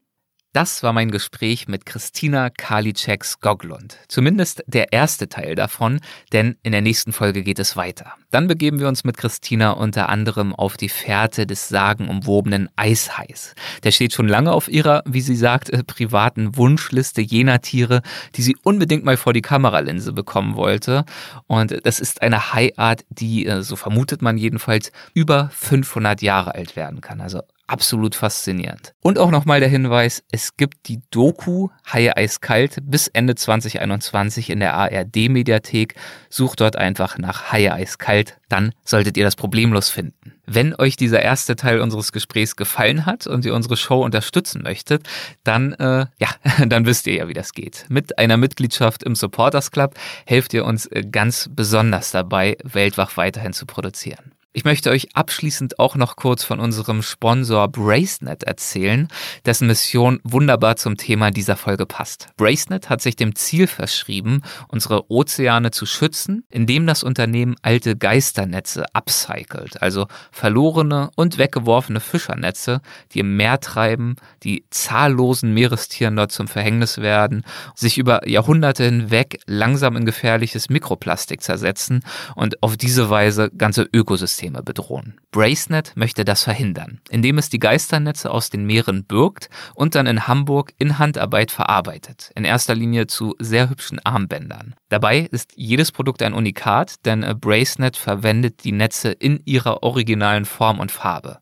Das 0.57 0.83
war 0.83 0.95
mein 0.95 1.11
Gespräch 1.11 1.69
mit 1.69 1.85
Christina 1.85 2.49
Karliczek-Skoglund. 2.49 3.99
Zumindest 4.09 4.65
der 4.67 4.91
erste 4.91 5.29
Teil 5.29 5.55
davon, 5.55 6.01
denn 6.33 6.57
in 6.63 6.73
der 6.73 6.81
nächsten 6.81 7.13
Folge 7.13 7.43
geht 7.43 7.59
es 7.59 7.77
weiter. 7.77 8.15
Dann 8.31 8.49
begeben 8.49 8.81
wir 8.81 8.89
uns 8.89 9.05
mit 9.05 9.19
Christina 9.19 9.73
unter 9.73 10.09
anderem 10.09 10.55
auf 10.55 10.79
die 10.79 10.89
Fährte 10.89 11.47
des 11.47 11.69
sagenumwobenen 11.69 12.71
Eishais. 12.75 13.55
Der 13.85 13.91
steht 13.91 14.15
schon 14.15 14.29
lange 14.29 14.51
auf 14.51 14.69
ihrer, 14.69 15.03
wie 15.05 15.21
sie 15.21 15.37
sagt, 15.37 15.69
äh, 15.69 15.85
privaten 15.85 16.57
Wunschliste 16.57 17.21
jener 17.21 17.61
Tiere, 17.61 18.01
die 18.35 18.41
sie 18.41 18.57
unbedingt 18.63 19.05
mal 19.05 19.19
vor 19.19 19.35
die 19.35 19.43
Kameralinse 19.43 20.15
bekommen 20.15 20.57
wollte. 20.57 21.05
Und 21.49 21.85
das 21.85 22.01
ist 22.01 22.23
eine 22.23 22.55
Haiart, 22.55 23.05
die, 23.11 23.45
äh, 23.45 23.63
so 23.63 23.77
vermutet 23.77 24.23
man 24.23 24.39
jedenfalls, 24.39 24.91
über 25.13 25.51
500 25.53 26.23
Jahre 26.23 26.55
alt 26.55 26.77
werden 26.77 27.03
kann. 27.03 27.21
Also 27.21 27.43
absolut 27.67 28.15
faszinierend. 28.15 28.93
Und 29.01 29.19
auch 29.19 29.31
nochmal 29.31 29.61
der 29.61 29.69
Hinweis, 29.69 30.23
es 30.31 30.57
gibt 30.57 30.89
die 30.89 31.01
Doku 31.11 31.69
Haie 31.93 32.17
eiskalt 32.17 32.79
bis 32.83 33.09
Ende 33.09 33.35
2021 33.35 34.51
in 34.51 34.61
der 34.61 34.75
ARD 34.75 35.29
Mediathek. 35.29 35.95
Sucht 36.29 36.61
dort 36.61 36.77
einfach 36.77 37.19
nach 37.19 37.53
Haie 37.53 37.73
eiskalt, 37.73 38.39
dann 38.49 38.73
solltet 38.85 39.17
ihr 39.17 39.25
das 39.25 39.37
problemlos 39.37 39.89
finden. 39.89 40.35
Wenn 40.47 40.75
euch 40.77 40.97
dieser 40.97 41.23
erste 41.23 41.57
Teil 41.57 41.81
unseres 41.81 42.13
Gesprächs 42.13 42.55
gefallen 42.55 43.05
hat 43.05 43.27
und 43.27 43.45
ihr 43.45 43.55
unsere 43.55 43.77
Show 43.77 44.05
unterstützen 44.05 44.63
möchtet, 44.63 45.03
dann 45.43 45.73
äh, 45.75 46.07
ja, 46.19 46.29
dann 46.67 46.87
wisst 46.87 47.07
ihr 47.09 47.15
ja, 47.15 47.29
wie 47.29 47.35
das 47.35 47.53
geht. 47.53 47.87
Mit 47.89 48.19
einer 48.19 48.37
Mitgliedschaft 48.37 49.03
im 49.03 49.17
Supporters 49.17 49.73
Club 49.73 49.95
helft 50.25 50.55
ihr 50.55 50.65
uns 50.65 50.87
äh, 50.87 51.03
ganz 51.11 51.51
besonders 51.53 52.13
dabei, 52.13 52.57
Weltwach 52.63 53.17
weiterhin 53.17 53.53
zu 53.53 53.67
produzieren. 53.67 54.36
Ich 54.57 54.65
möchte 54.65 54.89
euch 54.89 55.15
abschließend 55.15 55.79
auch 55.79 55.97
noch 55.97 56.17
kurz 56.17 56.43
von 56.43 56.61
unserem 56.61 57.03
Sponsor 57.03 57.69
Bracenet 57.69 58.45
erzählen, 58.45 59.07
dessen 59.45 59.67
Mission 59.67 60.19
wunderbar 60.25 60.77
zum 60.77 60.97
Thema 60.97 61.31
dieser 61.31 61.57
Folge 61.57 61.85
passt. 61.85 62.29
Bracenet 62.39 62.89
hat 62.89 63.03
sich 63.03 63.17
dem 63.17 63.35
Ziel 63.35 63.67
verschrieben, 63.67 64.41
unsere 64.69 65.11
Ozeane 65.11 65.73
zu 65.73 65.85
schützen, 65.85 66.45
indem 66.49 66.87
das 66.87 67.03
Unternehmen 67.03 67.57
alte 67.61 67.97
Geisternetze 67.97 68.87
upcycelt, 68.95 69.83
also 69.83 70.07
verlorene 70.33 71.11
und 71.17 71.37
weggeworfene 71.37 72.01
Fischernetze, 72.01 72.81
die 73.13 73.19
im 73.19 73.37
Meer 73.37 73.61
treiben, 73.61 74.17
die 74.43 74.65
zahllosen 74.71 75.53
Meerestieren 75.53 76.17
dort 76.17 76.33
zum 76.33 76.49
Verhängnis 76.49 76.97
werden, 76.97 77.45
sich 77.75 77.99
über 77.99 78.27
Jahrhunderte 78.27 78.85
hinweg 78.85 79.39
langsam 79.45 79.97
in 79.97 80.07
gefährliches 80.07 80.71
Mikroplastik 80.71 81.43
zersetzen 81.43 82.01
und 82.37 82.63
auf 82.63 82.79
diese 82.79 83.11
Weise 83.11 83.51
ganze 83.51 83.87
Ökosysteme 83.93 84.46
Ökosysteme 84.47 84.63
bedrohen. 84.63 85.21
Bracenet 85.31 85.93
möchte 85.97 86.25
das 86.25 86.43
verhindern, 86.45 87.01
indem 87.11 87.39
es 87.39 87.51
die 87.51 87.59
Geisternetze 87.59 88.31
aus 88.31 88.51
den 88.51 88.65
Meeren 88.65 89.05
birgt 89.05 89.51
und 89.75 89.95
dann 89.95 90.07
in 90.07 90.27
Hamburg 90.27 90.73
in 90.79 90.99
Handarbeit 90.99 91.51
verarbeitet, 91.51 92.31
in 92.35 92.45
erster 92.45 92.75
Linie 92.75 93.07
zu 93.07 93.35
sehr 93.39 93.69
hübschen 93.69 94.01
Armbändern. 94.05 94.75
Dabei 94.89 95.21
ist 95.21 95.53
jedes 95.57 95.93
Produkt 95.93 96.23
ein 96.23 96.33
Unikat, 96.33 97.05
denn 97.05 97.23
äh, 97.23 97.35
Bracenet 97.35 97.97
verwendet 97.97 98.65
die 98.65 98.73
Netze 98.73 99.11
in 99.11 99.41
ihrer 99.45 99.83
originalen 99.83 100.45
Form 100.45 100.79
und 100.79 100.93
Farbe. 100.93 101.39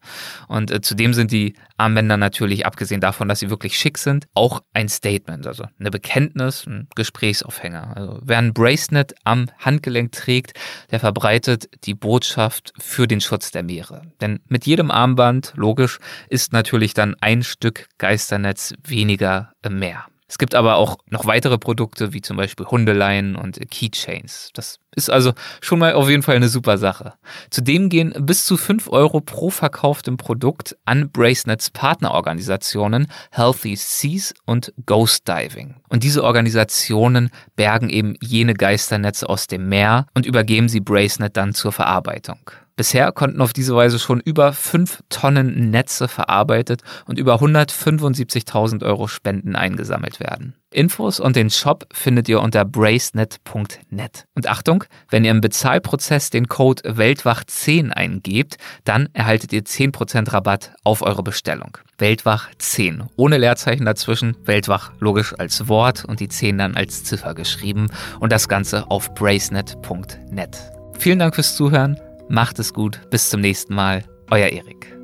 Und 0.49 0.71
äh, 0.71 0.81
zudem 0.81 1.13
sind 1.13 1.31
die 1.31 1.55
Armbänder 1.77 2.17
natürlich, 2.17 2.67
abgesehen 2.67 3.01
davon, 3.01 3.29
dass 3.29 3.41
sie 3.41 3.51
wirklich 3.51 3.77
schick 3.79 3.99
sind, 3.99 4.27
auch 4.35 4.63
ein 4.73 4.89
Statement, 4.89 5.47
also 5.47 5.65
eine 5.79 5.91
Bekenntnis, 5.91 6.67
ein 6.67 6.89
Gesprächsaufhänger. 6.95 7.97
Also 7.97 8.21
wer 8.23 8.39
ein 8.39 8.55
Bracelet 8.55 9.15
am 9.25 9.47
Handgelenk 9.59 10.13
trägt, 10.13 10.53
der 10.91 11.01
verbreitet 11.01 11.69
die 11.85 11.95
Botschaft 11.95 12.73
für 12.79 13.09
den 13.09 13.21
Schutz 13.21 13.51
der 13.51 13.63
Meere. 13.63 14.03
Denn 14.21 14.41
mit 14.47 14.67
jedem 14.67 14.91
Armband, 14.91 15.53
logisch, 15.57 15.99
ist 16.29 16.53
natürlich 16.53 16.95
dann 16.95 17.17
ein 17.21 17.43
Stück 17.43 17.89
Geisternetz 17.99 18.75
weniger 18.85 19.53
im 19.63 19.79
Meer. 19.79 20.07
Es 20.35 20.39
gibt 20.39 20.57
aber 20.57 20.79
auch 20.79 20.99
noch 21.11 21.27
weitere 21.27 21.59
Produkte, 21.59 22.13
wie 22.13 22.21
zum 22.21 22.37
Beispiel 22.37 22.67
Hundeleien 22.67 23.37
und 23.37 23.57
Keychains. 23.71 24.51
Das 24.53 24.81
ist 24.97 25.09
also 25.09 25.33
schon 25.61 25.79
mal 25.79 25.93
auf 25.93 26.11
jeden 26.11 26.25
Fall 26.25 26.35
eine 26.35 26.49
super 26.49 26.77
Sache. 26.77 27.13
Zudem 27.51 27.89
gehen 27.89 28.13
bis 28.19 28.45
zu 28.45 28.57
5 28.57 28.89
Euro 28.89 29.21
pro 29.21 29.51
verkauftem 29.51 30.17
Produkt 30.17 30.77
an 30.87 31.09
Bracenets 31.09 31.71
Partnerorganisationen 31.71 33.07
Healthy 33.31 33.77
Seas 33.77 34.35
und 34.45 34.75
Ghost 34.87 35.29
Diving. 35.29 35.77
Und 35.89 36.03
diese 36.03 36.25
Organisationen 36.25 37.31
bergen 37.55 37.89
eben 37.89 38.17
jene 38.21 38.55
Geisternetze 38.55 39.29
aus 39.29 39.47
dem 39.47 39.69
Meer 39.69 40.09
und 40.15 40.27
übergeben 40.27 40.69
sie 40.69 40.81
Bracenet 40.81 41.37
dann 41.37 41.55
zur 41.55 41.71
Verarbeitung. 41.71 42.41
Bisher 42.77 43.13
konnten 43.13 43.41
auf 43.41 43.53
diese 43.53 43.77
Weise 43.77 44.01
schon 44.01 44.19
über 44.21 44.53
5 44.53 45.05
Tonnen 45.09 45.71
Netze 45.71 46.09
verarbeitet 46.09 46.83
und 47.07 47.19
über 47.19 47.37
175.000 47.37 48.85
Euro 48.85 49.07
Spenden 49.07 49.55
eingesammelt 49.55 50.19
werden. 50.19 50.57
Infos 50.73 51.21
und 51.21 51.37
den 51.37 51.51
Shop 51.51 51.87
findet 51.93 52.29
ihr 52.29 52.41
unter 52.41 52.65
bracenet.net. 52.65 54.25
Und 54.35 54.49
Achtung, 54.49 54.85
wenn 55.09 55.25
ihr 55.25 55.31
im 55.31 55.41
Bezahlprozess 55.41 56.31
den 56.31 56.49
Code 56.49 56.83
Weltwach10 56.83 57.91
eingebt, 57.91 58.57
dann 58.83 59.09
erhaltet 59.13 59.53
ihr 59.53 59.63
10% 59.63 60.33
Rabatt 60.33 60.73
auf 60.83 61.03
eure 61.03 61.23
Bestellung. 61.23 61.79
Weltwach10, 62.01 63.07
ohne 63.15 63.39
Leerzeichen 63.39 63.87
dazwischen, 63.87 64.37
Weltwach 64.45 64.91
logisch 64.99 65.33
als 65.39 65.69
Wort 65.69 66.05
und 66.05 66.19
die 66.19 66.29
10 66.29 66.59
dann 66.59 66.75
als 66.75 67.05
Ziffer 67.05 67.35
geschrieben 67.35 67.87
und 68.19 68.33
das 68.33 68.49
Ganze 68.49 68.91
auf 68.91 69.15
bracenet.net. 69.15 70.59
Vielen 70.99 71.21
Dank 71.21 71.37
fürs 71.37 71.55
Zuhören. 71.55 72.01
Macht 72.29 72.59
es 72.59 72.73
gut, 72.73 73.01
bis 73.11 73.31
zum 73.31 73.41
nächsten 73.41 73.75
Mal, 73.75 74.05
euer 74.31 74.49
Erik. 74.49 74.95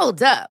Hold 0.00 0.22
up. 0.22 0.57